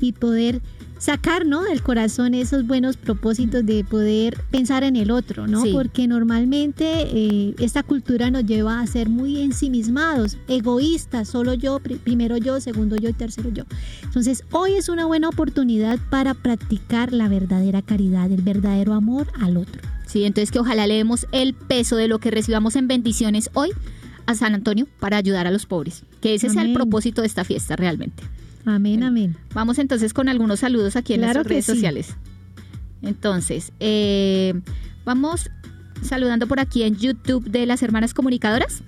y 0.00 0.12
poder 0.12 0.60
sacar 0.98 1.46
¿no? 1.46 1.62
del 1.62 1.82
corazón 1.82 2.34
esos 2.34 2.66
buenos 2.66 2.96
propósitos 2.96 3.64
de 3.66 3.84
poder 3.84 4.40
pensar 4.50 4.84
en 4.84 4.96
el 4.96 5.10
otro, 5.10 5.46
¿no? 5.46 5.62
Porque 5.72 6.06
normalmente 6.06 6.84
eh, 6.86 7.54
esta 7.58 7.82
cultura 7.82 8.30
nos 8.30 8.44
lleva 8.44 8.80
a 8.80 8.86
ser 8.86 9.08
muy 9.08 9.40
ensimismados, 9.40 10.38
egoístas, 10.48 11.28
solo 11.28 11.54
yo, 11.54 11.80
primero 11.80 12.36
yo, 12.36 12.60
segundo 12.60 12.96
yo 12.96 13.08
y 13.08 13.12
tercero 13.12 13.50
yo. 13.50 13.64
Entonces, 14.02 14.44
hoy 14.50 14.74
es 14.74 14.88
una 14.88 15.04
buena 15.04 15.28
oportunidad 15.28 15.98
para 16.10 16.34
practicar 16.34 17.12
la 17.12 17.28
verdadera 17.28 17.82
caridad, 17.82 18.30
el 18.30 18.42
verdadero 18.42 18.94
amor 18.94 19.28
al 19.40 19.56
otro. 19.56 19.82
Sí, 20.06 20.24
entonces 20.24 20.50
que 20.50 20.58
ojalá 20.58 20.86
leemos 20.86 21.26
el 21.32 21.54
peso 21.54 21.96
de 21.96 22.08
lo 22.08 22.18
que 22.18 22.30
recibamos 22.30 22.76
en 22.76 22.88
bendiciones 22.88 23.50
hoy 23.54 23.70
a 24.26 24.34
San 24.34 24.54
Antonio 24.54 24.86
para 25.00 25.16
ayudar 25.16 25.46
a 25.46 25.50
los 25.50 25.66
pobres, 25.66 26.04
que 26.20 26.34
ese 26.34 26.46
es 26.46 26.56
el 26.56 26.72
propósito 26.72 27.20
de 27.20 27.26
esta 27.26 27.44
fiesta 27.44 27.76
realmente. 27.76 28.22
Amén, 28.64 29.02
amén. 29.02 29.36
Vamos 29.52 29.78
entonces 29.78 30.14
con 30.14 30.28
algunos 30.28 30.60
saludos 30.60 30.96
aquí 30.96 31.14
en 31.14 31.20
las 31.20 31.34
redes 31.34 31.66
sociales. 31.66 32.14
Entonces, 33.02 33.72
eh, 33.80 34.54
vamos 35.04 35.50
saludando 36.02 36.46
por 36.46 36.60
aquí 36.60 36.82
en 36.82 36.96
YouTube 36.96 37.44
de 37.44 37.66
las 37.66 37.82
hermanas 37.82 38.14
comunicadoras. 38.14 38.82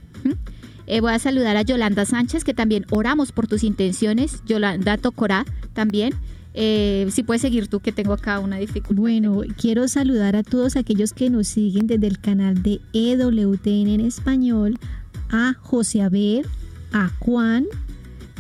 Eh, 0.89 1.01
voy 1.01 1.13
a 1.13 1.19
saludar 1.19 1.57
a 1.57 1.63
Yolanda 1.63 2.05
Sánchez, 2.05 2.45
que 2.45 2.55
también 2.55 2.87
oramos 2.91 3.33
por 3.33 3.49
tus 3.49 3.65
intenciones. 3.65 4.43
Yolanda 4.47 4.97
Tocorá 4.97 5.45
también. 5.73 6.15
Eh, 6.55 7.09
si 7.11 7.23
puedes 7.23 7.43
seguir 7.43 7.69
tú, 7.69 7.81
que 7.81 7.93
tengo 7.93 8.13
acá 8.13 8.39
una 8.39 8.57
dificultad. 8.57 9.03
Bueno, 9.03 9.43
quiero 9.57 9.89
saludar 9.89 10.37
a 10.37 10.43
todos 10.43 10.77
aquellos 10.77 11.13
que 11.13 11.29
nos 11.29 11.49
siguen 11.49 11.87
desde 11.87 12.07
el 12.07 12.19
canal 12.19 12.63
de 12.63 12.81
EWTN 12.93 13.89
en 13.89 14.01
español, 14.01 14.79
a 15.29 15.55
José 15.61 16.03
Abel, 16.03 16.47
a 16.93 17.09
Juan, 17.19 17.67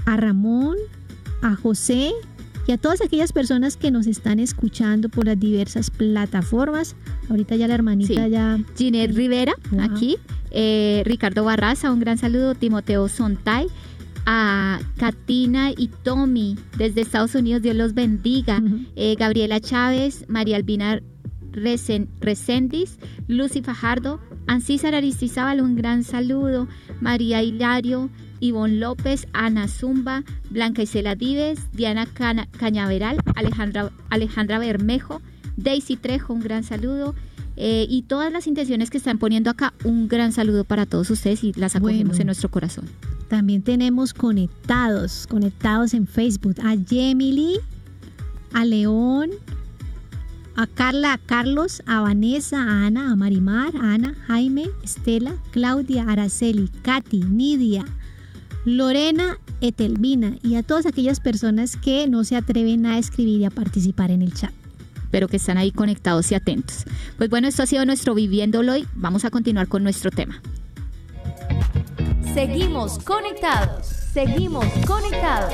a 0.07 0.17
Ramón, 0.17 0.77
a 1.43 1.57
José, 1.57 2.13
y 2.67 2.73
a 2.73 2.79
todas 2.79 3.01
aquellas 3.01 3.33
personas 3.33 3.77
que 3.77 3.91
nos 3.91 4.07
están 4.07 4.41
escuchando 4.41 5.09
por 5.09 5.27
las 5.27 5.39
diversas 5.39 5.91
plataformas. 5.91 6.97
Ahorita 7.31 7.55
ya 7.55 7.69
la 7.69 7.75
hermanita 7.75 8.27
ya... 8.27 8.59
Ginette 8.77 9.13
Rivera, 9.13 9.55
aquí. 9.81 10.17
Eh, 10.51 11.03
Ricardo 11.07 11.45
Barraza, 11.45 11.93
un 11.93 12.01
gran 12.01 12.19
saludo. 12.19 12.55
Timoteo 12.55 13.09
Sontay. 13.09 13.69
A 14.29 14.81
Katina 14.97 15.71
y 15.71 15.89
Tommy 16.03 16.59
desde 16.77 17.03
Estados 17.03 17.37
Unidos, 17.37 17.63
Dios 17.63 17.77
los 17.77 17.95
bendiga. 17.95 18.61
Eh, 18.97 19.15
Gabriela 19.17 19.61
Chávez, 19.61 20.25
María 20.27 20.57
Albina 20.57 21.01
Recendis, 21.57 22.99
Lucy 23.27 23.63
Fajardo, 23.63 24.21
Ancísar 24.47 24.95
Aristizábal, 24.95 25.61
un 25.61 25.75
gran 25.75 26.05
saludo. 26.05 26.69
María 27.01 27.43
Hilario, 27.43 28.11
Ivonne 28.41 28.77
López, 28.77 29.27
Ana 29.33 29.67
Zumba, 29.67 30.23
Blanca 30.51 30.83
Isela 30.83 31.15
Dives, 31.15 31.59
Diana 31.73 32.07
Cañaveral, 32.07 33.19
Alejandra, 33.35 33.91
Alejandra 34.11 34.59
Bermejo, 34.59 35.21
Daisy 35.57 35.97
Trejo, 35.97 36.33
un 36.33 36.41
gran 36.41 36.63
saludo. 36.63 37.15
Eh, 37.57 37.87
y 37.89 38.03
todas 38.03 38.31
las 38.31 38.47
intenciones 38.47 38.91
que 38.91 38.99
están 38.99 39.19
poniendo 39.19 39.51
acá, 39.51 39.73
un 39.83 40.09
gran 40.09 40.33
saludo 40.33 40.65
para 40.65 40.85
todos 40.85 41.11
ustedes 41.11 41.43
y 41.43 41.53
las 41.55 41.75
acogemos 41.75 42.21
en 42.21 42.27
nuestro 42.27 42.51
corazón. 42.51 42.85
También 43.29 43.63
tenemos 43.63 44.13
conectados, 44.13 45.27
conectados 45.27 45.95
en 45.95 46.07
Facebook 46.07 46.57
a 46.63 46.77
Jemily, 46.77 47.59
a 48.53 48.65
León, 48.65 49.31
a 50.57 50.67
Carla, 50.67 51.13
a 51.13 51.19
Carlos, 51.19 51.83
a 51.87 52.01
Vanessa, 52.01 52.63
a 52.63 52.87
Ana, 52.87 53.13
a 53.13 53.17
Marimar, 53.17 53.77
a 53.77 53.93
Ana, 53.93 54.15
Jaime, 54.27 54.71
Estela, 54.83 55.37
Claudia, 55.53 56.07
Araceli, 56.09 56.69
Katy, 56.83 57.21
Nidia, 57.21 57.85
Lorena 58.65 59.39
Etelvina 59.61 60.37
y 60.43 60.57
a 60.57 60.63
todas 60.63 60.87
aquellas 60.87 61.21
personas 61.21 61.77
que 61.77 62.09
no 62.09 62.25
se 62.25 62.37
atreven 62.37 62.87
a 62.87 62.99
escribir 62.99 63.41
y 63.41 63.45
a 63.45 63.51
participar 63.51 64.11
en 64.11 64.23
el 64.23 64.33
chat. 64.33 64.53
Pero 65.11 65.29
que 65.29 65.37
están 65.37 65.59
ahí 65.59 65.71
conectados 65.71 66.33
y 66.33 66.35
atentos. 66.35 66.85
Pues 67.17 67.31
bueno, 67.31 67.47
esto 67.47 67.63
ha 67.63 67.67
sido 67.67 67.85
nuestro 67.85 68.15
Viviéndolo 68.15 68.73
hoy. 68.73 68.87
Vamos 68.95 69.25
a 69.25 69.31
continuar 69.31 69.69
con 69.69 69.83
nuestro 69.83 70.11
tema. 70.11 70.41
Seguimos 72.35 72.99
conectados. 72.99 74.06
Seguimos 74.17 74.65
conectados. 74.87 75.53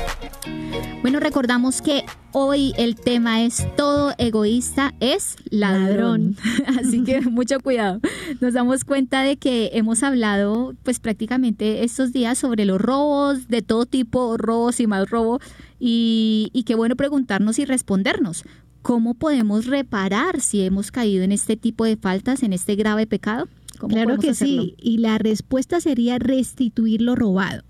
Bueno, 1.01 1.19
recordamos 1.19 1.81
que 1.81 2.05
hoy 2.31 2.71
el 2.77 2.95
tema 2.95 3.43
es 3.43 3.67
todo 3.75 4.13
egoísta 4.17 4.93
es 5.01 5.35
ladrón. 5.49 6.37
Así 6.79 7.03
que 7.03 7.19
mucho 7.19 7.59
cuidado. 7.59 7.99
Nos 8.39 8.53
damos 8.53 8.85
cuenta 8.85 9.23
de 9.23 9.35
que 9.35 9.71
hemos 9.73 10.01
hablado 10.01 10.75
pues 10.83 11.01
prácticamente 11.01 11.83
estos 11.83 12.13
días 12.13 12.37
sobre 12.37 12.63
los 12.63 12.79
robos, 12.79 13.49
de 13.49 13.63
todo 13.63 13.85
tipo, 13.85 14.37
robos 14.37 14.79
y 14.79 14.87
mal 14.87 15.07
robo. 15.07 15.41
Y, 15.77 16.49
y 16.53 16.63
qué 16.63 16.75
bueno 16.75 16.95
preguntarnos 16.95 17.59
y 17.59 17.65
respondernos. 17.65 18.45
¿Cómo 18.81 19.13
podemos 19.13 19.65
reparar 19.65 20.39
si 20.39 20.61
hemos 20.61 20.89
caído 20.89 21.25
en 21.25 21.33
este 21.33 21.57
tipo 21.57 21.83
de 21.83 21.97
faltas, 21.97 22.43
en 22.43 22.53
este 22.53 22.75
grave 22.75 23.07
pecado? 23.07 23.49
Claro 23.89 24.19
que 24.19 24.33
sí, 24.33 24.75
y 24.77 24.99
la 24.99 25.17
respuesta 25.17 25.81
sería 25.81 26.17
restituir 26.17 27.01
lo 27.01 27.17
robado 27.17 27.63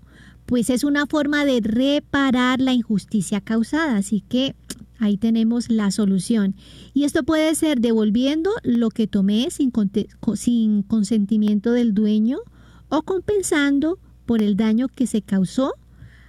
pues 0.46 0.70
es 0.70 0.84
una 0.84 1.06
forma 1.06 1.44
de 1.44 1.60
reparar 1.60 2.60
la 2.60 2.72
injusticia 2.72 3.40
causada. 3.40 3.96
Así 3.96 4.20
que 4.20 4.54
ahí 4.98 5.16
tenemos 5.16 5.70
la 5.70 5.90
solución. 5.90 6.54
Y 6.92 7.04
esto 7.04 7.22
puede 7.22 7.54
ser 7.54 7.80
devolviendo 7.80 8.50
lo 8.62 8.90
que 8.90 9.06
tomé 9.06 9.48
sin, 9.50 9.70
consentimiento 10.82 11.72
del 11.72 11.94
dueño 11.94 12.38
o 12.88 13.02
compensando 13.02 13.98
por 14.26 14.42
el 14.42 14.56
daño 14.56 14.88
que 14.88 15.06
se 15.06 15.22
causó 15.22 15.74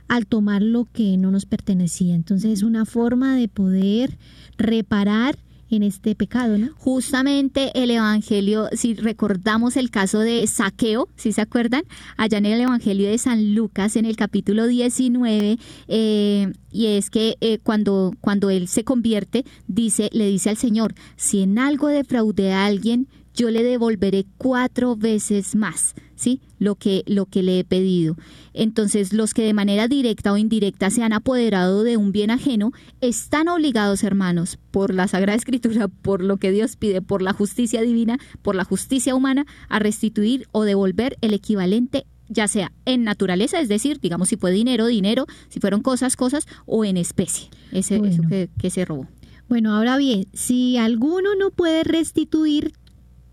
al 0.08 0.28
tomar 0.28 0.62
lo 0.62 0.86
que 0.86 1.17
no 1.17 1.32
nos 1.32 1.45
pertenecía. 1.45 2.15
Entonces 2.15 2.51
es 2.51 2.63
una 2.63 2.86
forma 2.86 3.36
de 3.36 3.47
poder 3.47 4.17
reparar 4.58 5.38
en 5.69 5.84
este 5.84 6.15
pecado, 6.15 6.58
¿no? 6.58 6.69
Justamente 6.78 7.71
el 7.75 7.91
Evangelio, 7.91 8.69
si 8.73 8.93
recordamos 8.93 9.78
el 9.78 9.89
caso 9.89 10.19
de 10.19 10.45
Saqueo, 10.47 11.10
si 11.15 11.32
se 11.32 11.41
acuerdan, 11.41 11.84
allá 12.17 12.38
en 12.38 12.45
el 12.45 12.62
Evangelio 12.62 13.10
de 13.10 13.17
San 13.17 13.56
Lucas, 13.56 13.95
en 13.95 14.06
el 14.06 14.15
capítulo 14.15 14.67
19, 14.67 15.58
eh, 15.88 16.54
y 16.71 16.86
es 16.88 17.10
que 17.10 17.38
eh, 17.41 17.60
cuando, 17.60 18.13
cuando 18.21 18.49
él 18.49 18.67
se 18.67 18.84
convierte, 18.84 19.45
dice, 19.67 20.10
le 20.13 20.28
dice 20.28 20.49
al 20.49 20.58
Señor, 20.58 20.93
si 21.15 21.41
en 21.41 21.58
algo 21.58 21.88
defraude 21.88 22.54
a 22.54 22.65
alguien, 22.65 23.08
yo 23.36 23.52
le 23.52 23.63
devolveré 23.63 24.26
cuatro 24.38 24.95
veces 24.95 25.56
más, 25.56 25.93
¿sí? 26.15 26.41
Lo 26.58 26.76
que, 26.76 27.04
lo 27.06 27.26
que 27.26 27.43
le 27.43 27.60
he 27.60 27.63
pedido. 27.63 28.15
Entonces, 28.54 29.13
los 29.13 29.34
que 29.34 29.43
de 29.43 29.54
manera 29.54 29.88
directa 29.88 30.32
o 30.32 30.38
indirecta 30.38 30.89
se 30.89 31.04
han 31.04 31.13
apoderado 31.13 31.84
de 31.84 31.98
un 31.98 32.12
bien 32.12 32.32
ajeno, 32.32 32.71
están 33.02 33.48
obligados, 33.48 34.04
hermanos, 34.04 34.58
por 34.71 34.93
la 34.93 35.08
Sagrada 35.08 35.38
Escritura, 35.38 35.88
por 35.88 36.24
lo 36.24 36.38
que 36.38 36.52
Dios 36.52 36.78
pide, 36.78 37.02
por 37.02 37.21
la 37.21 37.34
justicia 37.34 37.82
divina, 37.82 38.17
por 38.41 38.56
la 38.56 38.63
justicia 38.63 39.13
humana, 39.15 39.45
a 39.69 39.80
restituir 39.80 40.48
o 40.52 40.63
devolver 40.63 41.17
el 41.21 41.34
equivalente 41.34 42.06
ya 42.28 42.48
sea 42.48 42.71
en 42.86 43.04
naturaleza, 43.04 43.60
es 43.60 43.69
decir, 43.69 44.00
digamos 44.00 44.30
si 44.30 44.38
fue 44.38 44.52
dinero, 44.52 44.88
dinero, 44.88 45.28
si 45.48 45.60
fueron 45.60 45.84
cosas, 45.84 46.15
cosas, 46.15 46.48
o 46.65 46.84
en 46.84 46.98
especie, 46.98 47.50
ese, 47.71 47.98
eso 47.98 48.24
que, 48.28 48.50
que 48.58 48.71
se 48.71 48.84
robó. 48.84 49.08
Bueno, 49.48 49.76
ahora 49.76 49.98
bien, 49.98 50.26
si 50.34 50.78
alguno 50.78 51.36
no 51.36 51.52
puede 51.52 51.84
restituir 51.84 52.74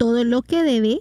todo 0.03 0.25
lo 0.25 0.43
que 0.43 0.65
debe, 0.65 0.99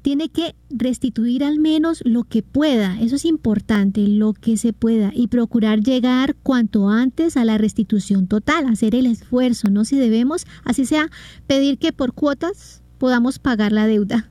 tiene 0.00 0.30
que 0.30 0.54
restituir 0.70 1.44
al 1.44 1.58
menos 1.58 2.00
lo 2.06 2.24
que 2.24 2.42
pueda, 2.42 2.98
eso 2.98 3.16
es 3.16 3.26
importante, 3.26 4.08
lo 4.08 4.32
que 4.32 4.56
se 4.56 4.72
pueda, 4.72 5.12
y 5.14 5.26
procurar 5.26 5.80
llegar 5.80 6.34
cuanto 6.42 6.88
antes 6.88 7.36
a 7.36 7.44
la 7.44 7.58
restitución 7.58 8.28
total, 8.28 8.64
hacer 8.68 8.94
el 8.94 9.04
esfuerzo, 9.04 9.68
¿no? 9.68 9.84
Si 9.84 9.98
debemos, 9.98 10.46
así 10.64 10.86
sea, 10.86 11.10
pedir 11.46 11.76
que 11.76 11.92
por 11.92 12.14
cuotas 12.14 12.82
podamos 12.96 13.38
pagar 13.38 13.70
la 13.70 13.86
deuda. 13.86 14.30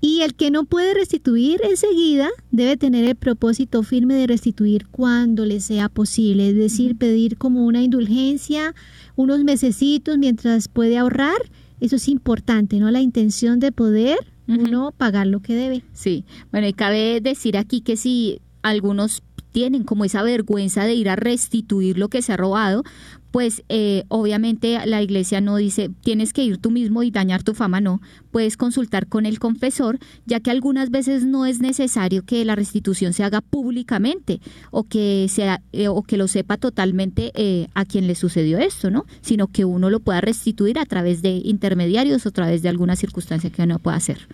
Y 0.00 0.20
el 0.20 0.36
que 0.36 0.52
no 0.52 0.62
puede 0.62 0.94
restituir 0.94 1.60
enseguida 1.64 2.28
debe 2.52 2.76
tener 2.76 3.04
el 3.04 3.16
propósito 3.16 3.82
firme 3.82 4.14
de 4.14 4.28
restituir 4.28 4.86
cuando 4.86 5.46
le 5.46 5.58
sea 5.58 5.88
posible, 5.88 6.50
es 6.50 6.54
decir, 6.54 6.96
pedir 6.96 7.38
como 7.38 7.66
una 7.66 7.82
indulgencia 7.82 8.72
unos 9.16 9.42
mesecitos 9.42 10.16
mientras 10.16 10.68
puede 10.68 10.96
ahorrar 10.96 11.50
eso 11.80 11.96
es 11.96 12.08
importante, 12.08 12.78
¿no? 12.78 12.90
La 12.90 13.00
intención 13.00 13.60
de 13.60 13.72
poder 13.72 14.18
uno 14.46 14.92
pagar 14.96 15.26
lo 15.26 15.40
que 15.40 15.54
debe. 15.54 15.82
Sí, 15.92 16.24
bueno, 16.50 16.66
y 16.66 16.72
cabe 16.72 17.20
decir 17.20 17.56
aquí 17.56 17.80
que 17.80 17.96
si 17.96 18.40
algunos 18.62 19.22
tienen 19.52 19.84
como 19.84 20.04
esa 20.04 20.22
vergüenza 20.22 20.84
de 20.84 20.94
ir 20.94 21.08
a 21.08 21.16
restituir 21.16 21.98
lo 21.98 22.08
que 22.08 22.22
se 22.22 22.32
ha 22.32 22.36
robado, 22.36 22.84
pues 23.30 23.62
eh, 23.68 24.04
obviamente 24.08 24.78
la 24.86 25.02
iglesia 25.02 25.40
no 25.40 25.56
dice 25.56 25.90
tienes 26.02 26.32
que 26.32 26.42
ir 26.44 26.58
tú 26.58 26.70
mismo 26.70 27.02
y 27.02 27.10
dañar 27.10 27.42
tu 27.42 27.54
fama, 27.54 27.80
no. 27.80 28.00
Puedes 28.30 28.56
consultar 28.56 29.06
con 29.06 29.26
el 29.26 29.38
confesor, 29.38 29.98
ya 30.26 30.40
que 30.40 30.50
algunas 30.50 30.90
veces 30.90 31.24
no 31.24 31.46
es 31.46 31.60
necesario 31.60 32.24
que 32.24 32.44
la 32.44 32.56
restitución 32.56 33.12
se 33.12 33.24
haga 33.24 33.40
públicamente 33.40 34.40
o 34.70 34.84
que 34.84 35.26
sea 35.28 35.62
eh, 35.72 35.88
o 35.88 36.02
que 36.02 36.16
lo 36.16 36.28
sepa 36.28 36.56
totalmente 36.56 37.32
eh, 37.34 37.68
a 37.74 37.84
quien 37.84 38.06
le 38.06 38.14
sucedió 38.14 38.58
esto, 38.58 38.90
¿no? 38.90 39.06
Sino 39.20 39.46
que 39.48 39.64
uno 39.64 39.90
lo 39.90 40.00
pueda 40.00 40.20
restituir 40.20 40.78
a 40.78 40.86
través 40.86 41.22
de 41.22 41.40
intermediarios 41.44 42.26
o 42.26 42.30
a 42.30 42.32
través 42.32 42.62
de 42.62 42.68
alguna 42.68 42.96
circunstancia 42.96 43.50
que 43.50 43.62
uno 43.62 43.78
pueda 43.78 43.96
hacer. 43.96 44.28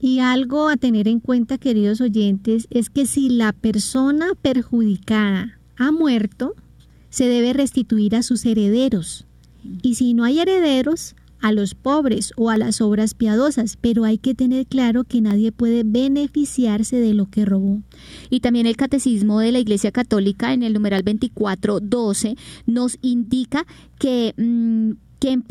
Y 0.00 0.20
algo 0.20 0.68
a 0.68 0.76
tener 0.76 1.08
en 1.08 1.20
cuenta, 1.20 1.58
queridos 1.58 2.00
oyentes, 2.00 2.66
es 2.70 2.88
que 2.88 3.04
si 3.04 3.28
la 3.28 3.52
persona 3.52 4.28
perjudicada 4.40 5.58
ha 5.76 5.92
muerto, 5.92 6.54
se 7.10 7.28
debe 7.28 7.52
restituir 7.52 8.16
a 8.16 8.22
sus 8.22 8.46
herederos. 8.46 9.26
Y 9.82 9.96
si 9.96 10.14
no 10.14 10.24
hay 10.24 10.40
herederos, 10.40 11.14
a 11.40 11.52
los 11.52 11.74
pobres 11.74 12.32
o 12.36 12.50
a 12.50 12.58
las 12.58 12.80
obras 12.80 13.14
piadosas, 13.14 13.76
pero 13.80 14.04
hay 14.04 14.18
que 14.18 14.34
tener 14.34 14.66
claro 14.66 15.04
que 15.04 15.20
nadie 15.20 15.52
puede 15.52 15.82
beneficiarse 15.84 16.96
de 16.96 17.14
lo 17.14 17.26
que 17.26 17.44
robó. 17.44 17.80
Y 18.28 18.40
también 18.40 18.66
el 18.66 18.76
Catecismo 18.76 19.40
de 19.40 19.52
la 19.52 19.58
Iglesia 19.58 19.90
Católica 19.90 20.52
en 20.52 20.62
el 20.62 20.74
numeral 20.74 21.02
2412 21.02 22.36
nos 22.66 22.98
indica 23.02 23.66
que... 23.98 24.34
Mm, 24.36 24.92
que 25.20 25.32
en 25.32 25.44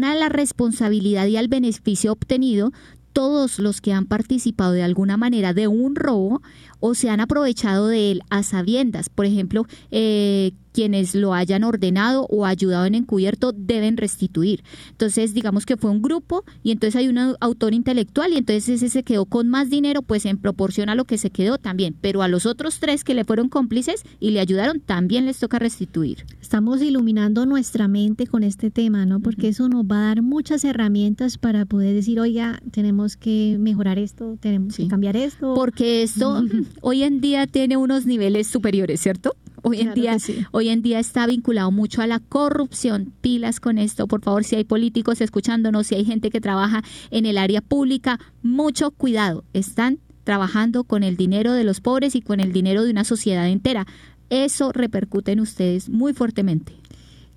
la 0.00 0.28
responsabilidad 0.28 1.26
y 1.26 1.36
al 1.36 1.48
beneficio 1.48 2.12
obtenido, 2.12 2.70
todos 3.12 3.58
los 3.58 3.80
que 3.80 3.92
han 3.92 4.06
participado 4.06 4.70
de 4.70 4.84
alguna 4.84 5.16
manera 5.16 5.52
de 5.54 5.66
un 5.66 5.96
robo 5.96 6.40
o 6.80 6.94
se 6.94 7.10
han 7.10 7.20
aprovechado 7.20 7.88
de 7.88 8.12
él 8.12 8.22
a 8.30 8.42
sabiendas. 8.42 9.08
Por 9.08 9.26
ejemplo, 9.26 9.66
eh, 9.90 10.52
quienes 10.78 11.16
lo 11.16 11.34
hayan 11.34 11.64
ordenado 11.64 12.26
o 12.30 12.46
ayudado 12.46 12.86
en 12.86 12.94
encubierto 12.94 13.52
deben 13.52 13.96
restituir. 13.96 14.62
Entonces, 14.90 15.34
digamos 15.34 15.66
que 15.66 15.76
fue 15.76 15.90
un 15.90 16.02
grupo 16.02 16.44
y 16.62 16.70
entonces 16.70 16.94
hay 16.94 17.08
un 17.08 17.18
autor 17.40 17.74
intelectual 17.74 18.32
y 18.32 18.36
entonces 18.36 18.68
ese 18.68 18.88
se 18.88 19.02
quedó 19.02 19.24
con 19.24 19.48
más 19.48 19.70
dinero, 19.70 20.02
pues 20.02 20.24
en 20.24 20.38
proporción 20.38 20.88
a 20.88 20.94
lo 20.94 21.04
que 21.04 21.18
se 21.18 21.30
quedó 21.30 21.58
también. 21.58 21.96
Pero 22.00 22.22
a 22.22 22.28
los 22.28 22.46
otros 22.46 22.78
tres 22.78 23.02
que 23.02 23.14
le 23.14 23.24
fueron 23.24 23.48
cómplices 23.48 24.04
y 24.20 24.30
le 24.30 24.38
ayudaron, 24.38 24.78
también 24.78 25.26
les 25.26 25.40
toca 25.40 25.58
restituir. 25.58 26.24
Estamos 26.40 26.80
iluminando 26.80 27.44
nuestra 27.44 27.88
mente 27.88 28.28
con 28.28 28.44
este 28.44 28.70
tema, 28.70 29.04
¿no? 29.04 29.18
Porque 29.18 29.48
eso 29.48 29.68
nos 29.68 29.84
va 29.84 29.96
a 29.96 30.06
dar 30.06 30.22
muchas 30.22 30.64
herramientas 30.64 31.38
para 31.38 31.66
poder 31.66 31.92
decir, 31.92 32.20
oiga, 32.20 32.62
tenemos 32.70 33.16
que 33.16 33.56
mejorar 33.58 33.98
esto, 33.98 34.38
tenemos 34.40 34.76
que 34.76 34.86
cambiar 34.86 35.16
esto. 35.16 35.54
Porque 35.54 36.04
esto 36.04 36.40
hoy 36.80 37.02
en 37.02 37.20
día 37.20 37.46
tiene 37.46 37.76
unos 37.76 38.06
niveles 38.06 38.46
superiores, 38.46 39.00
¿cierto? 39.00 39.34
Hoy 39.62 39.80
en 39.80 39.94
día, 39.94 40.16
hoy 40.52 40.68
en 40.68 40.82
día 40.82 40.98
está 41.00 41.26
vinculado 41.26 41.70
mucho 41.70 42.00
a 42.00 42.06
la 42.06 42.20
corrupción. 42.20 43.12
Pilas 43.20 43.60
con 43.60 43.78
esto, 43.78 44.06
por 44.06 44.22
favor, 44.22 44.44
si 44.44 44.56
hay 44.56 44.64
políticos 44.64 45.20
escuchándonos, 45.20 45.88
si 45.88 45.96
hay 45.96 46.04
gente 46.04 46.30
que 46.30 46.40
trabaja 46.40 46.82
en 47.10 47.26
el 47.26 47.38
área 47.38 47.60
pública, 47.60 48.20
mucho 48.42 48.92
cuidado. 48.92 49.44
Están 49.52 49.98
trabajando 50.24 50.84
con 50.84 51.02
el 51.02 51.16
dinero 51.16 51.52
de 51.52 51.64
los 51.64 51.80
pobres 51.80 52.14
y 52.14 52.20
con 52.20 52.40
el 52.40 52.52
dinero 52.52 52.84
de 52.84 52.90
una 52.90 53.04
sociedad 53.04 53.48
entera. 53.48 53.86
Eso 54.30 54.72
repercute 54.72 55.32
en 55.32 55.40
ustedes 55.40 55.88
muy 55.88 56.12
fuertemente. 56.12 56.74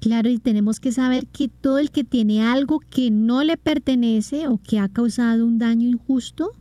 Claro, 0.01 0.29
y 0.29 0.39
tenemos 0.39 0.79
que 0.79 0.91
saber 0.91 1.27
que 1.27 1.47
todo 1.47 1.77
el 1.77 1.91
que 1.91 2.03
tiene 2.03 2.43
algo 2.43 2.79
que 2.79 3.11
no 3.11 3.43
le 3.43 3.55
pertenece 3.55 4.47
o 4.47 4.57
que 4.57 4.79
ha 4.79 4.89
causado 4.89 5.45
un 5.45 5.59
daño 5.59 5.87
injusto, 5.87 6.51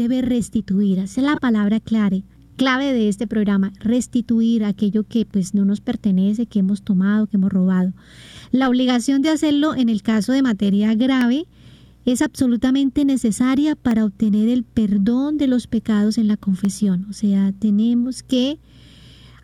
debe 0.00 0.22
restituir. 0.22 0.98
Esa 0.98 1.20
es 1.20 1.26
la 1.26 1.36
palabra 1.36 1.78
clave, 1.78 2.24
clave 2.56 2.92
de 2.92 3.08
este 3.08 3.26
programa, 3.26 3.72
restituir 3.80 4.64
aquello 4.64 5.04
que 5.04 5.26
pues 5.26 5.54
no 5.54 5.64
nos 5.64 5.80
pertenece, 5.80 6.46
que 6.46 6.60
hemos 6.60 6.82
tomado, 6.82 7.26
que 7.26 7.36
hemos 7.36 7.52
robado. 7.52 7.92
La 8.50 8.68
obligación 8.68 9.20
de 9.20 9.28
hacerlo 9.28 9.74
en 9.74 9.88
el 9.88 10.02
caso 10.02 10.32
de 10.32 10.42
materia 10.42 10.94
grave 10.94 11.46
es 12.06 12.22
absolutamente 12.22 13.04
necesaria 13.04 13.76
para 13.76 14.04
obtener 14.06 14.48
el 14.48 14.64
perdón 14.64 15.36
de 15.36 15.46
los 15.46 15.66
pecados 15.66 16.16
en 16.16 16.28
la 16.28 16.38
confesión. 16.38 17.06
O 17.10 17.12
sea, 17.12 17.52
tenemos 17.52 18.22
que 18.22 18.58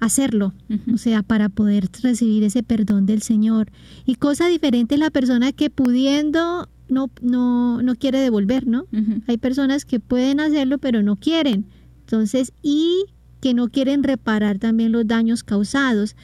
hacerlo, 0.00 0.54
o 0.92 0.98
sea, 0.98 1.22
para 1.22 1.48
poder 1.48 1.88
recibir 2.02 2.44
ese 2.44 2.62
perdón 2.62 3.04
del 3.04 3.22
Señor. 3.22 3.70
Y 4.06 4.14
cosa 4.14 4.46
diferente 4.48 4.94
es 4.94 5.00
la 5.00 5.10
persona 5.10 5.52
que 5.52 5.68
pudiendo 5.68 6.68
no, 6.88 7.10
no, 7.20 7.82
no 7.82 7.94
quiere 7.96 8.20
devolver, 8.20 8.66
¿no? 8.66 8.86
Hay 9.26 9.38
personas 9.38 9.84
que 9.84 10.00
pueden 10.00 10.40
hacerlo 10.40 10.78
pero 10.78 11.02
no 11.02 11.16
quieren. 11.16 11.66
Entonces, 12.00 12.52
y 12.62 13.06
que 13.40 13.54
no 13.54 13.68
quieren 13.68 14.02
reparar 14.02 14.58
también 14.58 14.92
los 14.92 15.06
daños 15.06 15.44
causados, 15.44 16.16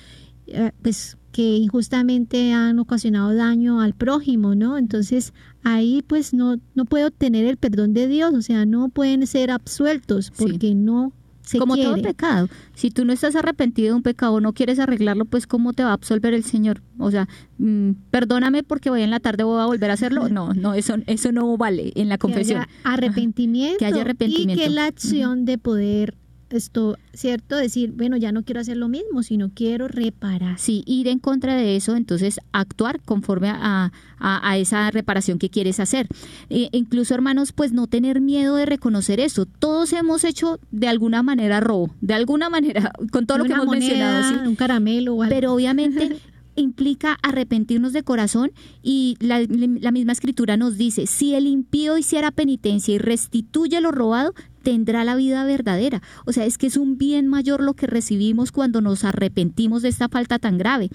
eh, 0.47 0.73
pues 0.83 1.17
que 1.33 1.57
injustamente 1.57 2.53
han 2.53 2.79
ocasionado 2.79 3.35
daño 3.35 3.81
al 3.81 3.95
prójimo, 3.95 4.55
¿no? 4.55 4.77
Entonces, 4.77 5.33
ahí 5.63 6.05
pues 6.07 6.35
no, 6.35 6.61
no 6.75 6.85
puede 6.85 7.07
obtener 7.07 7.47
el 7.47 7.57
perdón 7.57 7.95
de 7.95 8.07
Dios, 8.07 8.35
o 8.35 8.43
sea, 8.43 8.67
no 8.67 8.91
pueden 8.91 9.27
ser 9.27 9.51
absueltos 9.51 10.31
porque 10.31 10.75
no 10.75 11.13
como 11.59 11.77
todo 11.77 12.01
pecado. 12.01 12.49
Si 12.75 12.91
tú 12.91 13.05
no 13.05 13.13
estás 13.13 13.37
arrepentido 13.37 13.89
de 13.89 13.95
un 13.95 14.03
pecado, 14.03 14.41
no 14.41 14.53
quieres 14.53 14.79
arreglarlo, 14.79 15.25
pues 15.25 15.47
¿cómo 15.47 15.73
te 15.73 15.83
va 15.83 15.91
a 15.91 15.95
absolver 15.95 16.35
el 16.35 16.45
Señor? 16.45 16.83
O 16.99 17.11
sea, 17.11 17.29
mm, 17.59 17.93
perdóname 18.11 18.63
porque 18.63 18.91
voy 18.91 19.03
en 19.03 19.11
la 19.11 19.21
tarde 19.21 19.45
voy 19.45 19.61
a 19.61 19.67
volver 19.67 19.91
a 19.91 19.95
hacerlo. 19.95 20.29
No, 20.29 20.55
no, 20.55 20.75
eso, 20.75 20.97
eso 21.07 21.33
no 21.33 21.57
vale 21.57 21.93
en 21.95 22.09
la 22.09 22.19
confesión. 22.19 22.65
arrepentimiento. 22.85 23.79
Que 23.79 23.87
haya 23.87 24.03
arrepentimiento. 24.03 24.63
Y 24.63 24.67
que 24.67 24.71
la 24.71 24.87
acción 24.87 25.45
de 25.45 25.59
poder 25.59 26.15
esto, 26.57 26.99
¿cierto? 27.13 27.57
Decir, 27.57 27.93
bueno, 27.93 28.17
ya 28.17 28.33
no 28.33 28.43
quiero 28.45 28.61
hacer 28.61 28.77
lo 28.77 28.89
mismo, 28.89 29.23
sino 29.23 29.51
quiero 29.55 29.89
reparar. 29.89 30.59
Sí, 30.59 30.83
ir 30.87 31.09
en 31.09 31.19
contra 31.19 31.57
de 31.57 31.77
eso, 31.77 31.97
entonces 31.97 32.41
actuar 32.53 33.01
conforme 33.01 33.49
a, 33.51 33.93
a, 34.19 34.57
esa 34.57 34.91
reparación 34.91 35.39
que 35.39 35.51
quieres 35.51 35.81
hacer. 35.81 36.09
E 36.49 36.69
incluso, 36.73 37.15
hermanos, 37.15 37.53
pues 37.53 37.73
no 37.73 37.87
tener 37.87 38.21
miedo 38.21 38.57
de 38.57 38.67
reconocer 38.67 39.21
eso. 39.21 39.47
Todos 39.47 39.93
hemos 39.93 40.25
hecho 40.25 40.61
de 40.71 40.89
alguna 40.89 41.23
manera 41.23 41.61
robo, 41.61 41.95
de 42.01 42.15
alguna 42.15 42.49
manera, 42.49 42.93
con 43.13 43.27
todo 43.27 43.39
lo 43.39 43.45
que 43.45 43.53
hemos 43.53 43.69
mencionado. 43.69 44.29
¿sí? 44.29 44.49
Un 44.49 44.57
caramelo 44.57 45.15
o 45.15 45.23
algo. 45.23 45.35
Pero 45.35 45.53
obviamente 45.53 46.17
implica 46.55 47.19
arrepentirnos 47.23 47.93
de 47.93 48.03
corazón 48.03 48.53
y 48.83 49.17
la, 49.21 49.41
la, 49.49 49.91
misma 49.91 50.13
escritura 50.13 50.57
nos 50.57 50.77
dice, 50.77 51.07
si 51.07 51.35
el 51.35 51.47
impío 51.47 51.97
hiciera 51.97 52.31
penitencia 52.31 52.95
y 52.95 52.99
restituye 52.99 53.81
lo 53.81 53.91
robado, 53.91 54.35
tendrá 54.63 55.05
la 55.05 55.15
vida 55.17 55.45
verdadera. 55.45 56.03
O 56.25 56.33
sea, 56.33 56.47
es 56.47 56.59
que 56.59 56.67
es 56.67 56.77
un 56.77 56.97
bien 56.97 57.29
mayor 57.29 57.63
lo 57.63 57.75
que 57.75 57.87
recibimos 57.87 58.53
cuando 58.53 58.81
nos 58.81 59.05
arrepentimos 59.05 59.83
de 59.83 59.89
esta 59.89 60.09
falta 60.09 60.39
tan 60.39 60.59
grave. 60.59 60.91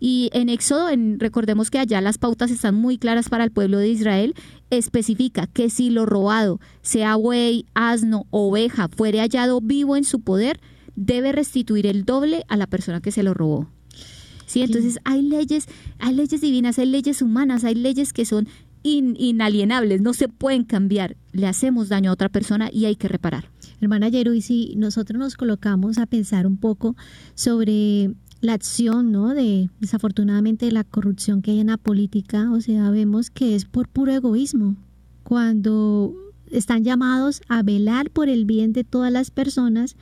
Y 0.00 0.30
en 0.32 0.48
Éxodo, 0.48 0.88
en, 0.88 1.20
recordemos 1.20 1.70
que 1.70 1.78
allá 1.78 2.00
las 2.00 2.18
pautas 2.18 2.50
están 2.50 2.74
muy 2.74 2.98
claras 2.98 3.28
para 3.28 3.44
el 3.44 3.50
pueblo 3.50 3.78
de 3.78 3.88
Israel, 3.88 4.34
especifica 4.70 5.46
que 5.46 5.70
si 5.70 5.90
lo 5.90 6.06
robado, 6.06 6.60
sea 6.82 7.16
buey, 7.16 7.66
asno, 7.74 8.26
oveja, 8.30 8.88
fuere 8.88 9.20
hallado 9.20 9.60
vivo 9.60 9.96
en 9.96 10.04
su 10.04 10.20
poder, 10.20 10.60
debe 10.96 11.32
restituir 11.32 11.86
el 11.86 12.04
doble 12.04 12.44
a 12.48 12.56
la 12.56 12.66
persona 12.66 13.00
que 13.00 13.12
se 13.12 13.22
lo 13.22 13.34
robó. 13.34 13.68
Sí, 14.46 14.62
entonces 14.62 14.98
hay 15.04 15.20
leyes, 15.20 15.68
hay 15.98 16.14
leyes 16.14 16.40
divinas, 16.40 16.78
hay 16.78 16.86
leyes 16.86 17.20
humanas, 17.20 17.64
hay 17.64 17.74
leyes 17.74 18.14
que 18.14 18.24
son 18.24 18.48
inalienables, 18.82 20.00
no 20.00 20.14
se 20.14 20.28
pueden 20.28 20.64
cambiar. 20.64 21.16
Le 21.32 21.46
hacemos 21.46 21.88
daño 21.88 22.10
a 22.10 22.14
otra 22.14 22.28
persona 22.28 22.70
y 22.72 22.86
hay 22.86 22.96
que 22.96 23.08
reparar. 23.08 23.50
Hermana 23.80 24.08
Yeru, 24.08 24.32
y 24.32 24.42
si 24.42 24.74
nosotros 24.76 25.18
nos 25.18 25.36
colocamos 25.36 25.98
a 25.98 26.06
pensar 26.06 26.46
un 26.46 26.56
poco 26.56 26.96
sobre 27.34 28.10
la 28.40 28.54
acción, 28.54 29.12
¿no? 29.12 29.34
De 29.34 29.70
desafortunadamente 29.80 30.70
la 30.72 30.84
corrupción 30.84 31.42
que 31.42 31.52
hay 31.52 31.60
en 31.60 31.68
la 31.68 31.76
política, 31.76 32.50
o 32.52 32.60
sea, 32.60 32.90
vemos 32.90 33.30
que 33.30 33.54
es 33.54 33.64
por 33.64 33.88
puro 33.88 34.12
egoísmo. 34.12 34.76
Cuando 35.22 36.14
están 36.50 36.84
llamados 36.84 37.42
a 37.48 37.62
velar 37.62 38.10
por 38.10 38.28
el 38.28 38.44
bien 38.44 38.72
de 38.72 38.84
todas 38.84 39.12
las 39.12 39.30
personas, 39.30 39.96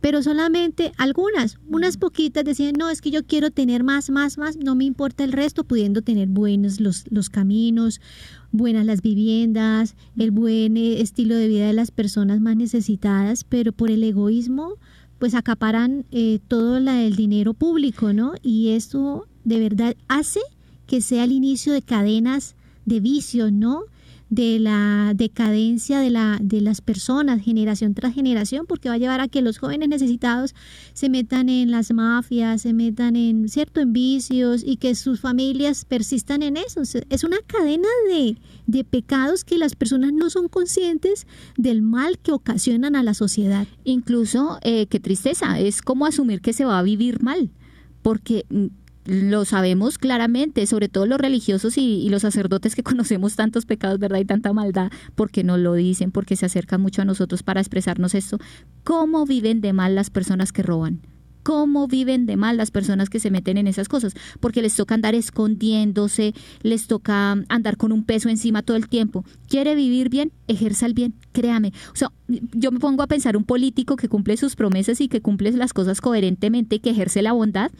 pero 0.00 0.22
solamente 0.22 0.92
algunas, 0.96 1.58
unas 1.68 1.96
poquitas 1.96 2.44
decían, 2.44 2.74
no, 2.78 2.88
es 2.88 3.02
que 3.02 3.10
yo 3.10 3.24
quiero 3.24 3.50
tener 3.50 3.84
más, 3.84 4.10
más, 4.10 4.38
más, 4.38 4.56
no 4.56 4.74
me 4.74 4.84
importa 4.84 5.24
el 5.24 5.32
resto, 5.32 5.64
pudiendo 5.64 6.02
tener 6.02 6.28
buenos 6.28 6.80
los, 6.80 7.04
los 7.10 7.28
caminos, 7.28 8.00
buenas 8.50 8.86
las 8.86 9.02
viviendas, 9.02 9.96
el 10.18 10.30
buen 10.30 10.76
eh, 10.76 11.00
estilo 11.00 11.36
de 11.36 11.48
vida 11.48 11.66
de 11.66 11.74
las 11.74 11.90
personas 11.90 12.40
más 12.40 12.56
necesitadas, 12.56 13.44
pero 13.44 13.72
por 13.72 13.90
el 13.90 14.02
egoísmo, 14.02 14.74
pues 15.18 15.34
acaparan 15.34 16.06
eh, 16.12 16.40
todo 16.48 16.78
el 16.78 17.14
dinero 17.14 17.52
público, 17.52 18.14
¿no? 18.14 18.32
Y 18.42 18.70
eso 18.70 19.26
de 19.44 19.60
verdad 19.60 19.96
hace 20.08 20.40
que 20.86 21.02
sea 21.02 21.24
el 21.24 21.32
inicio 21.32 21.74
de 21.74 21.82
cadenas 21.82 22.56
de 22.86 23.00
vicios, 23.00 23.52
¿no? 23.52 23.82
De 24.30 24.60
la 24.60 25.12
decadencia 25.14 25.98
de, 25.98 26.10
la, 26.10 26.38
de 26.40 26.60
las 26.60 26.80
personas 26.80 27.42
generación 27.42 27.94
tras 27.94 28.14
generación, 28.14 28.64
porque 28.66 28.88
va 28.88 28.94
a 28.94 28.98
llevar 28.98 29.20
a 29.20 29.28
que 29.28 29.42
los 29.42 29.58
jóvenes 29.58 29.88
necesitados 29.88 30.54
se 30.94 31.08
metan 31.08 31.48
en 31.48 31.72
las 31.72 31.92
mafias, 31.92 32.62
se 32.62 32.72
metan 32.72 33.16
en 33.16 33.48
cierto 33.48 33.80
en 33.80 33.92
vicios 33.92 34.62
y 34.64 34.76
que 34.76 34.94
sus 34.94 35.20
familias 35.20 35.84
persistan 35.84 36.42
en 36.42 36.56
eso. 36.56 36.82
Es 37.10 37.24
una 37.24 37.38
cadena 37.46 37.88
de, 38.08 38.36
de 38.66 38.84
pecados 38.84 39.44
que 39.44 39.58
las 39.58 39.74
personas 39.74 40.12
no 40.12 40.30
son 40.30 40.48
conscientes 40.48 41.26
del 41.56 41.82
mal 41.82 42.18
que 42.18 42.32
ocasionan 42.32 42.94
a 42.94 43.02
la 43.02 43.14
sociedad. 43.14 43.66
Incluso, 43.82 44.58
eh, 44.62 44.86
qué 44.86 45.00
tristeza, 45.00 45.58
es 45.58 45.82
como 45.82 46.06
asumir 46.06 46.40
que 46.40 46.52
se 46.52 46.64
va 46.64 46.78
a 46.78 46.82
vivir 46.82 47.20
mal, 47.20 47.50
porque 48.02 48.46
mm, 48.48 48.66
lo 49.10 49.44
sabemos 49.44 49.98
claramente, 49.98 50.64
sobre 50.66 50.88
todo 50.88 51.04
los 51.04 51.18
religiosos 51.18 51.76
y, 51.76 52.08
los 52.10 52.22
sacerdotes 52.22 52.76
que 52.76 52.82
conocemos 52.84 53.34
tantos 53.34 53.66
pecados, 53.66 53.98
¿verdad? 53.98 54.20
Y 54.20 54.24
tanta 54.24 54.52
maldad, 54.52 54.92
porque 55.16 55.42
no 55.42 55.58
lo 55.58 55.74
dicen, 55.74 56.12
porque 56.12 56.36
se 56.36 56.46
acercan 56.46 56.80
mucho 56.80 57.02
a 57.02 57.04
nosotros 57.04 57.42
para 57.42 57.60
expresarnos 57.60 58.14
esto. 58.14 58.38
¿Cómo 58.84 59.26
viven 59.26 59.60
de 59.60 59.72
mal 59.72 59.94
las 59.94 60.10
personas 60.10 60.52
que 60.52 60.62
roban? 60.62 61.00
cómo 61.42 61.88
viven 61.88 62.26
de 62.26 62.36
mal 62.36 62.58
las 62.58 62.70
personas 62.70 63.08
que 63.08 63.18
se 63.18 63.30
meten 63.30 63.56
en 63.56 63.66
esas 63.66 63.88
cosas, 63.88 64.12
porque 64.40 64.60
les 64.60 64.76
toca 64.76 64.94
andar 64.94 65.14
escondiéndose, 65.14 66.34
les 66.62 66.86
toca 66.86 67.32
andar 67.48 67.78
con 67.78 67.92
un 67.92 68.04
peso 68.04 68.28
encima 68.28 68.62
todo 68.62 68.76
el 68.76 68.88
tiempo. 68.88 69.24
¿Quiere 69.48 69.74
vivir 69.74 70.10
bien? 70.10 70.32
Ejerza 70.48 70.84
el 70.84 70.92
bien, 70.92 71.14
créame. 71.32 71.72
O 71.94 71.96
sea, 71.96 72.12
yo 72.28 72.70
me 72.70 72.78
pongo 72.78 73.02
a 73.02 73.06
pensar 73.06 73.38
un 73.38 73.44
político 73.44 73.96
que 73.96 74.10
cumple 74.10 74.36
sus 74.36 74.54
promesas 74.54 75.00
y 75.00 75.08
que 75.08 75.22
cumple 75.22 75.50
las 75.52 75.72
cosas 75.72 76.02
coherentemente 76.02 76.76
y 76.76 76.78
que 76.80 76.90
ejerce 76.90 77.22
la 77.22 77.32
bondad, 77.32 77.70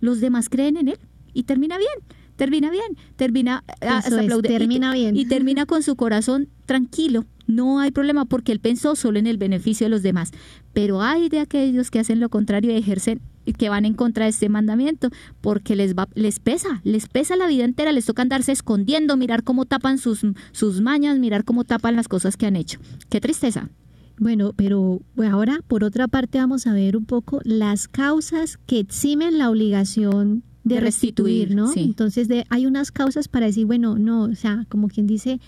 los 0.00 0.20
demás 0.20 0.48
creen 0.48 0.76
en 0.76 0.88
él 0.88 0.98
y 1.32 1.44
termina 1.44 1.78
bien, 1.78 1.90
termina 2.36 2.70
bien, 2.70 2.96
termina, 3.16 3.64
ah, 3.82 4.02
termina 4.42 4.92
bien. 4.92 5.16
y 5.16 5.26
termina 5.26 5.66
con 5.66 5.82
su 5.82 5.96
corazón 5.96 6.48
tranquilo. 6.66 7.24
No 7.46 7.80
hay 7.80 7.90
problema 7.90 8.26
porque 8.26 8.52
él 8.52 8.60
pensó 8.60 8.94
solo 8.94 9.18
en 9.18 9.26
el 9.26 9.36
beneficio 9.36 9.86
de 9.86 9.90
los 9.90 10.02
demás. 10.02 10.30
Pero 10.72 11.02
hay 11.02 11.28
de 11.28 11.40
aquellos 11.40 11.90
que 11.90 11.98
hacen 11.98 12.20
lo 12.20 12.28
contrario 12.28 12.70
y 12.70 12.76
ejercen 12.76 13.20
que 13.58 13.68
van 13.68 13.84
en 13.84 13.94
contra 13.94 14.24
de 14.26 14.30
este 14.30 14.48
mandamiento 14.48 15.10
porque 15.40 15.74
les 15.74 15.96
va 15.96 16.08
les 16.14 16.38
pesa, 16.38 16.80
les 16.84 17.08
pesa 17.08 17.34
la 17.36 17.48
vida 17.48 17.64
entera, 17.64 17.90
les 17.90 18.06
toca 18.06 18.22
andarse 18.22 18.52
escondiendo, 18.52 19.16
mirar 19.16 19.42
cómo 19.42 19.64
tapan 19.64 19.98
sus 19.98 20.20
sus 20.52 20.80
mañas, 20.80 21.18
mirar 21.18 21.44
cómo 21.44 21.64
tapan 21.64 21.96
las 21.96 22.06
cosas 22.06 22.36
que 22.36 22.46
han 22.46 22.54
hecho. 22.54 22.78
Qué 23.08 23.20
tristeza. 23.20 23.68
Bueno, 24.20 24.52
pero 24.54 25.00
ahora 25.16 25.60
por 25.66 25.82
otra 25.82 26.06
parte 26.06 26.36
vamos 26.36 26.66
a 26.66 26.74
ver 26.74 26.94
un 26.94 27.06
poco 27.06 27.40
las 27.42 27.88
causas 27.88 28.58
que 28.66 28.78
eximen 28.78 29.38
la 29.38 29.48
obligación 29.48 30.42
de, 30.62 30.78
restituir, 30.78 31.54
¿no? 31.54 31.72
Entonces 31.74 32.28
de, 32.28 32.44
hay 32.50 32.66
unas 32.66 32.92
causas 32.92 33.28
para 33.28 33.46
decir, 33.46 33.64
bueno, 33.64 33.98
no, 33.98 34.24
o 34.24 34.34
sea, 34.34 34.66
como 34.68 34.88
quien 34.88 35.06
dice, 35.06 35.40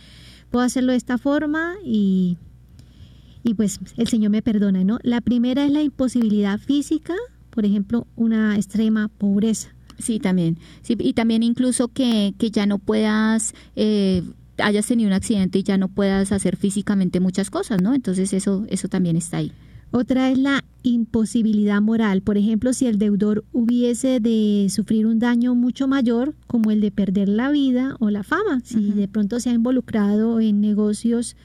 puedo 0.51 0.65
hacerlo 0.65 0.93
de 0.93 0.97
esta 0.97 1.19
forma 1.19 1.75
y, 1.85 2.39
y 3.43 3.53
pues 3.53 3.79
el 3.99 4.09
Señor 4.09 4.31
me 4.31 4.41
perdona, 4.41 4.85
¿no? 4.85 4.99
La 5.03 5.21
primera 5.21 5.67
es 5.67 5.71
la 5.71 5.83
imposibilidad 5.83 6.59
física, 6.59 7.15
por 7.51 7.67
ejemplo, 7.67 8.07
una 8.17 8.57
extrema 8.57 9.09
pobreza. 9.09 9.75
Sí, 9.99 10.19
también. 10.19 10.57
Sí, 10.81 10.97
y 10.99 11.13
también 11.13 11.43
incluso 11.43 11.89
que, 11.89 12.33
que 12.39 12.51
ya 12.51 12.65
no 12.65 12.79
puedas 12.79 13.55
eh, 13.77 14.23
hayas 14.63 14.87
tenido 14.87 15.09
un 15.09 15.15
accidente 15.15 15.59
y 15.59 15.63
ya 15.63 15.77
no 15.77 15.89
puedas 15.89 16.33
hacer 16.33 16.57
físicamente 16.57 17.21
muchas 17.21 17.51
cosas, 17.51 17.83
¿no? 17.83 17.95
Entonces 17.95 18.33
eso, 18.33 18.65
eso 18.69 18.89
también 18.89 19.17
está 19.17 19.39
ahí. 19.39 19.53
Otra 19.91 20.31
es 20.31 20.39
la 20.39 20.65
imposibilidad 20.83 21.83
moral. 21.83 22.23
Por 22.23 22.39
ejemplo, 22.39 22.73
si 22.73 22.87
el 22.87 22.99
deudor 22.99 23.45
hubiese 23.53 24.21
de 24.21 24.69
sufrir 24.71 25.07
un 25.07 25.19
daño 25.19 25.55
mucho 25.55 25.87
mayor, 25.87 26.35
como 26.47 26.71
el 26.71 26.81
de 26.81 26.91
perder 26.91 27.29
la 27.29 27.51
vida 27.51 27.97
o 28.01 28.09
la 28.09 28.23
fama, 28.23 28.63
si 28.65 28.91
de 28.93 29.07
pronto 29.07 29.39
se 29.39 29.51
ha 29.51 29.53
involucrado 29.53 30.41
en 30.41 30.63
negocios 30.63 31.37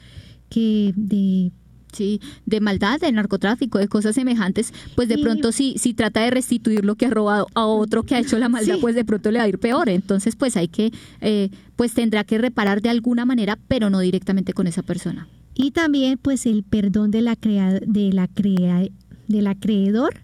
que 0.48 0.94
de 0.96 1.52
Sí, 1.92 2.20
de 2.46 2.60
maldad, 2.60 3.00
de 3.00 3.10
narcotráfico, 3.10 3.78
de 3.78 3.88
cosas 3.88 4.14
semejantes, 4.14 4.72
pues 4.94 5.08
de 5.08 5.18
pronto 5.18 5.52
si, 5.52 5.74
si 5.78 5.94
trata 5.94 6.20
de 6.20 6.30
restituir 6.30 6.84
lo 6.84 6.96
que 6.96 7.06
ha 7.06 7.10
robado 7.10 7.46
a 7.54 7.64
otro 7.64 8.02
que 8.02 8.14
ha 8.14 8.20
hecho 8.20 8.38
la 8.38 8.48
maldad, 8.48 8.76
pues 8.80 8.94
de 8.94 9.04
pronto 9.04 9.30
le 9.30 9.38
va 9.38 9.44
a 9.44 9.48
ir 9.48 9.58
peor. 9.58 9.88
Entonces, 9.88 10.36
pues 10.36 10.56
hay 10.56 10.68
que, 10.68 10.92
eh, 11.20 11.50
pues 11.76 11.94
tendrá 11.94 12.24
que 12.24 12.38
reparar 12.38 12.82
de 12.82 12.90
alguna 12.90 13.24
manera, 13.24 13.58
pero 13.68 13.90
no 13.90 14.00
directamente 14.00 14.52
con 14.52 14.66
esa 14.66 14.82
persona. 14.82 15.28
Y 15.54 15.70
también, 15.72 16.18
pues 16.18 16.46
el 16.46 16.62
perdón 16.62 17.10
de 17.10 17.22
la, 17.22 17.36
crea, 17.36 17.80
de 17.80 18.12
la 18.12 18.28
crea, 18.28 18.86
del 19.26 19.46
acreedor 19.46 20.14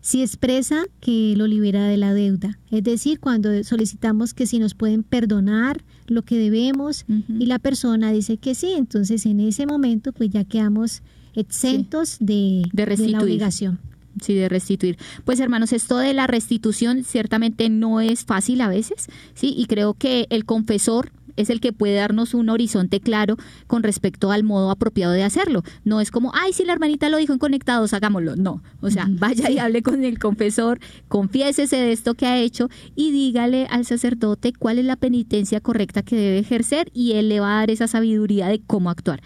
si 0.00 0.22
expresa 0.22 0.84
que 1.00 1.34
lo 1.36 1.46
libera 1.46 1.86
de 1.86 1.96
la 1.96 2.14
deuda. 2.14 2.58
Es 2.70 2.82
decir, 2.84 3.20
cuando 3.20 3.62
solicitamos 3.64 4.34
que 4.34 4.46
si 4.46 4.58
nos 4.58 4.74
pueden 4.74 5.02
perdonar 5.02 5.82
lo 6.10 6.22
que 6.22 6.36
debemos 6.36 7.04
y 7.28 7.46
la 7.46 7.58
persona 7.58 8.12
dice 8.12 8.36
que 8.36 8.54
sí, 8.54 8.72
entonces 8.76 9.24
en 9.26 9.40
ese 9.40 9.64
momento 9.64 10.12
pues 10.12 10.30
ya 10.30 10.44
quedamos 10.44 11.02
exentos 11.34 12.16
de, 12.20 12.62
de, 12.72 13.08
la 13.08 13.20
obligación. 13.20 13.78
Sí, 14.20 14.34
de 14.34 14.48
restituir. 14.48 14.98
Pues 15.24 15.38
hermanos, 15.38 15.72
esto 15.72 15.96
de 15.98 16.12
la 16.12 16.26
restitución 16.26 17.04
ciertamente 17.04 17.68
no 17.68 18.00
es 18.00 18.24
fácil 18.24 18.60
a 18.60 18.68
veces, 18.68 19.06
¿sí? 19.34 19.54
Y 19.56 19.66
creo 19.66 19.94
que 19.94 20.26
el 20.30 20.44
confesor 20.44 21.12
es 21.36 21.50
el 21.50 21.60
que 21.60 21.72
puede 21.72 21.94
darnos 21.94 22.34
un 22.34 22.48
horizonte 22.48 23.00
claro 23.00 23.36
con 23.66 23.82
respecto 23.82 24.30
al 24.30 24.44
modo 24.44 24.70
apropiado 24.70 25.12
de 25.12 25.22
hacerlo. 25.22 25.62
No 25.84 26.00
es 26.00 26.10
como, 26.10 26.32
ay, 26.34 26.52
si 26.52 26.64
la 26.64 26.72
hermanita 26.72 27.08
lo 27.08 27.16
dijo 27.18 27.32
en 27.32 27.38
conectados, 27.38 27.92
hagámoslo. 27.92 28.36
No, 28.36 28.62
o 28.80 28.90
sea, 28.90 29.06
vaya 29.08 29.50
y 29.50 29.58
hable 29.58 29.82
con 29.82 30.04
el 30.04 30.18
confesor, 30.18 30.80
confiésese 31.08 31.76
de 31.76 31.92
esto 31.92 32.14
que 32.14 32.26
ha 32.26 32.38
hecho 32.38 32.68
y 32.94 33.12
dígale 33.12 33.66
al 33.70 33.84
sacerdote 33.84 34.52
cuál 34.52 34.78
es 34.78 34.84
la 34.84 34.96
penitencia 34.96 35.60
correcta 35.60 36.02
que 36.02 36.16
debe 36.16 36.38
ejercer 36.38 36.90
y 36.92 37.12
él 37.12 37.28
le 37.28 37.40
va 37.40 37.54
a 37.54 37.60
dar 37.60 37.70
esa 37.70 37.88
sabiduría 37.88 38.48
de 38.48 38.60
cómo 38.60 38.90
actuar. 38.90 39.20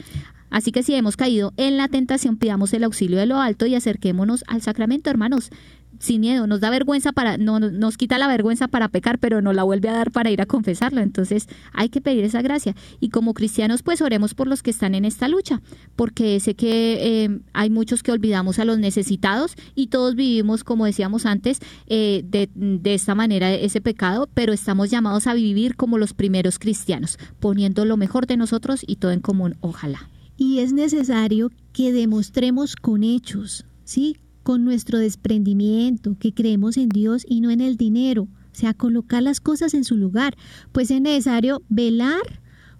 Así 0.50 0.70
que 0.70 0.84
si 0.84 0.94
hemos 0.94 1.16
caído 1.16 1.52
en 1.56 1.76
la 1.76 1.88
tentación, 1.88 2.36
pidamos 2.36 2.72
el 2.74 2.84
auxilio 2.84 3.18
de 3.18 3.26
lo 3.26 3.40
alto 3.40 3.66
y 3.66 3.74
acerquémonos 3.74 4.44
al 4.46 4.62
sacramento, 4.62 5.10
hermanos 5.10 5.50
sin 5.98 6.20
miedo, 6.20 6.46
nos 6.46 6.60
da 6.60 6.70
vergüenza 6.70 7.12
para, 7.12 7.36
no, 7.36 7.60
nos 7.60 7.96
quita 7.96 8.18
la 8.18 8.28
vergüenza 8.28 8.68
para 8.68 8.88
pecar, 8.88 9.18
pero 9.18 9.42
nos 9.42 9.54
la 9.54 9.62
vuelve 9.62 9.88
a 9.88 9.92
dar 9.92 10.10
para 10.10 10.30
ir 10.30 10.40
a 10.40 10.46
confesarlo. 10.46 11.00
Entonces 11.00 11.48
hay 11.72 11.88
que 11.88 12.00
pedir 12.00 12.24
esa 12.24 12.42
gracia. 12.42 12.74
Y 13.00 13.10
como 13.10 13.34
cristianos, 13.34 13.82
pues 13.82 14.02
oremos 14.02 14.34
por 14.34 14.46
los 14.46 14.62
que 14.62 14.70
están 14.70 14.94
en 14.94 15.04
esta 15.04 15.28
lucha, 15.28 15.62
porque 15.96 16.40
sé 16.40 16.54
que 16.54 17.24
eh, 17.24 17.40
hay 17.52 17.70
muchos 17.70 18.02
que 18.02 18.12
olvidamos 18.12 18.58
a 18.58 18.64
los 18.64 18.78
necesitados 18.78 19.54
y 19.74 19.88
todos 19.88 20.14
vivimos, 20.14 20.64
como 20.64 20.86
decíamos 20.86 21.26
antes, 21.26 21.58
eh, 21.86 22.22
de, 22.24 22.48
de 22.54 22.94
esta 22.94 23.14
manera 23.14 23.52
ese 23.52 23.80
pecado, 23.80 24.28
pero 24.34 24.52
estamos 24.52 24.90
llamados 24.90 25.26
a 25.26 25.34
vivir 25.34 25.76
como 25.76 25.98
los 25.98 26.14
primeros 26.14 26.58
cristianos, 26.58 27.18
poniendo 27.40 27.84
lo 27.84 27.96
mejor 27.96 28.26
de 28.26 28.36
nosotros 28.36 28.84
y 28.86 28.96
todo 28.96 29.12
en 29.12 29.20
común, 29.20 29.56
ojalá. 29.60 30.08
Y 30.36 30.58
es 30.58 30.72
necesario 30.72 31.50
que 31.72 31.92
demostremos 31.92 32.76
con 32.76 33.04
hechos, 33.04 33.66
¿sí? 33.84 34.16
Con 34.44 34.64
nuestro 34.64 34.98
desprendimiento, 34.98 36.16
que 36.16 36.32
creemos 36.32 36.76
en 36.76 36.90
Dios 36.90 37.24
y 37.28 37.40
no 37.40 37.50
en 37.50 37.60
el 37.60 37.76
dinero, 37.76 38.22
o 38.22 38.56
sea, 38.56 38.74
colocar 38.74 39.22
las 39.22 39.40
cosas 39.40 39.74
en 39.74 39.82
su 39.82 39.96
lugar, 39.96 40.36
pues 40.70 40.92
es 40.92 41.00
necesario 41.00 41.62
velar 41.68 42.22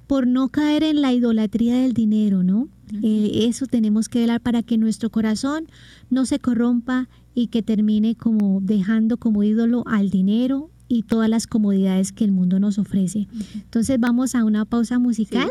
por 0.07 0.29
no 0.29 0.51
caer 0.51 0.85
en 0.85 1.03
la 1.03 1.13
idolatría 1.13 1.75
del 1.75 1.95
dinero, 1.95 2.45
¿no? 2.45 2.69
Eh, 3.03 3.47
eso 3.49 3.67
tenemos 3.67 4.09
que 4.09 4.21
velar 4.21 4.41
para 4.41 4.63
que 4.63 4.79
nuestro 4.79 5.11
corazón 5.11 5.67
no 6.11 6.27
se 6.27 6.39
corrompa 6.39 7.09
y 7.35 7.49
que 7.49 7.63
termine 7.63 8.15
como 8.15 8.61
dejando 8.61 9.17
como 9.17 9.43
ídolo 9.43 9.83
al 9.87 10.11
dinero 10.11 10.71
y 10.87 11.03
todas 11.03 11.29
las 11.29 11.47
comodidades 11.47 12.13
que 12.13 12.25
el 12.25 12.31
mundo 12.31 12.61
nos 12.61 12.79
ofrece. 12.79 13.27
Entonces 13.55 13.99
vamos 13.99 14.35
a 14.35 14.45
una 14.45 14.67
pausa 14.67 14.99
musical 14.99 15.49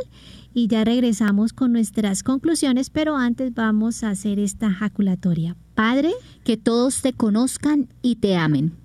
y 0.53 0.67
ya 0.67 0.85
regresamos 0.85 1.53
con 1.53 1.73
nuestras 1.73 2.23
conclusiones, 2.23 2.89
pero 2.89 3.17
antes 3.17 3.53
vamos 3.53 4.03
a 4.03 4.11
hacer 4.11 4.39
esta 4.39 4.71
jaculatoria. 4.71 5.57
Padre, 5.75 6.11
que 6.43 6.57
todos 6.57 7.01
te 7.01 7.13
conozcan 7.13 7.89
y 8.01 8.17
te 8.17 8.35
amen. 8.35 8.82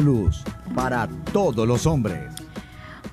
Luz 0.00 0.42
para 0.74 1.08
todos 1.32 1.66
los 1.66 1.86
hombres. 1.86 2.34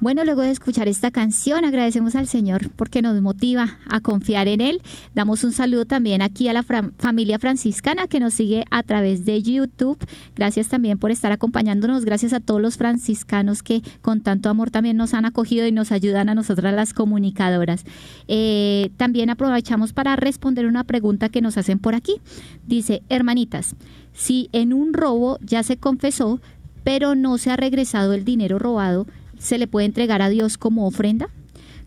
Bueno, 0.01 0.25
luego 0.25 0.41
de 0.41 0.49
escuchar 0.49 0.87
esta 0.87 1.11
canción, 1.11 1.63
agradecemos 1.63 2.15
al 2.15 2.25
Señor 2.25 2.71
porque 2.75 3.03
nos 3.03 3.21
motiva 3.21 3.77
a 3.87 3.99
confiar 3.99 4.47
en 4.47 4.59
Él. 4.59 4.81
Damos 5.13 5.43
un 5.43 5.51
saludo 5.51 5.85
también 5.85 6.23
aquí 6.23 6.47
a 6.47 6.53
la 6.53 6.63
familia 6.63 7.37
franciscana 7.37 8.07
que 8.07 8.19
nos 8.19 8.33
sigue 8.33 8.65
a 8.71 8.81
través 8.81 9.25
de 9.25 9.43
YouTube. 9.43 10.03
Gracias 10.35 10.69
también 10.69 10.97
por 10.97 11.11
estar 11.11 11.31
acompañándonos. 11.31 12.03
Gracias 12.03 12.33
a 12.33 12.39
todos 12.39 12.59
los 12.59 12.77
franciscanos 12.77 13.61
que 13.61 13.83
con 14.01 14.21
tanto 14.21 14.49
amor 14.49 14.71
también 14.71 14.97
nos 14.97 15.13
han 15.13 15.25
acogido 15.25 15.67
y 15.67 15.71
nos 15.71 15.91
ayudan 15.91 16.29
a 16.29 16.33
nosotras 16.33 16.73
las 16.73 16.95
comunicadoras. 16.95 17.85
Eh, 18.27 18.89
también 18.97 19.29
aprovechamos 19.29 19.93
para 19.93 20.15
responder 20.15 20.65
una 20.65 20.83
pregunta 20.83 21.29
que 21.29 21.41
nos 21.41 21.59
hacen 21.59 21.77
por 21.77 21.93
aquí. 21.93 22.15
Dice, 22.65 23.03
hermanitas, 23.09 23.75
si 24.13 24.49
en 24.51 24.73
un 24.73 24.93
robo 24.93 25.37
ya 25.41 25.61
se 25.61 25.77
confesó, 25.77 26.41
pero 26.83 27.15
no 27.15 27.37
se 27.37 27.51
ha 27.51 27.57
regresado 27.57 28.13
el 28.13 28.25
dinero 28.25 28.59
robado, 28.59 29.07
se 29.39 29.57
le 29.57 29.67
puede 29.67 29.85
entregar 29.85 30.21
a 30.21 30.29
Dios 30.29 30.57
como 30.57 30.87
ofrenda? 30.87 31.29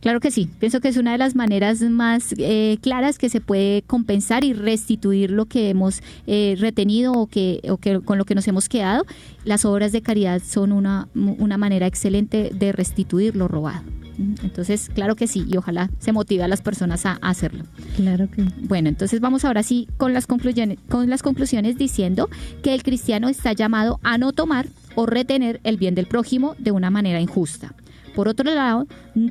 Claro 0.04 0.20
que 0.20 0.30
sí, 0.30 0.50
pienso 0.58 0.80
que 0.80 0.88
es 0.88 0.98
una 0.98 1.12
de 1.12 1.18
las 1.18 1.34
maneras 1.34 1.80
más 1.80 2.34
eh, 2.36 2.76
claras 2.82 3.16
que 3.16 3.30
se 3.30 3.40
puede 3.40 3.80
compensar 3.86 4.44
y 4.44 4.52
restituir 4.52 5.30
lo 5.30 5.46
que 5.46 5.70
hemos 5.70 6.02
eh, 6.26 6.56
retenido 6.58 7.14
o 7.14 7.26
que, 7.26 7.62
o 7.70 7.78
que 7.78 8.00
con 8.00 8.18
lo 8.18 8.26
que 8.26 8.34
nos 8.34 8.46
hemos 8.46 8.68
quedado. 8.68 9.06
Las 9.46 9.64
obras 9.64 9.92
de 9.92 10.02
caridad 10.02 10.42
son 10.46 10.72
una, 10.72 11.08
una 11.14 11.56
manera 11.56 11.86
excelente 11.86 12.50
de 12.52 12.72
restituir 12.72 13.34
lo 13.34 13.48
robado. 13.48 13.82
Entonces, 14.18 14.90
claro 14.94 15.16
que 15.16 15.26
sí, 15.26 15.44
y 15.48 15.56
ojalá 15.56 15.90
se 15.98 16.12
motive 16.12 16.42
a 16.44 16.48
las 16.48 16.62
personas 16.62 17.06
a, 17.06 17.18
hacerlo. 17.22 17.64
Claro 17.96 18.30
que. 18.30 18.44
Bueno, 18.60 18.88
entonces 18.88 19.20
vamos 19.20 19.44
ahora 19.44 19.62
sí 19.62 19.88
con 19.96 20.12
las 20.12 20.26
conclusiones, 20.26 20.78
con 20.88 21.08
las 21.08 21.22
conclusiones 21.22 21.78
diciendo 21.78 22.28
que 22.62 22.74
el 22.74 22.82
cristiano 22.82 23.28
está 23.28 23.52
llamado 23.54 24.00
a 24.02 24.18
no 24.18 24.32
tomar 24.32 24.66
o 24.94 25.06
retener 25.06 25.60
el 25.64 25.76
bien 25.76 25.94
del 25.94 26.06
prójimo 26.06 26.54
de 26.58 26.70
una 26.70 26.90
manera 26.90 27.20
injusta. 27.20 27.74
Por 28.14 28.28
otro 28.28 28.52
lado, 28.52 28.86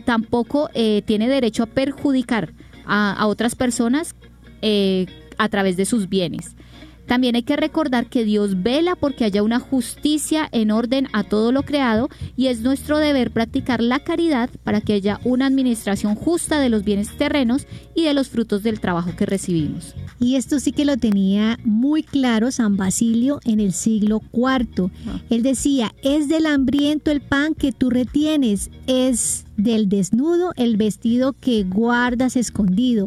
tampoco 0.05 0.69
eh, 0.73 1.03
tiene 1.05 1.29
derecho 1.29 1.63
a 1.63 1.67
perjudicar 1.67 2.53
a, 2.85 3.25
otras 3.27 3.55
personas 3.55 4.15
eh, 4.61 5.05
a 5.37 5.47
través 5.49 5.77
de 5.77 5.85
sus 5.85 6.09
bienes. 6.09 6.55
También 7.13 7.35
hay 7.35 7.43
que 7.43 7.57
recordar 7.57 8.07
que 8.07 8.25
Dios 8.25 8.63
vela 8.63 8.95
porque 8.95 9.23
haya 9.23 9.43
una 9.43 9.59
justicia 9.59 10.49
en 10.51 10.71
orden 10.71 11.09
a 11.13 11.23
todo 11.23 11.51
lo 11.51 11.61
creado 11.61 12.09
y 12.35 12.47
es 12.47 12.61
nuestro 12.61 12.97
deber 12.97 13.29
practicar 13.29 13.83
la 13.83 13.99
caridad 13.99 14.49
para 14.63 14.81
que 14.81 14.93
haya 14.93 15.19
una 15.23 15.45
administración 15.45 16.15
justa 16.15 16.59
de 16.59 16.69
los 16.69 16.83
bienes 16.83 17.15
terrenos 17.15 17.67
y 17.93 18.05
de 18.05 18.15
los 18.15 18.29
frutos 18.29 18.63
del 18.63 18.79
trabajo 18.79 19.15
que 19.15 19.27
recibimos. 19.27 19.93
Y 20.19 20.37
esto 20.37 20.59
sí 20.59 20.71
que 20.71 20.85
lo 20.85 20.97
tenía 20.97 21.59
muy 21.63 22.01
claro 22.01 22.51
San 22.51 22.77
Basilio 22.77 23.39
en 23.45 23.59
el 23.59 23.73
siglo 23.73 24.19
IV. 24.33 24.89
Ah. 25.05 25.21
Él 25.29 25.43
decía, 25.43 25.93
es 26.01 26.27
del 26.27 26.47
hambriento 26.47 27.11
el 27.11 27.21
pan 27.21 27.53
que 27.53 27.71
tú 27.71 27.91
retienes, 27.91 28.71
es 28.87 29.45
del 29.55 29.87
desnudo 29.87 30.51
el 30.55 30.77
vestido 30.77 31.33
que 31.33 31.63
guardas 31.63 32.35
escondido. 32.37 33.05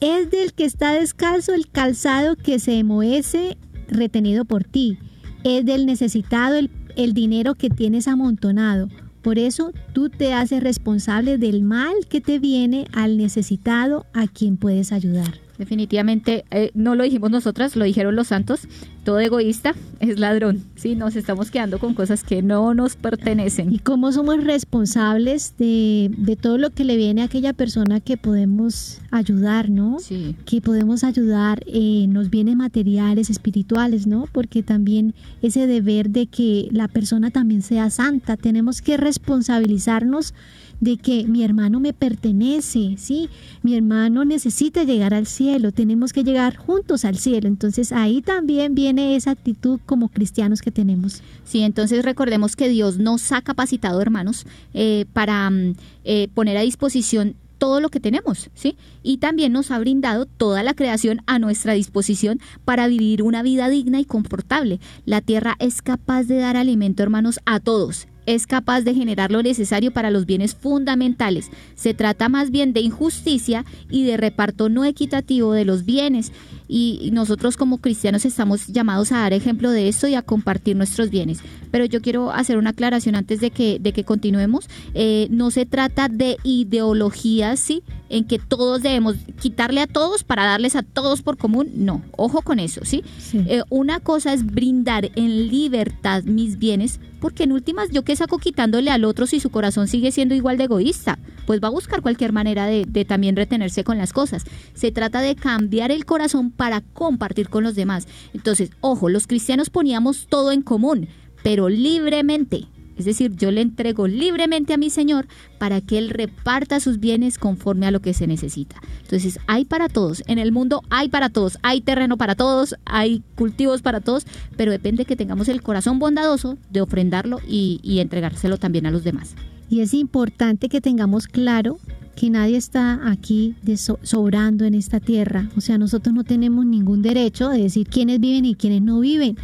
Es 0.00 0.30
del 0.30 0.54
que 0.54 0.64
está 0.64 0.92
descalzo 0.92 1.52
el 1.52 1.68
calzado 1.68 2.36
que 2.36 2.58
se 2.58 2.78
emoece 2.78 3.58
retenido 3.88 4.44
por 4.44 4.64
ti. 4.64 4.98
Es 5.44 5.66
del 5.66 5.84
necesitado 5.84 6.56
el, 6.56 6.70
el 6.96 7.12
dinero 7.12 7.54
que 7.54 7.68
tienes 7.68 8.08
amontonado. 8.08 8.88
Por 9.20 9.38
eso 9.38 9.72
tú 9.92 10.08
te 10.08 10.32
haces 10.32 10.62
responsable 10.62 11.36
del 11.36 11.62
mal 11.62 11.92
que 12.08 12.22
te 12.22 12.38
viene 12.38 12.86
al 12.92 13.18
necesitado 13.18 14.06
a 14.14 14.26
quien 14.26 14.56
puedes 14.56 14.92
ayudar. 14.92 15.40
Definitivamente 15.60 16.46
eh, 16.50 16.70
no 16.72 16.94
lo 16.94 17.04
dijimos 17.04 17.30
nosotras, 17.30 17.76
lo 17.76 17.84
dijeron 17.84 18.16
los 18.16 18.28
santos. 18.28 18.62
Todo 19.04 19.20
egoísta 19.20 19.74
es 19.98 20.18
ladrón. 20.18 20.64
Sí, 20.74 20.94
nos 20.94 21.16
estamos 21.16 21.50
quedando 21.50 21.78
con 21.78 21.92
cosas 21.92 22.24
que 22.24 22.40
no 22.40 22.72
nos 22.72 22.96
pertenecen. 22.96 23.70
¿Y 23.70 23.78
cómo 23.78 24.10
somos 24.10 24.42
responsables 24.42 25.58
de, 25.58 26.10
de 26.16 26.36
todo 26.36 26.56
lo 26.56 26.70
que 26.70 26.84
le 26.84 26.96
viene 26.96 27.20
a 27.20 27.26
aquella 27.26 27.52
persona 27.52 28.00
que 28.00 28.16
podemos 28.16 29.00
ayudar, 29.10 29.68
¿no? 29.68 29.98
Sí. 29.98 30.34
Que 30.46 30.62
podemos 30.62 31.04
ayudar, 31.04 31.62
eh, 31.66 32.06
nos 32.08 32.30
viene 32.30 32.56
materiales, 32.56 33.28
espirituales, 33.28 34.06
¿no? 34.06 34.28
Porque 34.32 34.62
también 34.62 35.14
ese 35.42 35.66
deber 35.66 36.08
de 36.08 36.26
que 36.26 36.68
la 36.70 36.88
persona 36.88 37.30
también 37.30 37.60
sea 37.60 37.90
santa, 37.90 38.38
tenemos 38.38 38.80
que 38.80 38.96
responsabilizarnos 38.96 40.32
de 40.80 40.96
que 40.96 41.24
mi 41.24 41.44
hermano 41.44 41.78
me 41.78 41.92
pertenece, 41.92 42.96
¿sí? 42.96 43.28
Mi 43.62 43.76
hermano 43.76 44.24
necesita 44.24 44.84
llegar 44.84 45.14
al 45.14 45.26
cielo, 45.26 45.72
tenemos 45.72 46.12
que 46.12 46.24
llegar 46.24 46.56
juntos 46.56 47.04
al 47.04 47.18
cielo. 47.18 47.48
Entonces 47.48 47.92
ahí 47.92 48.22
también 48.22 48.74
viene 48.74 49.16
esa 49.16 49.32
actitud 49.32 49.78
como 49.86 50.08
cristianos 50.08 50.62
que 50.62 50.70
tenemos. 50.70 51.22
Sí, 51.44 51.60
entonces 51.60 52.04
recordemos 52.04 52.56
que 52.56 52.68
Dios 52.68 52.98
nos 52.98 53.30
ha 53.32 53.42
capacitado, 53.42 54.00
hermanos, 54.00 54.46
eh, 54.74 55.04
para 55.12 55.50
mm, 55.50 55.74
eh, 56.04 56.28
poner 56.34 56.56
a 56.56 56.62
disposición 56.62 57.36
todo 57.58 57.80
lo 57.80 57.90
que 57.90 58.00
tenemos, 58.00 58.48
¿sí? 58.54 58.78
Y 59.02 59.18
también 59.18 59.52
nos 59.52 59.70
ha 59.70 59.78
brindado 59.78 60.24
toda 60.24 60.62
la 60.62 60.72
creación 60.72 61.20
a 61.26 61.38
nuestra 61.38 61.74
disposición 61.74 62.40
para 62.64 62.86
vivir 62.86 63.22
una 63.22 63.42
vida 63.42 63.68
digna 63.68 64.00
y 64.00 64.06
confortable. 64.06 64.80
La 65.04 65.20
tierra 65.20 65.56
es 65.58 65.82
capaz 65.82 66.24
de 66.24 66.38
dar 66.38 66.56
alimento, 66.56 67.02
hermanos, 67.02 67.38
a 67.44 67.60
todos 67.60 68.08
es 68.34 68.46
capaz 68.46 68.82
de 68.82 68.94
generar 68.94 69.30
lo 69.30 69.42
necesario 69.42 69.92
para 69.92 70.10
los 70.10 70.26
bienes 70.26 70.54
fundamentales. 70.54 71.50
Se 71.74 71.94
trata 71.94 72.28
más 72.28 72.50
bien 72.50 72.72
de 72.72 72.80
injusticia 72.80 73.64
y 73.90 74.04
de 74.04 74.16
reparto 74.16 74.68
no 74.68 74.84
equitativo 74.84 75.52
de 75.52 75.64
los 75.64 75.84
bienes 75.84 76.32
y 76.72 77.10
nosotros 77.12 77.56
como 77.56 77.78
cristianos 77.78 78.24
estamos 78.24 78.68
llamados 78.68 79.10
a 79.10 79.18
dar 79.18 79.32
ejemplo 79.32 79.72
de 79.72 79.88
esto 79.88 80.06
y 80.06 80.14
a 80.14 80.22
compartir 80.22 80.76
nuestros 80.76 81.10
bienes. 81.10 81.40
Pero 81.72 81.84
yo 81.84 82.00
quiero 82.00 82.30
hacer 82.30 82.58
una 82.58 82.70
aclaración 82.70 83.16
antes 83.16 83.40
de 83.40 83.50
que, 83.50 83.78
de 83.80 83.92
que 83.92 84.04
continuemos. 84.04 84.68
Eh, 84.94 85.26
no 85.30 85.50
se 85.50 85.66
trata 85.66 86.06
de 86.08 86.36
ideologías, 86.44 87.58
¿sí? 87.58 87.82
En 88.08 88.24
que 88.24 88.38
todos 88.38 88.82
debemos 88.82 89.16
quitarle 89.40 89.80
a 89.80 89.88
todos 89.88 90.22
para 90.22 90.44
darles 90.44 90.76
a 90.76 90.82
todos 90.82 91.22
por 91.22 91.38
común. 91.38 91.70
No, 91.74 92.02
ojo 92.16 92.42
con 92.42 92.60
eso, 92.60 92.82
¿sí? 92.84 93.02
Eh, 93.34 93.62
una 93.68 93.98
cosa 93.98 94.32
es 94.32 94.46
brindar 94.46 95.10
en 95.16 95.48
libertad 95.48 96.22
mis 96.22 96.56
bienes, 96.56 97.00
porque 97.20 97.44
en 97.44 97.52
últimas, 97.52 97.90
¿yo 97.90 98.02
qué 98.02 98.14
saco 98.14 98.38
quitándole 98.38 98.90
al 98.90 99.04
otro 99.04 99.26
si 99.26 99.40
su 99.40 99.50
corazón 99.50 99.88
sigue 99.88 100.12
siendo 100.12 100.36
igual 100.36 100.56
de 100.56 100.64
egoísta? 100.64 101.18
Pues 101.46 101.60
va 101.60 101.68
a 101.68 101.72
buscar 101.72 102.00
cualquier 102.00 102.32
manera 102.32 102.66
de, 102.66 102.84
de 102.88 103.04
también 103.04 103.34
retenerse 103.34 103.82
con 103.82 103.98
las 103.98 104.12
cosas. 104.12 104.44
Se 104.74 104.92
trata 104.92 105.20
de 105.20 105.34
cambiar 105.34 105.90
el 105.90 106.04
corazón 106.04 106.50
para 106.60 106.82
compartir 106.82 107.48
con 107.48 107.64
los 107.64 107.74
demás. 107.74 108.06
Entonces, 108.34 108.70
ojo, 108.82 109.08
los 109.08 109.26
cristianos 109.26 109.70
poníamos 109.70 110.26
todo 110.26 110.52
en 110.52 110.60
común, 110.60 111.08
pero 111.42 111.70
libremente. 111.70 112.66
Es 112.98 113.06
decir, 113.06 113.34
yo 113.34 113.50
le 113.50 113.62
entrego 113.62 114.06
libremente 114.06 114.74
a 114.74 114.76
mi 114.76 114.90
Señor 114.90 115.26
para 115.58 115.80
que 115.80 115.96
Él 115.96 116.10
reparta 116.10 116.78
sus 116.78 117.00
bienes 117.00 117.38
conforme 117.38 117.86
a 117.86 117.90
lo 117.90 118.00
que 118.00 118.12
se 118.12 118.26
necesita. 118.26 118.76
Entonces, 119.00 119.38
hay 119.46 119.64
para 119.64 119.88
todos. 119.88 120.22
En 120.26 120.38
el 120.38 120.52
mundo 120.52 120.82
hay 120.90 121.08
para 121.08 121.30
todos. 121.30 121.56
Hay 121.62 121.80
terreno 121.80 122.18
para 122.18 122.34
todos, 122.34 122.74
hay 122.84 123.22
cultivos 123.36 123.80
para 123.80 124.02
todos, 124.02 124.26
pero 124.58 124.70
depende 124.70 125.06
que 125.06 125.16
tengamos 125.16 125.48
el 125.48 125.62
corazón 125.62 125.98
bondadoso 125.98 126.58
de 126.68 126.82
ofrendarlo 126.82 127.38
y, 127.48 127.80
y 127.82 128.00
entregárselo 128.00 128.58
también 128.58 128.84
a 128.84 128.90
los 128.90 129.02
demás. 129.02 129.34
Y 129.70 129.80
es 129.80 129.94
importante 129.94 130.68
que 130.68 130.80
tengamos 130.80 131.28
claro 131.28 131.78
que 132.16 132.28
nadie 132.28 132.56
está 132.56 133.08
aquí 133.08 133.54
sobrando 134.02 134.64
en 134.64 134.74
esta 134.74 135.00
tierra. 135.00 135.48
O 135.56 135.60
sea, 135.60 135.78
nosotros 135.78 136.12
no 136.14 136.24
tenemos 136.24 136.66
ningún 136.66 137.00
derecho 137.00 137.48
de 137.48 137.62
decir 137.62 137.88
quiénes 137.88 138.20
viven 138.20 138.44
y 138.44 138.56
quiénes 138.56 138.82
no 138.82 139.00
viven. 139.00 139.38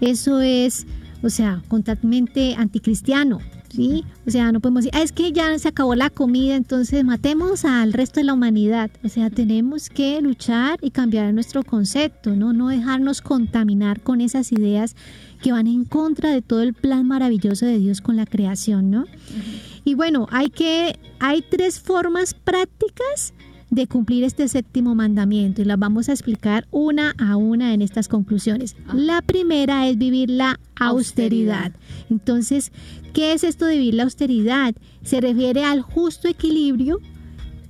Eso 0.00 0.40
es, 0.40 0.86
o 1.22 1.30
sea, 1.30 1.62
totalmente 1.68 2.54
anticristiano. 2.54 3.40
¿Sí? 3.74 4.04
O 4.26 4.30
sea, 4.30 4.52
no 4.52 4.60
podemos 4.60 4.84
decir, 4.84 5.00
ah, 5.00 5.02
es 5.02 5.12
que 5.12 5.32
ya 5.32 5.58
se 5.58 5.68
acabó 5.68 5.94
la 5.94 6.10
comida, 6.10 6.56
entonces 6.56 7.02
matemos 7.04 7.64
al 7.64 7.94
resto 7.94 8.20
de 8.20 8.24
la 8.24 8.34
humanidad. 8.34 8.90
O 9.02 9.08
sea, 9.08 9.30
tenemos 9.30 9.88
que 9.88 10.20
luchar 10.20 10.78
y 10.82 10.90
cambiar 10.90 11.32
nuestro 11.32 11.62
concepto, 11.62 12.36
¿no? 12.36 12.52
No 12.52 12.68
dejarnos 12.68 13.22
contaminar 13.22 14.02
con 14.02 14.20
esas 14.20 14.52
ideas 14.52 14.94
que 15.40 15.52
van 15.52 15.66
en 15.66 15.86
contra 15.86 16.30
de 16.30 16.42
todo 16.42 16.60
el 16.60 16.74
plan 16.74 17.08
maravilloso 17.08 17.64
de 17.64 17.78
Dios 17.78 18.02
con 18.02 18.16
la 18.16 18.26
creación, 18.26 18.90
¿no? 18.90 19.06
Y 19.84 19.94
bueno, 19.94 20.26
hay 20.30 20.50
que 20.50 20.98
hay 21.18 21.40
tres 21.40 21.80
formas 21.80 22.34
prácticas 22.34 23.32
de 23.72 23.86
cumplir 23.86 24.22
este 24.22 24.48
séptimo 24.48 24.94
mandamiento 24.94 25.62
y 25.62 25.64
las 25.64 25.78
vamos 25.78 26.10
a 26.10 26.12
explicar 26.12 26.68
una 26.70 27.14
a 27.16 27.36
una 27.36 27.72
en 27.72 27.80
estas 27.80 28.06
conclusiones. 28.06 28.76
Ah. 28.86 28.92
La 28.94 29.22
primera 29.22 29.88
es 29.88 29.96
vivir 29.96 30.28
la 30.28 30.60
austeridad. 30.78 31.72
Entonces, 32.10 32.70
¿qué 33.14 33.32
es 33.32 33.44
esto 33.44 33.64
de 33.64 33.78
vivir 33.78 33.94
la 33.94 34.02
austeridad? 34.02 34.74
Se 35.02 35.22
refiere 35.22 35.64
al 35.64 35.80
justo 35.80 36.28
equilibrio 36.28 37.00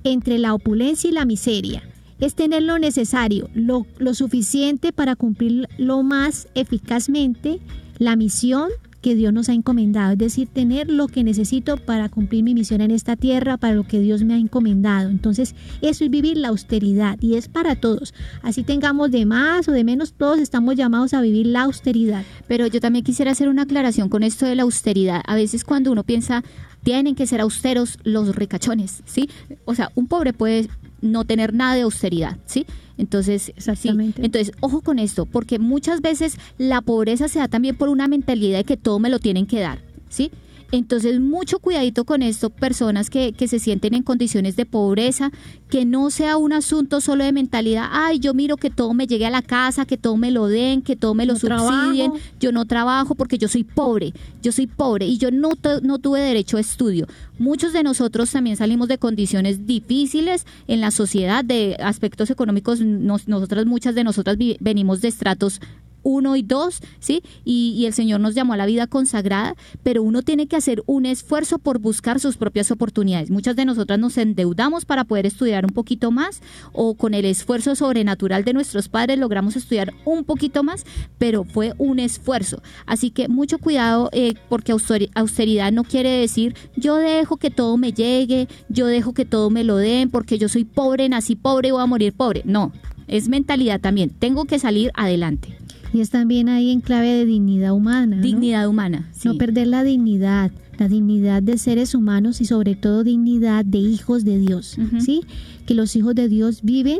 entre 0.03 0.39
la 0.39 0.53
opulencia 0.53 1.09
y 1.09 1.13
la 1.13 1.23
miseria. 1.23 1.83
Es 2.19 2.35
tener 2.35 2.63
lo 2.63 2.79
necesario, 2.79 3.49
lo, 3.53 3.87
lo 3.97 4.13
suficiente 4.13 4.91
para 4.91 5.15
cumplir 5.15 5.69
lo 5.77 6.03
más 6.03 6.49
eficazmente 6.53 7.61
la 7.97 8.17
misión 8.17 8.69
que 9.03 9.13
Dios 9.15 9.33
nos 9.33 9.49
ha 9.49 9.53
encomendado, 9.53 10.13
es 10.13 10.17
decir, 10.17 10.47
tener 10.47 10.89
lo 10.89 11.07
que 11.07 11.23
necesito 11.23 11.77
para 11.77 12.07
cumplir 12.09 12.43
mi 12.43 12.53
misión 12.55 12.81
en 12.81 12.89
esta 12.89 13.15
tierra, 13.17 13.57
para 13.57 13.75
lo 13.75 13.83
que 13.83 13.99
Dios 13.99 14.23
me 14.23 14.33
ha 14.33 14.37
encomendado. 14.37 15.09
Entonces, 15.09 15.53
eso 15.81 16.05
es 16.05 16.09
vivir 16.09 16.37
la 16.37 16.47
austeridad 16.47 17.17
y 17.19 17.35
es 17.35 17.49
para 17.49 17.75
todos. 17.75 18.13
Así 18.41 18.63
tengamos 18.63 19.11
de 19.11 19.25
más 19.25 19.67
o 19.67 19.73
de 19.73 19.83
menos, 19.83 20.13
todos 20.13 20.39
estamos 20.39 20.75
llamados 20.75 21.13
a 21.13 21.21
vivir 21.21 21.45
la 21.47 21.63
austeridad. 21.63 22.23
Pero 22.47 22.65
yo 22.65 22.79
también 22.79 23.03
quisiera 23.03 23.31
hacer 23.31 23.49
una 23.49 23.63
aclaración 23.63 24.07
con 24.07 24.23
esto 24.23 24.45
de 24.45 24.55
la 24.55 24.63
austeridad. 24.63 25.21
A 25.27 25.35
veces 25.35 25.65
cuando 25.65 25.91
uno 25.91 26.03
piensa, 26.03 26.41
tienen 26.81 27.13
que 27.13 27.27
ser 27.27 27.41
austeros 27.41 27.99
los 28.03 28.33
ricachones, 28.35 29.03
¿sí? 29.05 29.29
O 29.65 29.75
sea, 29.75 29.91
un 29.95 30.07
pobre 30.07 30.31
puede 30.31 30.69
no 31.03 31.25
tener 31.25 31.53
nada 31.53 31.75
de 31.75 31.81
austeridad, 31.81 32.37
¿sí? 32.45 32.65
Entonces, 32.97 33.51
Exactamente. 33.55 34.23
entonces, 34.23 34.55
ojo 34.59 34.81
con 34.81 34.99
esto, 34.99 35.25
porque 35.25 35.59
muchas 35.59 36.01
veces 36.01 36.37
la 36.57 36.81
pobreza 36.81 37.27
se 37.27 37.39
da 37.39 37.47
también 37.47 37.75
por 37.75 37.89
una 37.89 38.07
mentalidad 38.07 38.59
de 38.59 38.63
que 38.63 38.77
todo 38.77 38.99
me 38.99 39.09
lo 39.09 39.19
tienen 39.19 39.45
que 39.45 39.59
dar, 39.59 39.79
¿sí? 40.09 40.31
Entonces, 40.73 41.19
mucho 41.19 41.59
cuidadito 41.59 42.03
con 42.03 42.23
esto, 42.23 42.49
personas 42.49 43.11
que, 43.11 43.31
que 43.33 43.47
se 43.47 43.59
sienten 43.59 43.93
en 43.93 44.01
condiciones 44.01 44.55
de 44.55 44.65
pobreza, 44.65 45.31
que 45.69 45.85
no 45.85 46.09
sea 46.09 46.37
un 46.37 46.51
asunto 46.51 46.99
solo 46.99 47.23
de 47.23 47.31
mentalidad, 47.31 47.89
ay, 47.91 48.17
yo 48.17 48.33
miro 48.33 48.57
que 48.57 48.71
todo 48.71 48.95
me 48.95 49.05
llegue 49.05 49.27
a 49.27 49.29
la 49.29 49.43
casa, 49.43 49.85
que 49.85 49.97
todo 49.97 50.17
me 50.17 50.31
lo 50.31 50.47
den, 50.47 50.81
que 50.81 50.95
todo 50.95 51.13
me 51.13 51.27
lo 51.27 51.33
No 51.33 51.39
subsidien, 51.39 52.11
trabajo. 52.13 52.17
yo 52.39 52.51
no 52.51 52.65
trabajo 52.65 53.13
porque 53.13 53.37
yo 53.37 53.47
soy 53.47 53.63
pobre, 53.63 54.13
yo 54.41 54.51
soy 54.51 54.65
pobre 54.65 55.05
y 55.05 55.19
yo 55.19 55.29
no, 55.29 55.51
no 55.83 55.99
tuve 55.99 56.21
derecho 56.21 56.57
a 56.57 56.61
estudio. 56.61 57.05
Muchos 57.37 57.71
de 57.71 57.83
nosotros 57.83 58.31
también 58.31 58.57
salimos 58.57 58.87
de 58.87 58.97
condiciones 58.97 59.67
difíciles 59.67 60.47
en 60.67 60.81
la 60.81 60.89
sociedad, 60.89 61.45
de 61.45 61.75
aspectos 61.83 62.31
económicos, 62.31 62.81
nos- 62.81 63.27
nosotras, 63.27 63.67
muchas 63.67 63.93
de 63.93 64.03
nosotras 64.03 64.37
vi- 64.37 64.57
venimos 64.59 65.01
de 65.01 65.09
estratos 65.09 65.61
uno 66.03 66.35
y 66.35 66.43
dos, 66.43 66.81
¿sí? 66.99 67.23
Y, 67.43 67.85
el 67.85 67.93
Señor 67.93 68.19
nos 68.21 68.35
llamó 68.35 68.53
a 68.53 68.57
la 68.57 68.65
vida 68.65 68.87
consagrada, 68.87 69.55
pero 69.83 70.03
uno 70.03 70.21
tiene 70.21 70.47
que 70.47 70.55
hacer 70.55 70.83
un 70.85 71.05
esfuerzo 71.05 71.59
por 71.59 71.79
buscar 71.79 72.19
sus 72.19 72.37
propias 72.37 72.71
oportunidades. 72.71 73.29
Muchas 73.29 73.55
de 73.55 73.65
nosotras 73.65 73.99
nos 73.99 74.17
endeudamos 74.17 74.85
para 74.85 75.03
poder 75.03 75.25
estudiar 75.25 75.65
un 75.65 75.71
poquito 75.71 76.11
más 76.11 76.41
o 76.71 76.95
con 76.95 77.13
el 77.13 77.25
esfuerzo 77.25 77.75
sobrenatural 77.75 78.43
de 78.43 78.53
nuestros 78.53 78.87
padres 78.89 79.19
logramos 79.19 79.55
estudiar 79.55 79.93
un 80.05 80.23
poquito 80.23 80.63
más, 80.63 80.85
pero 81.17 81.43
fue 81.43 81.73
un 81.77 81.99
esfuerzo. 81.99 82.61
Así 82.85 83.09
que 83.11 83.27
mucho 83.27 83.57
cuidado 83.57 84.09
eh, 84.11 84.33
porque 84.49 84.73
austeri- 84.73 85.09
austeridad 85.15 85.71
no 85.71 85.83
quiere 85.83 86.09
decir 86.09 86.55
yo 86.75 86.95
dejo 86.95 87.37
que 87.37 87.49
todo 87.49 87.77
me 87.77 87.93
llegue, 87.93 88.47
yo 88.69 88.87
dejo 88.87 89.13
que 89.13 89.25
todo 89.25 89.49
me 89.49 89.63
lo 89.63 89.77
den 89.77 90.09
porque 90.09 90.37
yo 90.37 90.49
soy 90.49 90.63
pobre, 90.65 91.09
nací 91.09 91.35
pobre, 91.35 91.71
voy 91.71 91.81
a 91.81 91.85
morir 91.85 92.13
pobre. 92.13 92.41
No, 92.45 92.71
es 93.07 93.29
mentalidad 93.29 93.79
también. 93.79 94.09
Tengo 94.09 94.45
que 94.45 94.59
salir 94.59 94.91
adelante. 94.95 95.57
Y 95.93 96.01
es 96.01 96.09
también 96.09 96.49
ahí 96.49 96.71
en 96.71 96.81
clave 96.81 97.09
de 97.09 97.25
dignidad 97.25 97.73
humana. 97.73 98.17
¿no? 98.17 98.21
Dignidad 98.21 98.67
humana. 98.67 99.09
sí. 99.13 99.27
No 99.27 99.37
perder 99.37 99.67
la 99.67 99.83
dignidad, 99.83 100.51
la 100.77 100.87
dignidad 100.87 101.43
de 101.43 101.57
seres 101.57 101.93
humanos 101.93 102.41
y 102.41 102.45
sobre 102.45 102.75
todo 102.75 103.03
dignidad 103.03 103.63
de 103.63 103.77
hijos 103.77 104.25
de 104.25 104.39
Dios. 104.39 104.77
¿sí? 104.99 105.21
Que 105.65 105.75
los 105.75 105.95
hijos 105.95 106.15
de 106.15 106.27
Dios 106.27 106.61
viven 106.63 106.99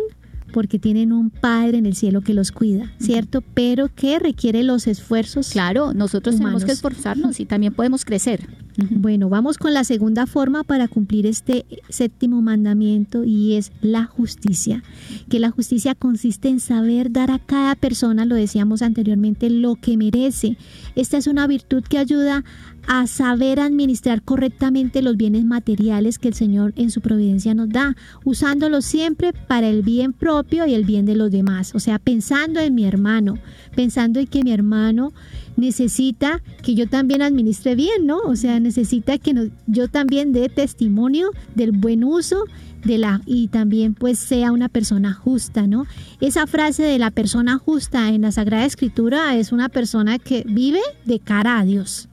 porque 0.54 0.80
tienen 0.80 1.12
un 1.12 1.30
Padre 1.30 1.80
en 1.80 1.86
el 1.86 1.96
cielo 1.96 2.22
que 2.22 2.34
los 2.34 2.54
cuida, 2.54 2.94
¿cierto? 3.00 3.42
Pero 3.54 3.90
que 3.94 4.20
requiere 4.20 4.64
los 4.64 4.88
esfuerzos. 4.88 5.50
Claro, 5.50 5.94
nosotros 5.94 6.38
tenemos 6.38 6.64
que 6.64 6.72
esforzarnos 6.72 7.42
y 7.42 7.46
también 7.46 7.74
podemos 7.74 8.06
crecer. 8.06 8.48
Bueno, 8.90 9.30
vamos 9.30 9.58
con 9.58 9.74
la 9.74 9.84
segunda 9.84 10.26
forma 10.26 10.64
para 10.64 10.88
cumplir 10.88 11.26
este 11.28 11.66
séptimo 11.90 12.42
mandamiento 12.42 13.24
y 13.24 13.56
es 13.56 13.72
la 13.82 14.06
justicia. 14.06 14.84
Que 15.30 15.40
la 15.40 15.52
justicia 15.52 15.94
consiste 15.94 16.50
en 16.50 16.60
saber 16.60 17.12
dar 17.12 17.30
a 17.32 17.40
cada 17.40 17.76
persona, 17.76 18.26
lo 18.26 18.36
decíamos 18.36 18.82
anteriormente, 18.82 19.50
lo 19.50 19.76
que 19.76 19.98
merece. 19.98 20.58
Esta 20.96 21.18
es 21.18 21.28
una 21.28 21.46
virtud 21.46 21.84
que 21.84 21.98
ayuda 21.98 22.44
a 22.88 23.08
saber 23.08 23.60
administrar 23.60 24.22
correctamente 24.22 25.02
los 25.02 25.18
bienes 25.18 25.46
materiales 25.46 26.20
que 26.20 26.28
el 26.28 26.34
Señor 26.34 26.74
en 26.76 26.92
su 26.92 27.02
providencia 27.02 27.54
nos 27.54 27.70
da, 27.70 27.96
usándolos 28.24 28.86
siempre 28.86 29.34
para 29.34 29.70
el 29.70 29.82
bien 29.82 30.14
propio 30.14 30.66
y 30.66 30.74
el 30.74 30.84
bien 30.86 31.06
de 31.06 31.16
los 31.16 31.32
demás. 31.32 31.74
O 31.76 31.80
sea, 31.80 32.00
pensando 32.00 32.60
en 32.60 32.76
mi 32.76 32.86
hermano, 32.86 33.38
pensando 33.76 34.20
en 34.20 34.28
que 34.28 34.44
mi 34.44 34.52
hermano 34.52 35.14
necesita 35.56 36.42
que 36.62 36.76
yo 36.76 36.88
también 36.88 37.22
administre 37.22 37.76
bien, 37.76 38.06
¿no? 38.06 38.18
O 38.20 38.36
sea, 38.36 38.60
necesita 38.60 39.18
que 39.18 39.52
yo 39.68 39.88
también 39.88 40.34
dé 40.34 40.50
testimonio 40.50 41.32
del 41.56 41.72
buen 41.72 42.04
uso 42.04 42.46
de 42.84 42.98
la 42.98 43.22
y 43.26 43.48
también 43.48 43.94
pues 43.94 44.20
sea 44.20 44.52
una 44.52 44.70
persona 44.70 45.14
justa, 45.14 45.68
¿no? 45.68 45.86
Esa 46.22 46.48
frase 46.48 46.84
de 46.84 47.00
la 47.00 47.12
persona 47.12 47.58
justa 47.58 48.10
en 48.10 48.22
la 48.22 48.32
Sagrada 48.32 48.66
Escritura 48.66 49.36
es 49.36 49.52
una 49.52 49.70
persona 49.70 50.20
que 50.20 50.44
vive 50.48 50.82
de 51.06 51.20
cara 51.20 51.60
a 51.60 51.66
Dios. 51.66 52.08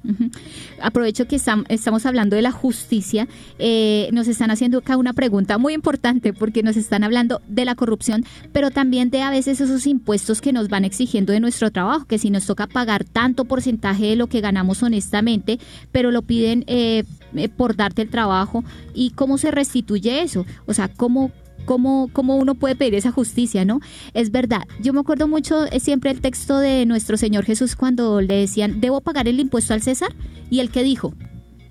Aprovecho 0.80 1.26
que 1.26 1.36
estam- 1.36 1.64
estamos 1.68 2.06
hablando 2.06 2.36
de 2.36 2.42
la 2.42 2.52
justicia. 2.52 3.28
eh, 3.58 4.08
nos 4.12 4.28
están 4.28 4.50
haciendo 4.50 4.78
acá 4.78 4.96
una 4.96 5.12
pregunta 5.12 5.58
muy 5.58 5.74
importante 5.74 6.32
porque 6.32 6.62
nos 6.62 6.76
están 6.76 7.04
hablando 7.04 7.40
de 7.48 7.64
la 7.64 7.74
corrupción, 7.74 8.24
pero 8.52 8.70
también 8.70 9.10
de 9.10 9.22
a 9.22 9.30
veces 9.30 9.60
esos 9.60 9.86
impuestos 9.86 10.40
que 10.40 10.52
nos 10.52 10.68
van 10.68 10.84
exigiendo 10.84 11.32
de 11.32 11.40
nuestro 11.40 11.70
trabajo, 11.70 12.06
que 12.06 12.18
si 12.18 12.30
nos 12.30 12.46
toca 12.46 12.66
pagar 12.66 13.04
tanto 13.04 13.44
porcentaje 13.44 14.06
de 14.06 14.16
lo 14.16 14.26
que 14.28 14.40
ganamos 14.40 14.82
honestamente, 14.82 15.58
pero 15.92 16.10
lo 16.10 16.22
piden 16.22 16.64
eh, 16.66 17.04
por 17.56 17.76
darte 17.76 18.02
el 18.02 18.10
trabajo 18.10 18.64
y 18.94 19.10
cómo 19.10 19.38
se 19.38 19.50
restituye 19.50 20.22
eso. 20.22 20.46
O 20.66 20.74
sea, 20.74 20.88
cómo... 20.88 21.30
Cómo, 21.66 22.08
cómo 22.14 22.36
uno 22.36 22.54
puede 22.54 22.74
pedir 22.74 22.94
esa 22.94 23.12
justicia, 23.12 23.66
¿no? 23.66 23.80
Es 24.14 24.32
verdad. 24.32 24.62
Yo 24.80 24.94
me 24.94 25.00
acuerdo 25.00 25.28
mucho 25.28 25.66
eh, 25.66 25.78
siempre 25.78 26.10
el 26.10 26.22
texto 26.22 26.58
de 26.58 26.86
nuestro 26.86 27.18
Señor 27.18 27.44
Jesús 27.44 27.76
cuando 27.76 28.22
le 28.22 28.34
decían, 28.34 28.80
¿debo 28.80 29.02
pagar 29.02 29.28
el 29.28 29.38
impuesto 29.38 29.74
al 29.74 29.82
César? 29.82 30.16
Y 30.48 30.60
el 30.60 30.70
que 30.70 30.82
dijo, 30.82 31.12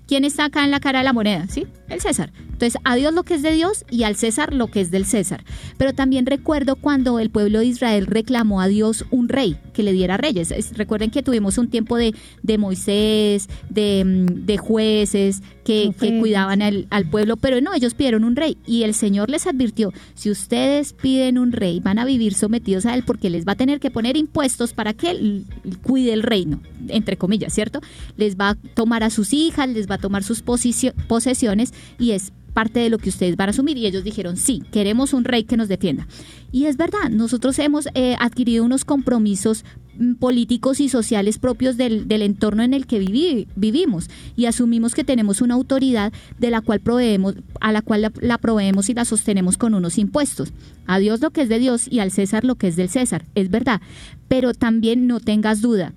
¿quién 0.06 0.24
está 0.24 0.44
acá 0.44 0.64
en 0.64 0.70
la 0.70 0.80
cara 0.80 1.00
de 1.00 1.04
la 1.04 1.12
moneda? 1.12 1.48
¿Sí? 1.48 1.66
El 1.88 2.00
César. 2.00 2.32
Entonces, 2.38 2.80
a 2.84 2.94
Dios 2.94 3.14
lo 3.14 3.22
que 3.24 3.34
es 3.34 3.42
de 3.42 3.52
Dios 3.52 3.84
y 3.90 4.02
al 4.02 4.16
César 4.16 4.52
lo 4.52 4.68
que 4.68 4.80
es 4.80 4.90
del 4.90 5.06
César. 5.06 5.44
Pero 5.78 5.92
también 5.92 6.26
recuerdo 6.26 6.76
cuando 6.76 7.18
el 7.18 7.30
pueblo 7.30 7.58
de 7.58 7.66
Israel 7.66 8.06
reclamó 8.06 8.60
a 8.60 8.68
Dios 8.68 9.04
un 9.10 9.28
rey 9.28 9.58
que 9.72 9.82
le 9.82 9.92
diera 9.92 10.16
reyes. 10.16 10.50
Es- 10.50 10.76
recuerden 10.76 11.10
que 11.10 11.22
tuvimos 11.22 11.58
un 11.58 11.68
tiempo 11.68 11.96
de, 11.96 12.14
de 12.42 12.58
Moisés, 12.58 13.48
de, 13.68 14.04
mm, 14.04 14.46
de 14.46 14.56
jueces 14.58 15.42
que, 15.64 15.92
que 15.98 16.18
cuidaban 16.18 16.62
al, 16.62 16.86
al 16.90 17.08
pueblo, 17.08 17.36
pero 17.36 17.60
no, 17.60 17.74
ellos 17.74 17.94
pidieron 17.94 18.24
un 18.24 18.34
rey 18.36 18.56
y 18.66 18.82
el 18.82 18.94
Señor 18.94 19.30
les 19.30 19.46
advirtió, 19.46 19.92
si 20.14 20.30
ustedes 20.30 20.92
piden 20.94 21.38
un 21.38 21.52
rey, 21.52 21.80
van 21.80 21.98
a 21.98 22.04
vivir 22.04 22.34
sometidos 22.34 22.86
a 22.86 22.94
él 22.94 23.04
porque 23.04 23.30
les 23.30 23.46
va 23.46 23.52
a 23.52 23.56
tener 23.56 23.78
que 23.78 23.90
poner 23.90 24.16
impuestos 24.16 24.72
para 24.72 24.94
que 24.94 25.10
él 25.10 25.44
cuide 25.82 26.12
el 26.12 26.22
reino, 26.22 26.60
entre 26.88 27.16
comillas, 27.16 27.52
¿cierto? 27.52 27.80
Les 28.16 28.36
va 28.36 28.50
a 28.50 28.54
tomar 28.54 29.04
a 29.04 29.10
sus 29.10 29.32
hijas, 29.32 29.68
les 29.68 29.88
va 29.88 29.94
a 29.96 29.98
tomar 29.98 30.22
sus 30.24 30.42
posesiones 30.42 31.72
y 31.98 32.12
es 32.12 32.32
parte 32.50 32.80
de 32.80 32.90
lo 32.90 32.98
que 32.98 33.08
ustedes 33.08 33.36
van 33.36 33.48
a 33.48 33.50
asumir 33.50 33.76
y 33.78 33.86
ellos 33.86 34.04
dijeron 34.04 34.36
sí, 34.36 34.62
queremos 34.72 35.12
un 35.12 35.24
rey 35.24 35.44
que 35.44 35.56
nos 35.56 35.68
defienda. 35.68 36.06
Y 36.52 36.64
es 36.66 36.76
verdad, 36.76 37.08
nosotros 37.10 37.58
hemos 37.58 37.88
eh, 37.94 38.16
adquirido 38.18 38.64
unos 38.64 38.84
compromisos 38.84 39.64
mm, 39.98 40.14
políticos 40.14 40.80
y 40.80 40.88
sociales 40.88 41.38
propios 41.38 41.76
del, 41.76 42.08
del 42.08 42.22
entorno 42.22 42.62
en 42.62 42.74
el 42.74 42.86
que 42.86 43.00
vivi- 43.00 43.46
vivimos 43.56 44.08
y 44.36 44.46
asumimos 44.46 44.94
que 44.94 45.04
tenemos 45.04 45.40
una 45.40 45.54
autoridad 45.54 46.12
de 46.38 46.50
la 46.50 46.60
cual 46.60 46.80
proveemos, 46.80 47.34
a 47.60 47.70
la 47.72 47.82
cual 47.82 48.02
la, 48.02 48.12
la 48.20 48.38
proveemos 48.38 48.88
y 48.88 48.94
la 48.94 49.04
sostenemos 49.04 49.56
con 49.56 49.74
unos 49.74 49.96
impuestos. 49.98 50.52
A 50.86 50.98
Dios 50.98 51.20
lo 51.20 51.30
que 51.30 51.42
es 51.42 51.48
de 51.48 51.60
Dios 51.60 51.86
y 51.88 52.00
al 52.00 52.10
César 52.10 52.44
lo 52.44 52.56
que 52.56 52.66
es 52.68 52.76
del 52.76 52.88
César, 52.88 53.24
es 53.36 53.48
verdad. 53.50 53.80
Pero 54.26 54.52
también 54.54 55.06
no 55.06 55.20
tengas 55.20 55.60
duda, 55.60 55.92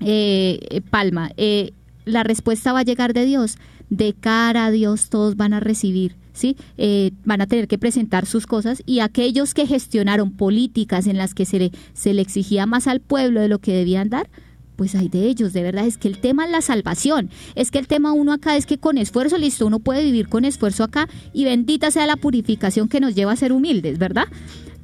eh, 0.00 0.58
eh, 0.70 0.80
Palma, 0.80 1.30
eh, 1.36 1.72
la 2.04 2.22
respuesta 2.22 2.72
va 2.72 2.80
a 2.80 2.84
llegar 2.84 3.12
de 3.14 3.24
Dios. 3.24 3.56
De 3.90 4.14
cara 4.14 4.66
a 4.66 4.70
Dios 4.70 5.08
todos 5.10 5.36
van 5.36 5.52
a 5.52 5.60
recibir, 5.60 6.16
¿sí? 6.32 6.56
Eh, 6.76 7.12
van 7.24 7.40
a 7.40 7.46
tener 7.46 7.68
que 7.68 7.78
presentar 7.78 8.26
sus 8.26 8.46
cosas 8.46 8.82
y 8.86 9.00
aquellos 9.00 9.54
que 9.54 9.66
gestionaron 9.66 10.32
políticas 10.32 11.06
en 11.06 11.16
las 11.16 11.34
que 11.34 11.44
se 11.44 11.58
le, 11.58 11.72
se 11.94 12.14
le 12.14 12.22
exigía 12.22 12.66
más 12.66 12.86
al 12.86 13.00
pueblo 13.00 13.40
de 13.40 13.48
lo 13.48 13.58
que 13.58 13.72
debían 13.72 14.10
dar, 14.10 14.28
pues 14.76 14.94
hay 14.94 15.08
de 15.08 15.26
ellos, 15.26 15.52
de 15.52 15.62
verdad, 15.62 15.86
es 15.86 15.98
que 15.98 16.08
el 16.08 16.18
tema 16.18 16.44
es 16.44 16.50
la 16.50 16.60
salvación, 16.60 17.30
es 17.54 17.70
que 17.70 17.78
el 17.78 17.88
tema 17.88 18.12
uno 18.12 18.32
acá 18.32 18.56
es 18.56 18.66
que 18.66 18.78
con 18.78 18.98
esfuerzo, 18.98 19.38
listo, 19.38 19.66
uno 19.66 19.78
puede 19.78 20.04
vivir 20.04 20.28
con 20.28 20.44
esfuerzo 20.44 20.84
acá 20.84 21.08
y 21.32 21.44
bendita 21.44 21.90
sea 21.90 22.06
la 22.06 22.16
purificación 22.16 22.88
que 22.88 23.00
nos 23.00 23.14
lleva 23.14 23.32
a 23.32 23.36
ser 23.36 23.52
humildes, 23.52 23.98
¿verdad? 23.98 24.26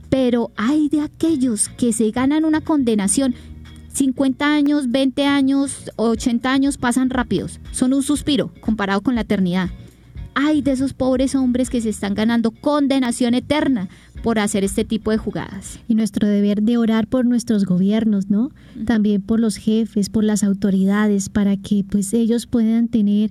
Pero 0.08 0.50
hay 0.56 0.88
de 0.88 1.00
aquellos 1.00 1.68
que 1.68 1.92
se 1.92 2.10
ganan 2.10 2.44
una 2.44 2.60
condenación 2.60 3.34
50 3.92 4.52
años, 4.52 4.90
20 4.90 5.26
años, 5.26 5.90
80 5.96 6.50
años 6.50 6.78
pasan 6.78 7.10
rápidos. 7.10 7.60
Son 7.72 7.92
un 7.92 8.02
suspiro 8.02 8.52
comparado 8.60 9.02
con 9.02 9.14
la 9.14 9.22
eternidad. 9.22 9.70
Ay 10.34 10.62
de 10.62 10.72
esos 10.72 10.94
pobres 10.94 11.34
hombres 11.34 11.68
que 11.68 11.82
se 11.82 11.90
están 11.90 12.14
ganando 12.14 12.52
condenación 12.52 13.34
eterna 13.34 13.88
por 14.22 14.38
hacer 14.38 14.64
este 14.64 14.84
tipo 14.84 15.10
de 15.10 15.18
jugadas. 15.18 15.78
Y 15.88 15.94
nuestro 15.94 16.26
deber 16.26 16.62
de 16.62 16.78
orar 16.78 17.06
por 17.06 17.26
nuestros 17.26 17.66
gobiernos, 17.66 18.30
¿no? 18.30 18.50
También 18.86 19.20
por 19.20 19.40
los 19.40 19.56
jefes, 19.56 20.08
por 20.08 20.24
las 20.24 20.42
autoridades, 20.42 21.28
para 21.28 21.56
que 21.58 21.84
pues 21.88 22.14
ellos 22.14 22.46
puedan 22.46 22.88
tener 22.88 23.30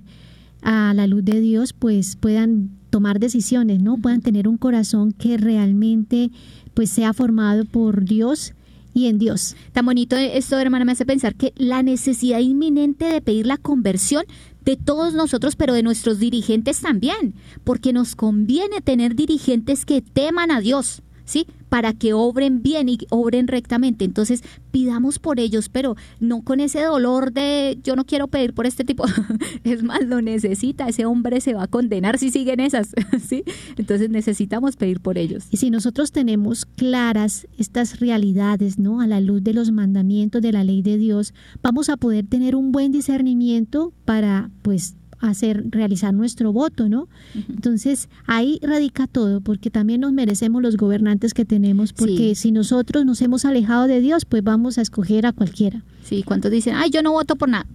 a 0.62 0.94
la 0.94 1.08
luz 1.08 1.24
de 1.24 1.40
Dios, 1.40 1.72
pues 1.72 2.14
puedan 2.14 2.70
tomar 2.90 3.18
decisiones, 3.18 3.82
¿no? 3.82 3.96
Puedan 3.96 4.20
tener 4.20 4.46
un 4.46 4.58
corazón 4.58 5.12
que 5.12 5.38
realmente 5.38 6.30
pues 6.74 6.90
sea 6.90 7.12
formado 7.12 7.64
por 7.64 8.04
Dios 8.04 8.54
y 8.94 9.06
en 9.06 9.18
Dios. 9.18 9.56
Tan 9.72 9.86
bonito 9.86 10.16
esto, 10.16 10.58
hermana, 10.58 10.84
me 10.84 10.92
hace 10.92 11.06
pensar 11.06 11.34
que 11.34 11.52
la 11.56 11.82
necesidad 11.82 12.40
inminente 12.40 13.06
de 13.06 13.20
pedir 13.20 13.46
la 13.46 13.56
conversión 13.56 14.24
de 14.64 14.76
todos 14.76 15.14
nosotros, 15.14 15.56
pero 15.56 15.74
de 15.74 15.82
nuestros 15.82 16.18
dirigentes 16.18 16.80
también, 16.80 17.34
porque 17.64 17.92
nos 17.92 18.14
conviene 18.14 18.80
tener 18.80 19.14
dirigentes 19.14 19.84
que 19.84 20.02
teman 20.02 20.50
a 20.50 20.60
Dios, 20.60 21.02
¿sí? 21.24 21.46
Para 21.72 21.94
que 21.94 22.12
obren 22.12 22.62
bien 22.62 22.90
y 22.90 22.98
obren 23.08 23.48
rectamente. 23.48 24.04
Entonces, 24.04 24.42
pidamos 24.70 25.18
por 25.18 25.40
ellos, 25.40 25.70
pero 25.70 25.96
no 26.20 26.42
con 26.42 26.60
ese 26.60 26.82
dolor 26.82 27.32
de 27.32 27.78
yo 27.82 27.96
no 27.96 28.04
quiero 28.04 28.28
pedir 28.28 28.52
por 28.52 28.66
este 28.66 28.84
tipo. 28.84 29.04
es 29.64 29.82
más, 29.82 30.04
lo 30.04 30.20
necesita. 30.20 30.86
Ese 30.86 31.06
hombre 31.06 31.40
se 31.40 31.54
va 31.54 31.62
a 31.62 31.68
condenar 31.68 32.18
si 32.18 32.30
siguen 32.30 32.60
esas, 32.60 32.90
¿sí? 33.26 33.42
Entonces, 33.78 34.10
necesitamos 34.10 34.76
pedir 34.76 35.00
por 35.00 35.16
ellos. 35.16 35.46
Y 35.50 35.56
si 35.56 35.70
nosotros 35.70 36.12
tenemos 36.12 36.66
claras 36.66 37.46
estas 37.56 38.00
realidades, 38.00 38.78
¿no? 38.78 39.00
A 39.00 39.06
la 39.06 39.22
luz 39.22 39.42
de 39.42 39.54
los 39.54 39.70
mandamientos 39.72 40.42
de 40.42 40.52
la 40.52 40.64
ley 40.64 40.82
de 40.82 40.98
Dios, 40.98 41.32
vamos 41.62 41.88
a 41.88 41.96
poder 41.96 42.26
tener 42.26 42.54
un 42.54 42.70
buen 42.70 42.92
discernimiento 42.92 43.94
para, 44.04 44.50
pues, 44.60 44.94
hacer 45.22 45.64
realizar 45.70 46.12
nuestro 46.12 46.52
voto, 46.52 46.88
¿no? 46.88 47.08
Entonces, 47.48 48.08
ahí 48.26 48.58
radica 48.62 49.06
todo, 49.06 49.40
porque 49.40 49.70
también 49.70 50.00
nos 50.00 50.12
merecemos 50.12 50.60
los 50.60 50.76
gobernantes 50.76 51.32
que 51.32 51.44
tenemos, 51.44 51.92
porque 51.92 52.34
si 52.34 52.52
nosotros 52.52 53.06
nos 53.06 53.22
hemos 53.22 53.44
alejado 53.44 53.86
de 53.86 54.00
Dios, 54.00 54.24
pues 54.24 54.42
vamos 54.42 54.78
a 54.78 54.82
escoger 54.82 55.24
a 55.24 55.32
cualquiera. 55.32 55.82
Sí, 56.02 56.22
¿cuántos 56.22 56.50
dicen, 56.50 56.74
ay, 56.74 56.90
yo 56.90 57.02
no 57.02 57.12
voto 57.12 57.36
por 57.36 57.48
nada? 57.48 57.66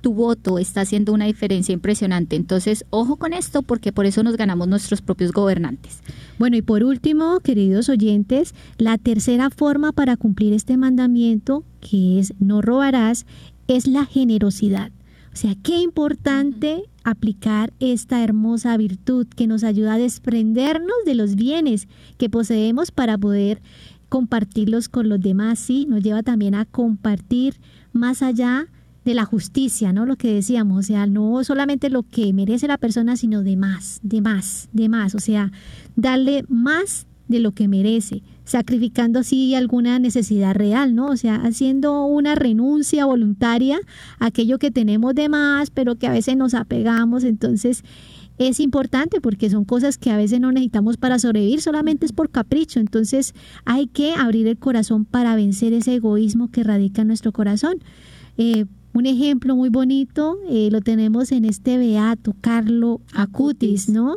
Tu 0.00 0.12
voto 0.12 0.58
está 0.58 0.80
haciendo 0.80 1.12
una 1.12 1.26
diferencia 1.26 1.72
impresionante. 1.72 2.34
Entonces, 2.34 2.84
ojo 2.90 3.16
con 3.16 3.32
esto, 3.32 3.62
porque 3.62 3.92
por 3.92 4.06
eso 4.06 4.22
nos 4.22 4.36
ganamos 4.36 4.66
nuestros 4.66 5.00
propios 5.00 5.32
gobernantes. 5.32 6.00
Bueno, 6.38 6.56
y 6.56 6.62
por 6.62 6.82
último, 6.82 7.38
queridos 7.40 7.88
oyentes, 7.88 8.54
la 8.78 8.98
tercera 8.98 9.50
forma 9.50 9.92
para 9.92 10.16
cumplir 10.16 10.54
este 10.54 10.76
mandamiento, 10.76 11.64
que 11.80 12.18
es 12.18 12.34
no 12.40 12.62
robarás, 12.62 13.26
es 13.68 13.86
la 13.86 14.04
generosidad. 14.04 14.90
O 15.32 15.36
sea, 15.36 15.54
qué 15.62 15.80
importante 15.80 16.82
aplicar 17.04 17.72
esta 17.80 18.22
hermosa 18.22 18.76
virtud 18.76 19.26
que 19.26 19.46
nos 19.46 19.64
ayuda 19.64 19.94
a 19.94 19.98
desprendernos 19.98 20.96
de 21.04 21.14
los 21.14 21.34
bienes 21.34 21.88
que 22.18 22.30
poseemos 22.30 22.90
para 22.90 23.18
poder 23.18 23.62
compartirlos 24.08 24.88
con 24.88 25.08
los 25.08 25.20
demás, 25.20 25.58
sí, 25.58 25.86
nos 25.88 26.02
lleva 26.02 26.22
también 26.22 26.54
a 26.54 26.66
compartir 26.66 27.54
más 27.92 28.22
allá 28.22 28.68
de 29.04 29.14
la 29.14 29.24
justicia, 29.24 29.92
¿no? 29.92 30.06
Lo 30.06 30.16
que 30.16 30.32
decíamos, 30.32 30.78
o 30.78 30.82
sea, 30.82 31.06
no 31.06 31.42
solamente 31.44 31.90
lo 31.90 32.02
que 32.02 32.32
merece 32.32 32.68
la 32.68 32.78
persona, 32.78 33.16
sino 33.16 33.42
de 33.42 33.56
más, 33.56 34.00
de 34.02 34.20
más, 34.20 34.68
de 34.72 34.88
más, 34.88 35.14
o 35.14 35.18
sea, 35.18 35.50
darle 35.96 36.44
más 36.48 37.06
de 37.28 37.40
lo 37.40 37.52
que 37.52 37.68
merece, 37.68 38.22
sacrificando 38.44 39.20
así 39.20 39.54
alguna 39.54 39.98
necesidad 39.98 40.54
real, 40.54 40.94
¿no? 40.94 41.06
O 41.06 41.16
sea, 41.16 41.36
haciendo 41.36 42.04
una 42.06 42.34
renuncia 42.34 43.04
voluntaria 43.04 43.78
a 44.18 44.26
aquello 44.26 44.58
que 44.58 44.70
tenemos 44.70 45.14
de 45.14 45.28
más, 45.28 45.70
pero 45.70 45.96
que 45.96 46.06
a 46.06 46.12
veces 46.12 46.36
nos 46.36 46.54
apegamos, 46.54 47.24
entonces 47.24 47.84
es 48.38 48.60
importante 48.60 49.20
porque 49.20 49.50
son 49.50 49.64
cosas 49.64 49.98
que 49.98 50.10
a 50.10 50.16
veces 50.16 50.40
no 50.40 50.52
necesitamos 50.52 50.96
para 50.96 51.18
sobrevivir, 51.18 51.60
solamente 51.60 52.06
es 52.06 52.12
por 52.12 52.30
capricho, 52.30 52.80
entonces 52.80 53.34
hay 53.64 53.86
que 53.86 54.14
abrir 54.14 54.46
el 54.46 54.58
corazón 54.58 55.04
para 55.04 55.36
vencer 55.36 55.72
ese 55.72 55.94
egoísmo 55.94 56.50
que 56.50 56.64
radica 56.64 57.02
en 57.02 57.08
nuestro 57.08 57.32
corazón. 57.32 57.74
Eh, 58.38 58.64
un 58.94 59.06
ejemplo 59.06 59.56
muy 59.56 59.70
bonito 59.70 60.38
eh, 60.48 60.68
lo 60.70 60.80
tenemos 60.80 61.32
en 61.32 61.44
este 61.44 61.78
beato, 61.78 62.34
Carlo 62.40 63.00
Acutis, 63.14 63.88
¿no? 63.88 64.16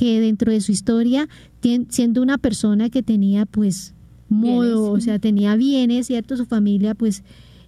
Que 0.00 0.18
dentro 0.18 0.50
de 0.50 0.62
su 0.62 0.72
historia 0.72 1.28
siendo 1.90 2.22
una 2.22 2.38
persona 2.38 2.88
que 2.88 3.02
tenía 3.02 3.44
pues 3.44 3.92
modo, 4.30 4.92
o 4.92 5.00
sea, 5.00 5.18
tenía 5.18 5.56
bienes, 5.56 6.06
¿cierto? 6.06 6.38
Su 6.38 6.46
familia 6.46 6.94
pues 6.94 7.22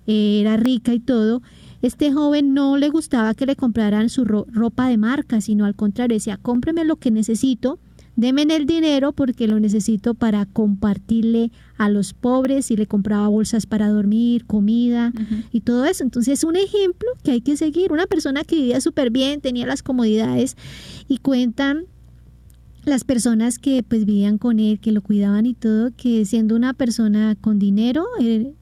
era 0.06 0.56
rica 0.56 0.94
y 0.94 1.00
todo. 1.00 1.42
Este 1.82 2.10
joven 2.10 2.54
no 2.54 2.78
le 2.78 2.88
gustaba 2.88 3.34
que 3.34 3.44
le 3.44 3.54
compraran 3.54 4.08
su 4.08 4.24
ropa 4.24 4.88
de 4.88 4.96
marca, 4.96 5.42
sino 5.42 5.66
al 5.66 5.74
contrario, 5.74 6.16
decía, 6.16 6.38
cómpreme 6.38 6.86
lo 6.86 6.96
que 6.96 7.10
necesito, 7.10 7.78
deme 8.16 8.42
el 8.44 8.64
dinero 8.66 9.12
porque 9.12 9.46
lo 9.46 9.60
necesito 9.60 10.14
para 10.14 10.46
compartirle 10.46 11.50
a 11.76 11.90
los 11.90 12.14
pobres 12.14 12.70
y 12.70 12.76
le 12.76 12.86
compraba 12.86 13.28
bolsas 13.28 13.66
para 13.66 13.88
dormir, 13.88 14.46
comida 14.46 15.12
y 15.50 15.60
todo 15.60 15.84
eso. 15.84 16.02
Entonces 16.02 16.38
es 16.38 16.44
un 16.44 16.56
ejemplo 16.56 17.08
que 17.24 17.32
hay 17.32 17.40
que 17.42 17.58
seguir. 17.58 17.92
Una 17.92 18.06
persona 18.06 18.42
que 18.44 18.56
vivía 18.56 18.80
súper 18.80 19.10
bien, 19.10 19.42
tenía 19.42 19.66
las 19.66 19.82
comodidades 19.82 20.56
y 21.08 21.18
cuentan 21.18 21.84
las 22.84 23.04
personas 23.04 23.58
que 23.58 23.82
pues 23.82 24.04
vivían 24.04 24.38
con 24.38 24.58
él, 24.58 24.80
que 24.80 24.92
lo 24.92 25.02
cuidaban 25.02 25.46
y 25.46 25.54
todo, 25.54 25.90
que 25.96 26.24
siendo 26.24 26.56
una 26.56 26.74
persona 26.74 27.36
con 27.40 27.58
dinero, 27.58 28.06
eh, 28.20 28.52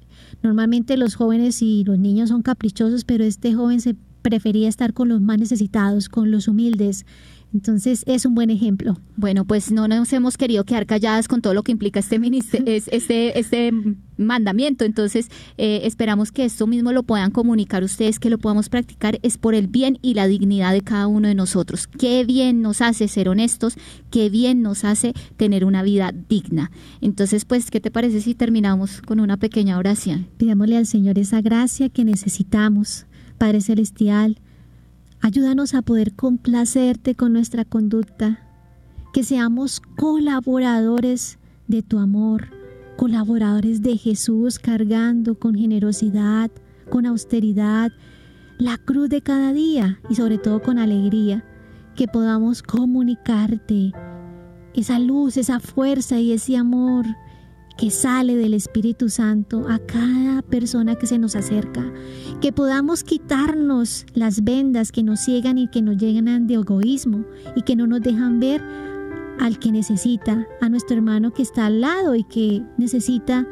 normalmente 0.43 0.97
los 0.97 1.15
jóvenes 1.15 1.63
y 1.63 1.85
los 1.85 1.99
niños 1.99 2.29
son 2.29 2.43
caprichosos, 2.43 3.05
pero 3.05 3.25
este 3.25 3.55
joven 3.55 3.81
se 3.81 3.97
prefería 4.23 4.69
estar 4.69 4.93
con 4.93 5.09
los 5.09 5.21
más 5.21 5.39
necesitados, 5.39 6.09
con 6.09 6.31
los 6.31 6.49
humildes, 6.49 7.07
entonces 7.53 8.05
es 8.07 8.27
un 8.27 8.35
buen 8.35 8.51
ejemplo. 8.51 8.97
Bueno, 9.17 9.45
pues 9.45 9.73
no 9.73 9.89
nos 9.89 10.13
hemos 10.13 10.37
querido 10.37 10.65
quedar 10.65 10.87
calladas 10.87 11.27
con 11.27 11.43
todo 11.43 11.53
lo 11.53 11.63
que 11.63 11.73
implica 11.73 11.99
este 11.99 12.21
este, 12.67 13.39
este 13.39 13.73
mandamiento. 14.17 14.85
Entonces 14.85 15.29
eh, 15.59 15.81
esperamos 15.85 16.31
que 16.31 16.45
esto 16.45 16.67
mismo 16.67 16.93
lo 16.93 17.03
puedan 17.03 17.33
comunicar 17.33 17.83
ustedes, 17.83 18.21
que 18.21 18.31
lo 18.31 18.39
podamos 18.39 18.69
practicar. 18.69 19.19
Es 19.23 19.37
por 19.37 19.55
el 19.55 19.67
bien 19.67 19.99
y 20.01 20.15
la 20.15 20.29
dignidad 20.29 20.73
de 20.73 20.83
cada 20.83 21.09
uno 21.09 21.27
de 21.27 21.35
nosotros. 21.35 21.89
Qué 21.89 22.25
bien 22.25 22.63
nos 22.63 22.81
hace 22.81 23.09
ser 23.09 23.29
honestos, 23.29 23.77
qué 24.11 24.31
bien 24.31 24.63
nos 24.63 24.85
hace 24.85 25.13
tener 25.37 25.65
una 25.65 25.83
vida 25.83 26.13
digna. 26.29 26.71
Entonces, 27.01 27.45
pues, 27.45 27.71
¿qué 27.71 27.81
te 27.81 27.91
parece 27.91 28.21
si 28.21 28.35
terminamos 28.35 29.03
con 29.03 29.19
una 29.19 29.39
pequeña 29.39 29.79
oración? 29.79 30.29
Pidámosle 30.37 30.77
al 30.77 30.87
Señor 30.87 31.19
esa 31.19 31.41
gracia 31.41 31.89
que 31.89 32.05
necesitamos, 32.05 33.07
Padre 33.39 33.61
Celestial 33.61 34.39
Ayúdanos 35.23 35.75
a 35.75 35.83
poder 35.83 36.15
complacerte 36.15 37.15
con 37.15 37.35
nuestra 37.35 37.67
conducta, 37.67 38.41
que 39.13 39.23
seamos 39.23 39.81
colaboradores 39.81 41.39
de 41.69 41.83
tu 41.83 41.99
amor, 41.99 42.49
colaboradores 42.97 43.83
de 43.83 43.99
Jesús 43.99 44.59
cargando 44.59 45.39
con 45.39 45.55
generosidad, 45.57 46.51
con 46.89 47.05
austeridad, 47.05 47.93
la 48.57 48.79
cruz 48.79 49.11
de 49.11 49.21
cada 49.21 49.53
día 49.53 50.01
y 50.09 50.15
sobre 50.15 50.39
todo 50.39 50.63
con 50.63 50.79
alegría, 50.79 51.45
que 51.97 52.09
podamos 52.09 52.63
comunicarte 52.63 53.93
esa 54.73 54.99
luz, 54.99 55.37
esa 55.37 55.61
fuerza 55.61 56.19
y 56.19 56.33
ese 56.33 56.57
amor 56.57 57.05
que 57.81 57.91
sale 57.91 58.37
del 58.37 58.53
Espíritu 58.53 59.09
Santo 59.09 59.67
a 59.67 59.79
cada 59.79 60.43
persona 60.43 60.97
que 60.97 61.07
se 61.07 61.19
nos 61.19 61.35
acerca, 61.35 61.91
que 62.43 62.53
podamos 62.53 63.03
quitarnos 63.03 64.05
las 64.13 64.45
vendas 64.45 64.93
que 64.93 65.03
nos 65.03 65.21
ciegan 65.21 65.57
y 65.57 65.67
que 65.67 65.81
nos 65.81 65.97
llenan 65.97 66.47
de 66.47 66.55
egoísmo 66.55 67.25
y 67.57 67.63
que 67.63 67.77
no 67.77 67.87
nos 67.87 68.03
dejan 68.03 68.39
ver 68.39 68.61
al 69.39 69.59
que 69.59 69.73
necesita, 69.73 70.47
a 70.61 70.69
nuestro 70.69 70.95
hermano 70.95 71.33
que 71.33 71.41
está 71.41 71.65
al 71.67 71.81
lado 71.81 72.15
y 72.15 72.25
que 72.25 72.63
necesita 72.77 73.49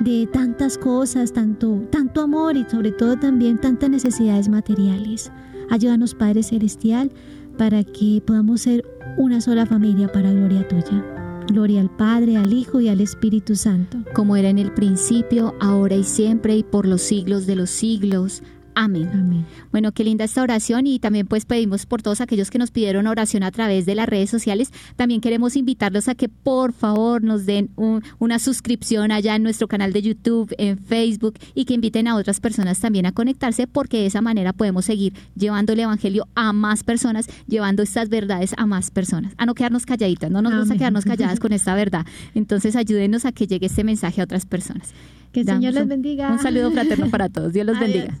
de 0.00 0.26
tantas 0.32 0.76
cosas, 0.76 1.32
tanto, 1.32 1.86
tanto 1.92 2.22
amor 2.22 2.56
y 2.56 2.64
sobre 2.68 2.90
todo 2.90 3.16
también 3.16 3.60
tantas 3.60 3.90
necesidades 3.90 4.48
materiales. 4.48 5.30
Ayúdanos 5.70 6.16
Padre 6.16 6.42
Celestial 6.42 7.12
para 7.56 7.84
que 7.84 8.20
podamos 8.26 8.62
ser 8.62 8.84
una 9.16 9.40
sola 9.40 9.66
familia 9.66 10.10
para 10.10 10.32
gloria 10.32 10.66
tuya. 10.66 11.15
Gloria 11.46 11.80
al 11.80 11.90
Padre, 11.90 12.36
al 12.36 12.52
Hijo 12.52 12.80
y 12.80 12.88
al 12.88 13.00
Espíritu 13.00 13.54
Santo. 13.54 13.98
Como 14.14 14.36
era 14.36 14.48
en 14.48 14.58
el 14.58 14.72
principio, 14.72 15.54
ahora 15.60 15.94
y 15.94 16.04
siempre 16.04 16.56
y 16.56 16.62
por 16.62 16.86
los 16.86 17.02
siglos 17.02 17.46
de 17.46 17.56
los 17.56 17.70
siglos. 17.70 18.42
Amén. 18.78 19.46
Bueno, 19.72 19.90
qué 19.92 20.04
linda 20.04 20.26
esta 20.26 20.42
oración 20.42 20.86
y 20.86 20.98
también 20.98 21.26
pues 21.26 21.46
pedimos 21.46 21.86
por 21.86 22.02
todos 22.02 22.20
aquellos 22.20 22.50
que 22.50 22.58
nos 22.58 22.70
pidieron 22.70 23.06
oración 23.06 23.42
a 23.42 23.50
través 23.50 23.86
de 23.86 23.94
las 23.94 24.06
redes 24.06 24.28
sociales. 24.28 24.70
También 24.96 25.22
queremos 25.22 25.56
invitarlos 25.56 26.08
a 26.08 26.14
que 26.14 26.28
por 26.28 26.74
favor 26.74 27.24
nos 27.24 27.46
den 27.46 27.70
una 28.18 28.38
suscripción 28.38 29.12
allá 29.12 29.34
en 29.34 29.42
nuestro 29.42 29.66
canal 29.66 29.94
de 29.94 30.02
YouTube, 30.02 30.54
en 30.58 30.76
Facebook 30.76 31.38
y 31.54 31.64
que 31.64 31.72
inviten 31.72 32.06
a 32.06 32.16
otras 32.16 32.38
personas 32.38 32.78
también 32.78 33.06
a 33.06 33.12
conectarse 33.12 33.66
porque 33.66 33.96
de 33.96 34.06
esa 34.06 34.20
manera 34.20 34.52
podemos 34.52 34.84
seguir 34.84 35.14
llevando 35.34 35.72
el 35.72 35.80
Evangelio 35.80 36.28
a 36.34 36.52
más 36.52 36.84
personas, 36.84 37.28
llevando 37.46 37.82
estas 37.82 38.10
verdades 38.10 38.52
a 38.58 38.66
más 38.66 38.90
personas, 38.90 39.32
a 39.38 39.46
no 39.46 39.54
quedarnos 39.54 39.86
calladitas, 39.86 40.30
no 40.30 40.42
nos 40.42 40.52
vamos 40.52 40.70
a 40.70 40.76
quedarnos 40.76 41.06
calladas 41.06 41.40
con 41.40 41.52
esta 41.54 41.74
verdad. 41.74 42.04
Entonces 42.34 42.76
ayúdenos 42.76 43.24
a 43.24 43.32
que 43.32 43.46
llegue 43.46 43.68
este 43.68 43.84
mensaje 43.84 44.20
a 44.20 44.24
otras 44.24 44.44
personas. 44.44 44.92
Que 45.32 45.40
el 45.40 45.46
Señor 45.46 45.72
les 45.72 45.88
bendiga. 45.88 46.30
Un 46.30 46.40
saludo 46.40 46.70
fraterno 46.72 47.08
para 47.08 47.28
todos. 47.30 47.54
Dios 47.54 47.64
los 47.64 47.80
bendiga. 47.80 48.20